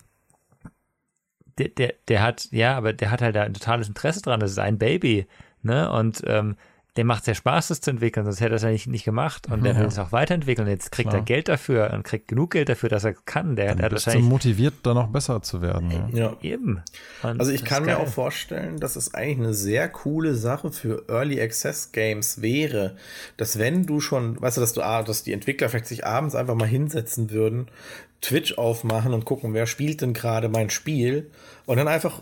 der, 1.59 1.69
der, 1.69 1.95
der 2.09 2.23
hat, 2.23 2.49
ja, 2.51 2.77
aber 2.77 2.93
der 2.93 3.11
hat 3.11 3.23
halt 3.23 3.37
da 3.37 3.43
ein 3.43 3.55
totales 3.55 3.89
Interesse 3.89 4.21
dran. 4.21 4.41
Das 4.41 4.51
ist 4.51 4.59
ein 4.59 4.79
Baby, 4.79 5.27
ne? 5.63 5.91
Und 5.91 6.23
ähm, 6.27 6.57
dem 6.97 7.07
macht 7.07 7.23
es 7.23 7.27
ja 7.27 7.35
Spaß, 7.35 7.69
das 7.69 7.81
zu 7.81 7.91
entwickeln, 7.91 8.25
sonst 8.25 8.41
hätte 8.41 8.53
er 8.53 8.57
es 8.57 8.63
ja 8.63 8.71
nicht, 8.71 8.87
nicht 8.87 9.05
gemacht. 9.05 9.49
Und 9.51 9.65
der 9.65 9.75
Ja. 9.75 9.81
will 9.81 9.87
es 9.87 9.99
auch 9.99 10.13
weiterentwickeln. 10.13 10.67
Jetzt 10.69 10.93
kriegt 10.93 11.11
Klar. 11.11 11.21
er 11.23 11.25
Geld 11.25 11.49
dafür 11.49 11.91
und 11.93 12.03
kriegt 12.05 12.29
genug 12.29 12.53
Geld 12.53 12.69
dafür, 12.69 12.89
dass 12.89 13.05
er 13.05 13.15
kann. 13.27 13.57
Der, 13.57 13.69
Dann 13.69 13.77
der 13.79 13.85
hat 13.87 13.93
bist 13.93 14.07
du 14.07 14.19
motiviert, 14.21 14.75
da 14.83 14.95
noch 14.95 15.09
besser 15.09 15.43
zu 15.43 15.61
werden. 15.63 15.91
Ja. 15.91 16.09
Ja. 16.13 16.37
eben. 16.43 16.83
Und 17.23 17.41
Also 17.41 17.53
ich 17.53 17.65
kann 17.65 17.85
mir 17.85 17.99
auch 17.99 18.09
vorstellen, 18.09 18.79
dass 18.81 18.97
es 18.97 19.15
eigentlich 19.15 19.47
eine 19.47 19.55
sehr 19.55 19.89
coole 19.89 20.35
Sache 20.35 20.73
für 20.73 21.05
Early 21.09 21.41
Access 21.41 21.93
Games 21.93 22.41
wäre, 22.43 22.97
dass 23.37 23.59
wenn 23.59 23.87
du 23.87 24.01
schon, 24.01 24.41
weißt 24.41 24.57
du, 24.57 24.61
dass 24.61 24.73
du, 24.73 24.83
ah, 24.83 25.03
dass 25.03 25.23
die 25.23 25.33
Entwickler 25.33 25.69
vielleicht 25.69 25.87
sich 25.87 26.07
abends 26.07 26.35
einfach 26.35 26.55
mal 26.55 26.69
hinsetzen 26.69 27.31
würden, 27.31 27.69
Twitch 28.23 28.57
aufmachen 28.59 29.13
und 29.13 29.25
gucken, 29.25 29.53
wer 29.55 29.67
spielt 29.67 30.01
denn 30.01 30.15
gerade 30.15 30.49
mein 30.49 30.71
Spiel 30.71 31.31
und 31.67 31.77
dann 31.77 31.87
einfach 31.89 32.21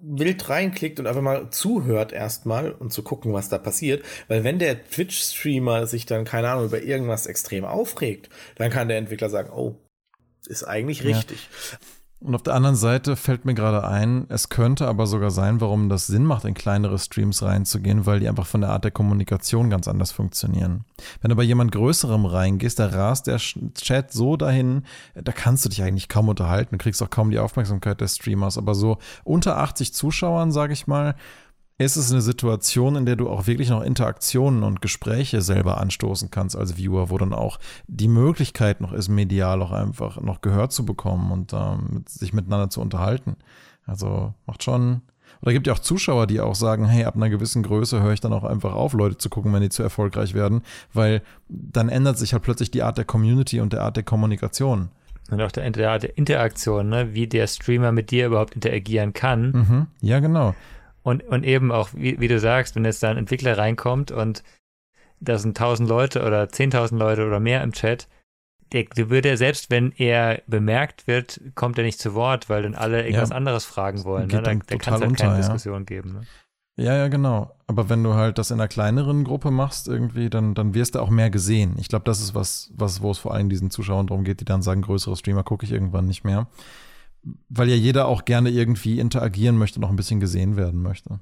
wild 0.00 0.48
reinklickt 0.48 1.00
und 1.00 1.06
einfach 1.06 1.22
mal 1.22 1.50
zuhört 1.50 2.12
erstmal 2.12 2.72
und 2.72 2.92
zu 2.92 3.02
gucken, 3.02 3.32
was 3.32 3.48
da 3.48 3.58
passiert. 3.58 4.04
Weil 4.28 4.44
wenn 4.44 4.58
der 4.58 4.88
Twitch-Streamer 4.88 5.86
sich 5.86 6.06
dann, 6.06 6.24
keine 6.24 6.50
Ahnung, 6.50 6.66
über 6.66 6.82
irgendwas 6.82 7.26
extrem 7.26 7.64
aufregt, 7.64 8.28
dann 8.56 8.70
kann 8.70 8.88
der 8.88 8.98
Entwickler 8.98 9.30
sagen, 9.30 9.50
oh, 9.50 9.76
ist 10.46 10.64
eigentlich 10.64 11.02
Ja. 11.72 11.78
Und 12.20 12.34
auf 12.34 12.42
der 12.42 12.54
anderen 12.54 12.74
Seite 12.74 13.14
fällt 13.14 13.44
mir 13.44 13.54
gerade 13.54 13.86
ein, 13.86 14.26
es 14.28 14.48
könnte 14.48 14.88
aber 14.88 15.06
sogar 15.06 15.30
sein, 15.30 15.60
warum 15.60 15.88
das 15.88 16.08
Sinn 16.08 16.24
macht, 16.24 16.44
in 16.44 16.54
kleinere 16.54 16.98
Streams 16.98 17.42
reinzugehen, 17.42 18.06
weil 18.06 18.18
die 18.18 18.28
einfach 18.28 18.46
von 18.46 18.60
der 18.60 18.70
Art 18.70 18.82
der 18.82 18.90
Kommunikation 18.90 19.70
ganz 19.70 19.86
anders 19.86 20.10
funktionieren. 20.10 20.84
Wenn 21.20 21.28
du 21.28 21.36
bei 21.36 21.44
jemand 21.44 21.70
Größerem 21.70 22.26
reingehst, 22.26 22.80
da 22.80 22.86
rast 22.86 23.28
der 23.28 23.36
Chat 23.36 24.12
so 24.12 24.36
dahin, 24.36 24.82
da 25.14 25.30
kannst 25.30 25.64
du 25.64 25.68
dich 25.68 25.80
eigentlich 25.84 26.08
kaum 26.08 26.28
unterhalten, 26.28 26.78
kriegst 26.78 27.00
auch 27.04 27.10
kaum 27.10 27.30
die 27.30 27.38
Aufmerksamkeit 27.38 28.00
des 28.00 28.16
Streamers. 28.16 28.58
Aber 28.58 28.74
so 28.74 28.98
unter 29.22 29.58
80 29.58 29.94
Zuschauern, 29.94 30.50
sage 30.50 30.72
ich 30.72 30.88
mal, 30.88 31.14
ist 31.78 31.96
es 31.96 32.10
eine 32.10 32.20
Situation, 32.20 32.96
in 32.96 33.06
der 33.06 33.14
du 33.14 33.28
auch 33.28 33.46
wirklich 33.46 33.70
noch 33.70 33.82
Interaktionen 33.82 34.64
und 34.64 34.82
Gespräche 34.82 35.40
selber 35.42 35.80
anstoßen 35.80 36.30
kannst 36.30 36.56
als 36.56 36.76
Viewer, 36.76 37.08
wo 37.08 37.18
dann 37.18 37.32
auch 37.32 37.58
die 37.86 38.08
Möglichkeit 38.08 38.80
noch 38.80 38.92
ist, 38.92 39.08
medial 39.08 39.62
auch 39.62 39.70
einfach 39.70 40.20
noch 40.20 40.40
Gehör 40.40 40.70
zu 40.70 40.84
bekommen 40.84 41.30
und 41.30 41.52
ähm, 41.52 42.04
sich 42.08 42.32
miteinander 42.32 42.68
zu 42.68 42.80
unterhalten. 42.80 43.36
Also 43.86 44.34
macht 44.44 44.64
schon. 44.64 45.02
Oder 45.40 45.52
gibt 45.52 45.68
ja 45.68 45.72
auch 45.72 45.78
Zuschauer, 45.78 46.26
die 46.26 46.40
auch 46.40 46.56
sagen, 46.56 46.84
hey, 46.86 47.04
ab 47.04 47.14
einer 47.14 47.30
gewissen 47.30 47.62
Größe 47.62 48.02
höre 48.02 48.12
ich 48.12 48.20
dann 48.20 48.32
auch 48.32 48.44
einfach 48.44 48.74
auf, 48.74 48.92
Leute 48.92 49.18
zu 49.18 49.30
gucken, 49.30 49.52
wenn 49.52 49.62
die 49.62 49.68
zu 49.68 49.84
erfolgreich 49.84 50.34
werden, 50.34 50.62
weil 50.92 51.22
dann 51.48 51.88
ändert 51.88 52.18
sich 52.18 52.32
halt 52.32 52.42
plötzlich 52.42 52.72
die 52.72 52.82
Art 52.82 52.98
der 52.98 53.04
Community 53.04 53.60
und 53.60 53.72
der 53.72 53.82
Art 53.82 53.96
der 53.96 54.02
Kommunikation. 54.02 54.88
Und 55.30 55.40
auch 55.42 55.52
der, 55.52 55.70
der, 55.70 55.98
der 55.98 56.18
Interaktion, 56.18 56.88
ne? 56.88 57.14
wie 57.14 57.28
der 57.28 57.46
Streamer 57.46 57.92
mit 57.92 58.10
dir 58.10 58.26
überhaupt 58.26 58.54
interagieren 58.54 59.12
kann. 59.12 59.50
Mhm. 59.50 59.86
Ja, 60.00 60.18
genau. 60.18 60.54
Und, 61.08 61.22
und 61.24 61.44
eben 61.44 61.72
auch, 61.72 61.88
wie, 61.94 62.20
wie 62.20 62.28
du 62.28 62.38
sagst, 62.38 62.76
wenn 62.76 62.84
jetzt 62.84 63.02
da 63.02 63.10
ein 63.10 63.16
Entwickler 63.16 63.56
reinkommt 63.56 64.10
und 64.10 64.42
da 65.20 65.38
sind 65.38 65.58
1000 65.58 65.88
Leute 65.88 66.22
oder 66.24 66.44
10.000 66.44 66.98
Leute 66.98 67.26
oder 67.26 67.40
mehr 67.40 67.62
im 67.62 67.72
Chat, 67.72 68.08
der, 68.72 68.84
der 68.84 69.08
würde 69.08 69.30
er, 69.30 69.38
selbst 69.38 69.70
wenn 69.70 69.92
er 69.96 70.42
bemerkt 70.46 71.06
wird, 71.06 71.40
kommt 71.54 71.78
er 71.78 71.84
nicht 71.84 71.98
zu 71.98 72.12
Wort, 72.14 72.50
weil 72.50 72.62
dann 72.62 72.74
alle 72.74 73.04
irgendwas 73.04 73.30
Ja. 73.30 73.36
anderes 73.36 73.64
fragen 73.64 74.04
wollen. 74.04 74.26
Ne? 74.28 74.34
Da, 74.34 74.42
dann 74.42 74.62
da 74.66 74.76
kann 74.76 74.94
es 74.94 75.00
halt 75.00 75.10
unter, 75.10 75.24
keine 75.24 75.36
ja. 75.36 75.40
Diskussion 75.40 75.86
geben. 75.86 76.12
Ne? 76.12 76.20
Ja, 76.76 76.94
ja, 76.94 77.08
genau. 77.08 77.56
Aber 77.66 77.88
wenn 77.88 78.04
du 78.04 78.12
halt 78.14 78.36
das 78.36 78.50
in 78.50 78.60
einer 78.60 78.68
kleineren 78.68 79.24
Gruppe 79.24 79.50
machst, 79.50 79.88
irgendwie, 79.88 80.28
dann, 80.28 80.54
dann 80.54 80.74
wirst 80.74 80.94
du 80.94 81.00
auch 81.00 81.10
mehr 81.10 81.30
gesehen. 81.30 81.76
Ich 81.78 81.88
glaube, 81.88 82.04
das 82.04 82.20
ist 82.20 82.34
was, 82.34 82.70
was, 82.74 83.00
wo 83.00 83.10
es 83.10 83.18
vor 83.18 83.32
allem 83.32 83.48
diesen 83.48 83.70
Zuschauern 83.70 84.06
darum 84.06 84.24
geht, 84.24 84.40
die 84.40 84.44
dann 84.44 84.62
sagen, 84.62 84.82
größere 84.82 85.16
Streamer 85.16 85.42
gucke 85.42 85.64
ich 85.64 85.72
irgendwann 85.72 86.06
nicht 86.06 86.24
mehr. 86.24 86.46
Weil 87.48 87.68
ja 87.68 87.76
jeder 87.76 88.08
auch 88.08 88.24
gerne 88.24 88.50
irgendwie 88.50 88.98
interagieren 88.98 89.56
möchte, 89.56 89.80
noch 89.80 89.90
ein 89.90 89.96
bisschen 89.96 90.20
gesehen 90.20 90.56
werden 90.56 90.82
möchte. 90.82 91.20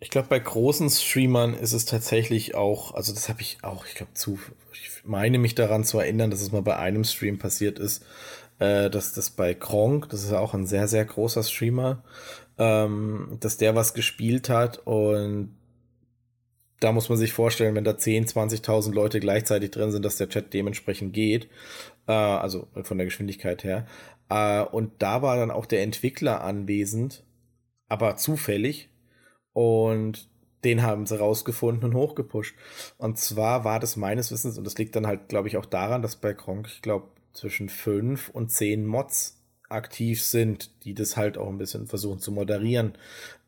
Ich 0.00 0.10
glaube, 0.10 0.28
bei 0.28 0.40
großen 0.40 0.90
Streamern 0.90 1.54
ist 1.54 1.72
es 1.72 1.84
tatsächlich 1.84 2.56
auch, 2.56 2.92
also 2.92 3.14
das 3.14 3.28
habe 3.28 3.40
ich 3.40 3.58
auch, 3.62 3.86
ich 3.86 3.94
glaube, 3.94 4.14
zu, 4.14 4.36
ich 4.72 4.90
meine 5.04 5.38
mich 5.38 5.54
daran 5.54 5.84
zu 5.84 6.00
erinnern, 6.00 6.30
dass 6.30 6.42
es 6.42 6.50
mal 6.50 6.62
bei 6.62 6.76
einem 6.76 7.04
Stream 7.04 7.38
passiert 7.38 7.78
ist, 7.78 8.04
äh, 8.58 8.90
dass 8.90 9.12
das 9.12 9.30
bei 9.30 9.54
Kronk, 9.54 10.08
das 10.08 10.24
ist 10.24 10.32
ja 10.32 10.40
auch 10.40 10.54
ein 10.54 10.66
sehr, 10.66 10.88
sehr 10.88 11.04
großer 11.04 11.44
Streamer, 11.44 12.02
ähm, 12.58 13.36
dass 13.38 13.58
der 13.58 13.76
was 13.76 13.94
gespielt 13.94 14.48
hat 14.48 14.78
und 14.84 15.54
da 16.82 16.90
muss 16.90 17.08
man 17.08 17.16
sich 17.16 17.32
vorstellen, 17.32 17.76
wenn 17.76 17.84
da 17.84 17.96
10, 17.96 18.26
20.000 18.26 18.92
Leute 18.92 19.20
gleichzeitig 19.20 19.70
drin 19.70 19.92
sind, 19.92 20.04
dass 20.04 20.16
der 20.16 20.28
Chat 20.28 20.52
dementsprechend 20.52 21.12
geht, 21.12 21.48
äh, 22.08 22.12
also 22.12 22.66
von 22.82 22.98
der 22.98 23.04
Geschwindigkeit 23.04 23.62
her. 23.62 23.86
Äh, 24.32 24.62
und 24.62 25.02
da 25.02 25.20
war 25.20 25.36
dann 25.36 25.50
auch 25.50 25.66
der 25.66 25.82
Entwickler 25.82 26.42
anwesend, 26.42 27.22
aber 27.88 28.16
zufällig. 28.16 28.88
Und 29.52 30.30
den 30.64 30.82
haben 30.82 31.06
sie 31.06 31.18
rausgefunden 31.18 31.84
und 31.90 31.94
hochgepusht. 31.94 32.54
Und 32.96 33.18
zwar 33.18 33.64
war 33.64 33.78
das 33.78 33.96
meines 33.96 34.32
Wissens, 34.32 34.56
und 34.56 34.64
das 34.64 34.78
liegt 34.78 34.96
dann 34.96 35.06
halt, 35.06 35.28
glaube 35.28 35.48
ich, 35.48 35.58
auch 35.58 35.66
daran, 35.66 36.00
dass 36.00 36.16
bei 36.16 36.32
Kronk, 36.32 36.68
ich 36.68 36.80
glaube, 36.80 37.08
zwischen 37.34 37.68
fünf 37.68 38.30
und 38.30 38.50
zehn 38.50 38.86
Mods 38.86 39.42
aktiv 39.68 40.22
sind, 40.22 40.84
die 40.84 40.94
das 40.94 41.16
halt 41.16 41.36
auch 41.36 41.48
ein 41.48 41.58
bisschen 41.58 41.86
versuchen 41.86 42.20
zu 42.20 42.32
moderieren. 42.32 42.92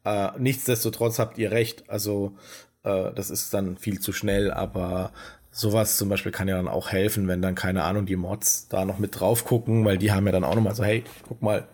Äh, 0.05 0.31
nichtsdestotrotz 0.39 1.19
habt 1.19 1.39
ihr 1.39 1.51
recht. 1.51 1.89
Also, 1.89 2.37
äh, 2.83 3.13
das 3.15 3.31
ist 3.31 3.55
dann 3.55 3.79
viel 3.79 4.01
zu 4.01 4.13
schnell, 4.13 4.51
aber 4.51 5.13
sowas 5.55 5.97
zum 5.97 6.09
Beispiel 6.09 6.33
kann 6.33 6.49
ja 6.49 6.57
dann 6.57 6.69
auch 6.69 6.91
helfen, 6.91 7.29
wenn 7.29 7.41
dann, 7.41 7.55
keine 7.55 7.85
Ahnung, 7.85 8.07
die 8.07 8.17
Mods 8.17 8.67
da 8.69 8.85
noch 8.85 8.99
mit 8.99 9.21
drauf 9.21 9.45
gucken, 9.45 9.85
weil 9.85 9.99
die 9.99 10.11
haben 10.11 10.27
ja 10.27 10.33
dann 10.33 10.45
auch 10.45 10.57
nochmal 10.57 10.75
so, 10.75 10.85
hey, 10.85 11.05
guck 11.29 11.41
mal, 11.43 11.69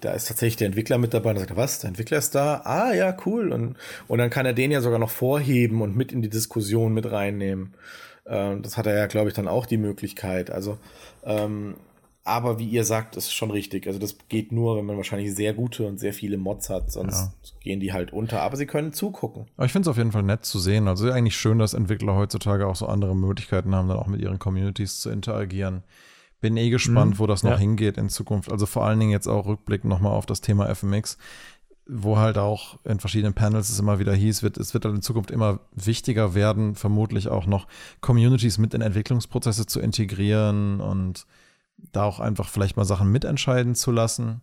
da 0.00 0.12
ist 0.12 0.28
tatsächlich 0.28 0.56
der 0.56 0.68
Entwickler 0.68 0.98
mit 0.98 1.12
dabei 1.12 1.30
und 1.30 1.38
sagt, 1.38 1.56
was, 1.56 1.80
der 1.80 1.88
Entwickler 1.88 2.18
ist 2.18 2.34
da? 2.36 2.62
Ah, 2.64 2.94
ja, 2.94 3.16
cool. 3.26 3.52
Und, 3.52 3.76
und 4.06 4.18
dann 4.18 4.30
kann 4.30 4.46
er 4.46 4.52
den 4.52 4.70
ja 4.70 4.80
sogar 4.80 5.00
noch 5.00 5.10
vorheben 5.10 5.82
und 5.82 5.96
mit 5.96 6.12
in 6.12 6.22
die 6.22 6.28
Diskussion 6.28 6.94
mit 6.94 7.10
reinnehmen. 7.10 7.74
Ähm, 8.24 8.62
das 8.62 8.76
hat 8.76 8.86
er 8.86 8.96
ja, 8.96 9.06
glaube 9.06 9.28
ich, 9.28 9.34
dann 9.34 9.48
auch 9.48 9.66
die 9.66 9.78
Möglichkeit. 9.78 10.50
Also, 10.50 10.78
ähm, 11.24 11.74
aber 12.24 12.58
wie 12.58 12.68
ihr 12.68 12.84
sagt, 12.84 13.16
ist 13.16 13.32
schon 13.32 13.50
richtig. 13.50 13.86
Also 13.86 13.98
das 13.98 14.16
geht 14.28 14.52
nur, 14.52 14.76
wenn 14.76 14.86
man 14.86 14.96
wahrscheinlich 14.96 15.34
sehr 15.34 15.54
gute 15.54 15.86
und 15.86 15.98
sehr 15.98 16.12
viele 16.12 16.36
Mods 16.38 16.70
hat, 16.70 16.92
sonst 16.92 17.16
Ja. 17.16 17.32
gehen 17.60 17.80
die 17.80 17.92
halt 17.92 18.12
unter. 18.12 18.42
Aber 18.42 18.56
sie 18.56 18.66
können 18.66 18.92
zugucken. 18.92 19.46
Aber 19.56 19.66
ich 19.66 19.72
finde 19.72 19.86
es 19.86 19.90
auf 19.90 19.96
jeden 19.98 20.12
Fall 20.12 20.22
nett 20.22 20.44
zu 20.44 20.58
sehen. 20.60 20.86
Also 20.86 21.10
eigentlich 21.10 21.36
schön, 21.36 21.58
dass 21.58 21.74
Entwickler 21.74 22.14
heutzutage 22.14 22.66
auch 22.66 22.76
so 22.76 22.86
andere 22.86 23.16
Möglichkeiten 23.16 23.74
haben, 23.74 23.88
dann 23.88 23.98
auch 23.98 24.06
mit 24.06 24.20
ihren 24.20 24.38
Communities 24.38 25.00
zu 25.00 25.10
interagieren. 25.10 25.82
Bin 26.40 26.56
eh 26.56 26.70
gespannt, 26.70 27.14
Mhm, 27.14 27.18
wo 27.18 27.26
das 27.26 27.42
noch 27.42 27.52
ja. 27.52 27.58
hingeht 27.58 27.96
in 27.98 28.08
Zukunft. 28.08 28.50
Also 28.52 28.66
vor 28.66 28.84
allen 28.84 29.00
Dingen 29.00 29.12
jetzt 29.12 29.26
auch 29.28 29.46
rückblickend 29.46 29.88
nochmal 29.90 30.12
auf 30.12 30.26
das 30.26 30.40
Thema 30.40 30.68
FMX, 30.72 31.18
wo 31.86 32.18
halt 32.18 32.38
auch 32.38 32.78
in 32.84 33.00
verschiedenen 33.00 33.34
Panels 33.34 33.68
es 33.68 33.78
immer 33.80 33.98
wieder 33.98 34.14
hieß, 34.14 34.44
wird, 34.44 34.56
es 34.58 34.74
wird 34.74 34.84
halt 34.84 34.94
in 34.94 35.02
Zukunft 35.02 35.32
immer 35.32 35.58
wichtiger 35.74 36.34
werden, 36.36 36.76
vermutlich 36.76 37.26
auch 37.28 37.46
noch 37.46 37.66
Communities 38.00 38.58
mit 38.58 38.74
in 38.74 38.80
Entwicklungsprozesse 38.80 39.66
zu 39.66 39.80
integrieren 39.80 40.80
und 40.80 41.26
da 41.92 42.04
auch 42.04 42.20
einfach 42.20 42.48
vielleicht 42.48 42.76
mal 42.76 42.84
Sachen 42.84 43.10
mitentscheiden 43.10 43.74
zu 43.74 43.90
lassen. 43.90 44.40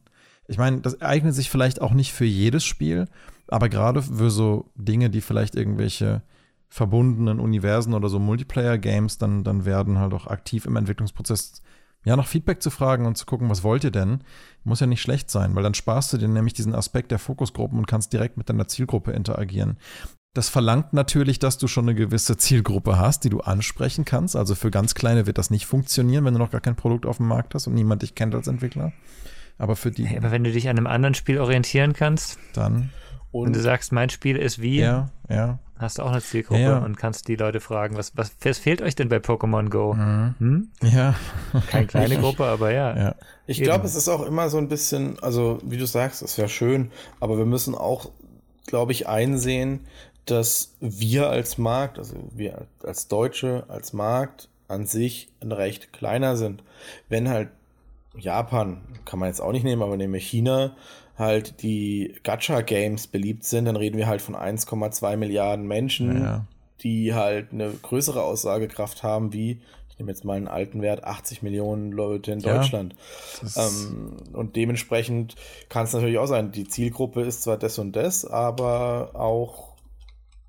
Ich 0.47 0.57
meine, 0.57 0.81
das 0.81 1.01
eignet 1.01 1.35
sich 1.35 1.49
vielleicht 1.49 1.81
auch 1.81 1.93
nicht 1.93 2.11
für 2.11 2.25
jedes 2.25 2.65
Spiel, 2.65 3.07
aber 3.47 3.69
gerade 3.69 4.01
für 4.01 4.29
so 4.29 4.71
Dinge, 4.75 5.09
die 5.09 5.21
vielleicht 5.21 5.55
irgendwelche 5.55 6.21
verbundenen 6.69 7.39
Universen 7.39 7.93
oder 7.93 8.09
so 8.09 8.19
Multiplayer-Games 8.19 9.17
dann, 9.17 9.43
dann 9.43 9.65
werden 9.65 9.97
halt 9.97 10.13
auch 10.13 10.27
aktiv 10.27 10.65
im 10.65 10.75
Entwicklungsprozess 10.75 11.63
ja 12.05 12.15
nach 12.15 12.27
Feedback 12.27 12.61
zu 12.61 12.69
fragen 12.69 13.05
und 13.05 13.17
zu 13.17 13.25
gucken, 13.25 13.49
was 13.49 13.63
wollt 13.63 13.83
ihr 13.83 13.91
denn? 13.91 14.21
Muss 14.63 14.79
ja 14.79 14.87
nicht 14.87 15.01
schlecht 15.01 15.29
sein, 15.29 15.55
weil 15.55 15.63
dann 15.63 15.73
sparst 15.73 16.13
du 16.13 16.17
dir 16.17 16.27
nämlich 16.27 16.53
diesen 16.53 16.75
Aspekt 16.75 17.11
der 17.11 17.19
Fokusgruppen 17.19 17.77
und 17.77 17.87
kannst 17.87 18.13
direkt 18.13 18.37
mit 18.37 18.49
deiner 18.49 18.67
Zielgruppe 18.67 19.11
interagieren. 19.11 19.77
Das 20.36 20.47
verlangt 20.47 20.93
natürlich, 20.93 21.39
dass 21.39 21.57
du 21.57 21.67
schon 21.67 21.86
eine 21.86 21.95
gewisse 21.95 22.38
Zielgruppe 22.38 22.99
hast, 22.99 23.23
die 23.23 23.30
du 23.30 23.39
ansprechen 23.39 24.05
kannst. 24.05 24.36
Also 24.36 24.53
für 24.53 24.69
ganz 24.69 24.93
kleine 24.93 25.25
wird 25.25 25.38
das 25.39 25.49
nicht 25.49 25.65
funktionieren, 25.65 26.23
wenn 26.23 26.34
du 26.34 26.39
noch 26.39 26.51
gar 26.51 26.61
kein 26.61 26.75
Produkt 26.75 27.05
auf 27.07 27.17
dem 27.17 27.27
Markt 27.27 27.55
hast 27.55 27.65
und 27.67 27.73
niemand 27.73 28.03
dich 28.03 28.13
kennt 28.13 28.36
als 28.36 28.47
Entwickler. 28.47 28.93
Aber 29.57 29.75
für 29.75 29.89
die 29.91 30.05
Hey, 30.05 30.17
aber 30.17 30.32
wenn 30.32 30.43
du 30.43 30.51
dich 30.51 30.69
an 30.69 30.77
einem 30.77 30.88
anderen 30.88 31.15
Spiel 31.15 31.39
orientieren 31.39 31.93
kannst, 31.93 32.38
dann, 32.53 32.91
wenn 33.32 33.41
Und 33.41 33.55
du 33.55 33.59
sagst, 33.59 33.91
mein 33.91 34.09
Spiel 34.11 34.38
ist 34.38 34.61
wie, 34.61 34.80
ja, 34.80 35.09
ja. 35.30 35.57
hast 35.77 35.97
du 35.97 36.03
auch 36.03 36.11
eine 36.11 36.21
Zielgruppe 36.21 36.61
Ja. 36.61 36.77
und 36.77 36.95
kannst 36.95 37.27
die 37.27 37.36
Leute 37.36 37.59
fragen, 37.59 37.97
was, 37.97 38.15
was, 38.15 38.32
was 38.41 38.59
fehlt 38.59 38.84
euch 38.84 38.93
denn 38.95 39.09
bei 39.09 39.17
Pokémon 39.17 39.69
Go? 39.69 39.95
Mhm. 39.95 40.36
Hm? 40.38 40.67
Ja, 40.84 41.15
Keine 41.71 41.88
kleine 41.88 42.17
Gruppe, 42.19 42.45
aber 42.45 42.71
ja. 42.71 42.95
ja. 42.95 43.15
Ich 43.47 43.61
glaube, 43.63 43.86
es 43.88 43.95
ist 43.95 44.07
auch 44.07 44.23
immer 44.25 44.49
so 44.49 44.59
ein 44.59 44.67
bisschen, 44.69 45.17
also 45.23 45.57
wie 45.63 45.77
du 45.77 45.88
sagst, 45.88 46.21
ist 46.21 46.38
ja 46.38 46.47
schön, 46.47 46.91
aber 47.19 47.38
wir 47.39 47.45
müssen 47.45 47.73
auch, 47.75 48.11
glaube 48.67 48.91
ich, 48.93 49.07
einsehen, 49.09 49.82
dass 50.26 50.76
wir 50.80 51.30
als 51.30 51.57
Markt, 51.57 51.97
also 51.97 52.15
wir 52.32 52.67
als 52.84 53.07
Deutsche, 53.07 53.65
als 53.67 53.93
Markt, 53.93 54.49
an 54.67 54.86
sich 54.86 55.30
recht 55.43 55.91
kleiner 55.91 56.38
sind. 56.38 56.63
Wenn 57.09 57.28
halt 57.28 57.49
Japan, 58.17 58.82
kann 59.05 59.20
man 59.20 59.28
jetzt 59.28 59.41
auch 59.41 59.51
nicht 59.51 59.63
nehmen, 59.63 59.82
aber 59.82 59.97
nehmen 59.97 60.13
wir 60.13 60.20
China, 60.20 60.76
halt 61.17 61.61
die 61.61 62.15
Gacha-Games 62.24 63.07
beliebt 63.07 63.43
sind, 63.43 63.65
dann 63.65 63.76
reden 63.76 63.97
wir 63.97 64.07
halt 64.07 64.22
von 64.22 64.36
1,2 64.36 65.17
Milliarden 65.17 65.67
Menschen, 65.67 66.24
ja. 66.24 66.45
die 66.82 67.13
halt 67.13 67.51
eine 67.51 67.72
größere 67.72 68.24
Aussagekraft 68.24 69.03
haben 69.03 69.34
wie, 69.34 69.59
ich 69.89 69.99
nehme 69.99 70.11
jetzt 70.11 70.24
mal 70.24 70.38
einen 70.38 70.47
alten 70.47 70.82
Wert, 70.82 71.03
80 71.03 71.41
Millionen 71.41 71.91
Leute 71.91 72.32
in 72.32 72.39
Deutschland. 72.39 72.95
Ja, 73.55 73.67
ähm, 73.67 74.17
und 74.32 74.55
dementsprechend 74.55 75.36
kann 75.67 75.84
es 75.84 75.93
natürlich 75.93 76.20
auch 76.20 76.28
sein, 76.28 76.51
die 76.51 76.67
Zielgruppe 76.67 77.22
ist 77.22 77.43
zwar 77.43 77.57
das 77.57 77.78
und 77.80 77.95
das, 77.95 78.26
aber 78.26 79.11
auch 79.13 79.68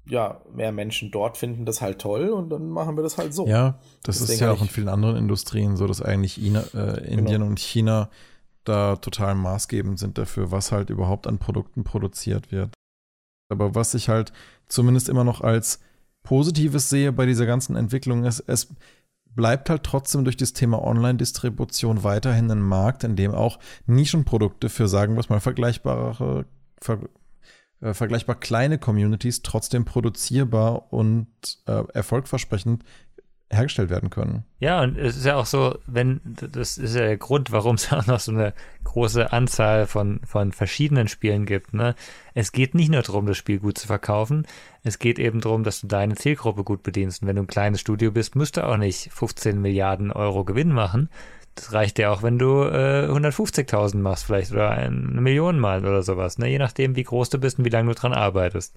ja, 0.07 0.41
mehr 0.53 0.73
Menschen 0.73 1.11
dort 1.11 1.37
finden 1.37 1.65
das 1.67 1.81
halt 1.81 2.01
toll 2.01 2.31
und 2.31 2.51
dann 2.51 2.69
machen 2.69 2.97
wir 2.97 3.03
das 3.03 3.19
halt 3.19 3.35
so. 3.35 3.47
Ja, 3.47 3.79
das, 4.03 4.19
das 4.19 4.31
ist 4.31 4.41
ja 4.41 4.51
auch 4.51 4.63
in 4.63 4.69
vielen 4.69 4.89
anderen 4.89 5.17
Industrien 5.17 5.77
so, 5.77 5.87
dass 5.87 6.03
eigentlich 6.03 6.41
Ina, 6.43 6.65
äh, 6.75 7.05
Indien 7.05 7.27
genau. 7.27 7.47
und 7.47 7.61
China 7.61 8.11
da 8.65 8.97
total 8.97 9.35
maßgebend 9.35 9.99
sind 9.99 10.19
dafür, 10.19 10.51
was 10.51 10.73
halt 10.73 10.91
überhaupt 10.91 11.27
an 11.27 11.39
Produkten 11.39 11.85
produziert 11.85 12.53
wird. 12.53 12.75
Aber 13.51 13.75
was 13.75 13.95
ich 13.95 14.09
halt 14.09 14.33
zumindest 14.69 15.09
immer 15.09 15.25
noch 15.25 15.41
als 15.41 15.81
Positives 16.23 16.91
sehe 16.91 17.13
bei 17.13 17.27
dieser 17.27 17.47
ganzen 17.47 17.77
Entwicklung 17.77 18.25
ist, 18.25 18.41
es 18.47 18.69
bleibt 19.35 19.71
halt 19.71 19.85
trotzdem 19.85 20.25
durch 20.25 20.37
das 20.37 20.53
Thema 20.53 20.83
Online-Distribution 20.85 22.05
weiterhin 22.05 22.51
ein 22.51 22.63
Markt, 22.63 23.05
in 23.05 23.17
dem 23.17 23.33
auch 23.33 23.59
Nischenprodukte 23.87 24.69
für, 24.69 24.89
sagen 24.89 25.15
wir 25.15 25.21
es 25.21 25.29
mal, 25.29 25.41
vergleichbare, 25.41 26.45
ver, 26.81 26.99
äh, 27.81 27.95
vergleichbar 27.95 28.37
kleine 28.39 28.79
Communities 28.79 29.43
trotzdem 29.43 29.85
produzierbar 29.85 30.93
und 30.93 31.29
äh, 31.67 31.83
erfolgversprechend 31.93 32.85
hergestellt 33.53 33.91
werden 33.91 34.11
können. 34.11 34.45
Ja, 34.61 34.81
und 34.83 34.97
es 34.97 35.17
ist 35.17 35.27
ja 35.27 35.35
auch 35.35 35.47
so, 35.47 35.77
wenn, 35.87 36.21
das 36.25 36.79
ist 36.79 36.95
ja 36.95 37.03
der 37.03 37.17
Grund, 37.17 37.51
warum 37.51 37.75
es 37.75 37.93
auch 37.93 38.07
noch 38.07 38.21
so 38.21 38.33
eine 38.33 38.55
große 38.85 39.33
Anzahl 39.33 39.87
von, 39.87 40.21
von 40.25 40.53
verschiedenen 40.53 41.09
Spielen 41.09 41.47
gibt. 41.47 41.75
Ne? 41.75 41.95
Es 42.35 42.53
geht 42.53 42.75
nicht 42.75 42.91
nur 42.91 43.03
darum, 43.03 43.27
das 43.27 43.37
Spiel 43.37 43.59
gut 43.59 43.77
zu 43.77 43.89
verkaufen, 43.89 44.47
es 44.83 44.99
geht 44.99 45.19
eben 45.19 45.41
darum, 45.41 45.65
dass 45.65 45.81
du 45.81 45.89
deine 45.89 46.15
Zielgruppe 46.15 46.65
gut 46.65 46.83
bedienst. 46.83 47.23
Und 47.23 47.29
wenn 47.29 47.37
du 47.37 47.43
ein 47.43 47.49
kleines 47.49 47.81
Studio 47.81 48.13
bist, 48.13 48.37
musst 48.37 48.57
du 48.57 48.67
auch 48.67 48.77
nicht 48.77 49.13
15 49.13 49.61
Milliarden 49.61 50.13
Euro 50.13 50.45
Gewinn 50.45 50.73
machen. 50.73 51.11
Das 51.55 51.73
reicht 51.73 51.99
ja 51.99 52.11
auch, 52.11 52.23
wenn 52.23 52.39
du 52.39 52.63
äh, 52.63 53.09
150.000 53.09 53.97
machst 53.99 54.25
vielleicht 54.25 54.53
oder 54.53 54.71
eine 54.71 54.91
Million 54.91 55.59
mal 55.59 55.85
oder 55.85 56.03
sowas, 56.03 56.39
ne? 56.39 56.49
je 56.49 56.59
nachdem, 56.59 56.97
wie 56.97 57.03
groß 57.03 57.31
du 57.31 57.39
bist 57.39 57.59
und 57.59 57.65
wie 57.65 57.71
lange 57.71 57.93
du 57.93 58.01
dran 58.01 58.13
arbeitest. 58.13 58.77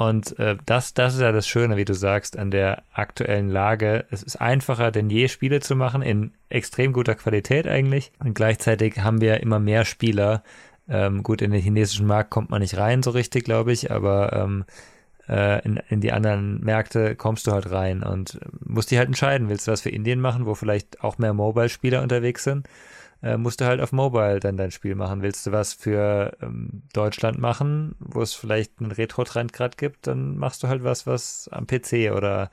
Und 0.00 0.38
äh, 0.38 0.56
das, 0.64 0.94
das 0.94 1.14
ist 1.14 1.20
ja 1.20 1.30
das 1.30 1.46
Schöne, 1.46 1.76
wie 1.76 1.84
du 1.84 1.92
sagst, 1.92 2.38
an 2.38 2.50
der 2.50 2.84
aktuellen 2.90 3.50
Lage. 3.50 4.06
Es 4.10 4.22
ist 4.22 4.40
einfacher 4.40 4.90
denn 4.90 5.10
je, 5.10 5.28
Spiele 5.28 5.60
zu 5.60 5.76
machen, 5.76 6.00
in 6.00 6.32
extrem 6.48 6.94
guter 6.94 7.14
Qualität 7.14 7.66
eigentlich. 7.66 8.10
Und 8.18 8.32
gleichzeitig 8.32 9.00
haben 9.00 9.20
wir 9.20 9.42
immer 9.42 9.58
mehr 9.58 9.84
Spieler. 9.84 10.42
Ähm, 10.88 11.22
gut, 11.22 11.42
in 11.42 11.50
den 11.50 11.60
chinesischen 11.60 12.06
Markt 12.06 12.30
kommt 12.30 12.48
man 12.48 12.62
nicht 12.62 12.78
rein 12.78 13.02
so 13.02 13.10
richtig, 13.10 13.44
glaube 13.44 13.72
ich, 13.72 13.90
aber 13.90 14.32
ähm, 14.32 14.64
äh, 15.30 15.64
in, 15.64 15.80
in 15.88 16.00
die 16.00 16.12
anderen 16.12 16.60
Märkte 16.60 17.16
kommst 17.16 17.46
du 17.46 17.52
halt 17.52 17.70
rein 17.70 18.02
und 18.02 18.38
musst 18.60 18.90
dich 18.90 18.98
halt 18.98 19.08
entscheiden, 19.08 19.48
willst 19.48 19.68
du 19.68 19.72
was 19.72 19.80
für 19.80 19.90
Indien 19.90 20.20
machen, 20.20 20.44
wo 20.44 20.54
vielleicht 20.54 21.02
auch 21.02 21.18
mehr 21.18 21.32
Mobile-Spieler 21.32 22.02
unterwegs 22.02 22.44
sind? 22.44 22.68
äh, 23.22 23.36
musst 23.36 23.60
du 23.60 23.66
halt 23.66 23.80
auf 23.80 23.92
Mobile 23.92 24.40
dann 24.40 24.56
dein 24.56 24.70
Spiel 24.70 24.94
machen. 24.94 25.22
Willst 25.22 25.46
du 25.46 25.52
was 25.52 25.72
für 25.72 26.36
ähm, 26.40 26.82
Deutschland 26.92 27.38
machen, 27.38 27.94
wo 27.98 28.22
es 28.22 28.34
vielleicht 28.34 28.80
einen 28.80 28.92
Retro-Trend 28.92 29.52
gerade 29.52 29.76
gibt, 29.76 30.06
dann 30.06 30.36
machst 30.36 30.62
du 30.62 30.68
halt 30.68 30.84
was, 30.84 31.06
was 31.06 31.48
am 31.52 31.66
PC 31.66 32.12
oder 32.14 32.50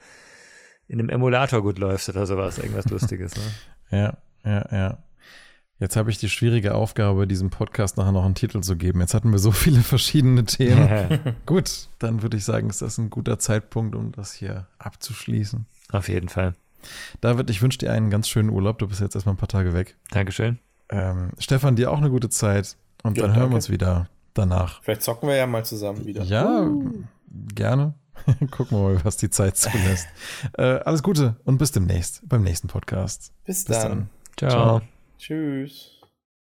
in 0.87 0.99
einem 0.99 1.09
Emulator 1.09 1.61
gut 1.61 1.79
läuft 1.79 2.09
oder 2.09 2.25
sowas, 2.25 2.57
irgendwas 2.57 2.85
Lustiges. 2.89 3.35
Ne? 3.35 3.43
Ja, 3.97 4.17
ja, 4.43 4.65
ja. 4.71 4.97
Jetzt 5.79 5.95
habe 5.95 6.09
ich 6.09 6.17
die 6.17 6.29
schwierige 6.29 6.73
Aufgabe, 6.73 7.27
diesem 7.27 7.51
Podcast 7.51 7.97
nachher 7.97 8.11
noch 8.11 8.25
einen 8.25 8.33
Titel 8.33 8.61
zu 8.61 8.75
geben. 8.75 8.99
Jetzt 8.99 9.13
hatten 9.13 9.31
wir 9.31 9.37
so 9.37 9.51
viele 9.51 9.81
verschiedene 9.81 10.43
Themen. 10.43 11.19
Gut, 11.45 11.89
dann 11.99 12.23
würde 12.23 12.37
ich 12.37 12.45
sagen, 12.45 12.69
ist 12.69 12.81
das 12.81 12.97
ein 12.97 13.11
guter 13.11 13.37
Zeitpunkt, 13.37 13.95
um 13.95 14.11
das 14.11 14.33
hier 14.33 14.67
abzuschließen. 14.79 15.67
Auf 15.91 16.09
jeden 16.09 16.29
Fall. 16.29 16.55
David, 17.21 17.49
ich 17.49 17.61
wünsche 17.61 17.77
dir 17.77 17.91
einen 17.91 18.09
ganz 18.09 18.27
schönen 18.27 18.49
Urlaub. 18.49 18.79
Du 18.79 18.87
bist 18.87 19.01
jetzt 19.01 19.15
erstmal 19.15 19.35
ein 19.35 19.39
paar 19.39 19.47
Tage 19.47 19.73
weg. 19.73 19.95
Dankeschön. 20.09 20.57
Ähm, 20.89 21.31
Stefan, 21.37 21.75
dir 21.75 21.91
auch 21.91 21.97
eine 21.97 22.09
gute 22.09 22.29
Zeit. 22.29 22.75
Und 23.03 23.17
ja, 23.17 23.23
dann 23.23 23.31
danke. 23.31 23.41
hören 23.41 23.51
wir 23.51 23.55
uns 23.57 23.69
wieder 23.69 24.09
danach. 24.33 24.81
Vielleicht 24.81 25.03
zocken 25.03 25.29
wir 25.29 25.35
ja 25.35 25.45
mal 25.45 25.63
zusammen 25.65 26.05
wieder. 26.05 26.23
Ja, 26.23 26.61
uh. 26.61 26.91
gerne. 27.53 27.93
Gucken 28.51 28.77
wir 28.77 28.93
mal, 28.93 29.05
was 29.05 29.17
die 29.17 29.29
Zeit 29.29 29.57
zulässt. 29.57 30.07
äh, 30.57 30.63
alles 30.63 31.03
Gute 31.03 31.35
und 31.45 31.59
bis 31.59 31.71
demnächst 31.71 32.27
beim 32.27 32.43
nächsten 32.43 32.67
Podcast. 32.67 33.31
Bis 33.45 33.65
dann. 33.65 33.75
Bis 33.75 33.83
dann. 33.83 34.09
Ciao. 34.37 34.49
Ciao. 34.49 34.96
Tschüss. 35.17 35.96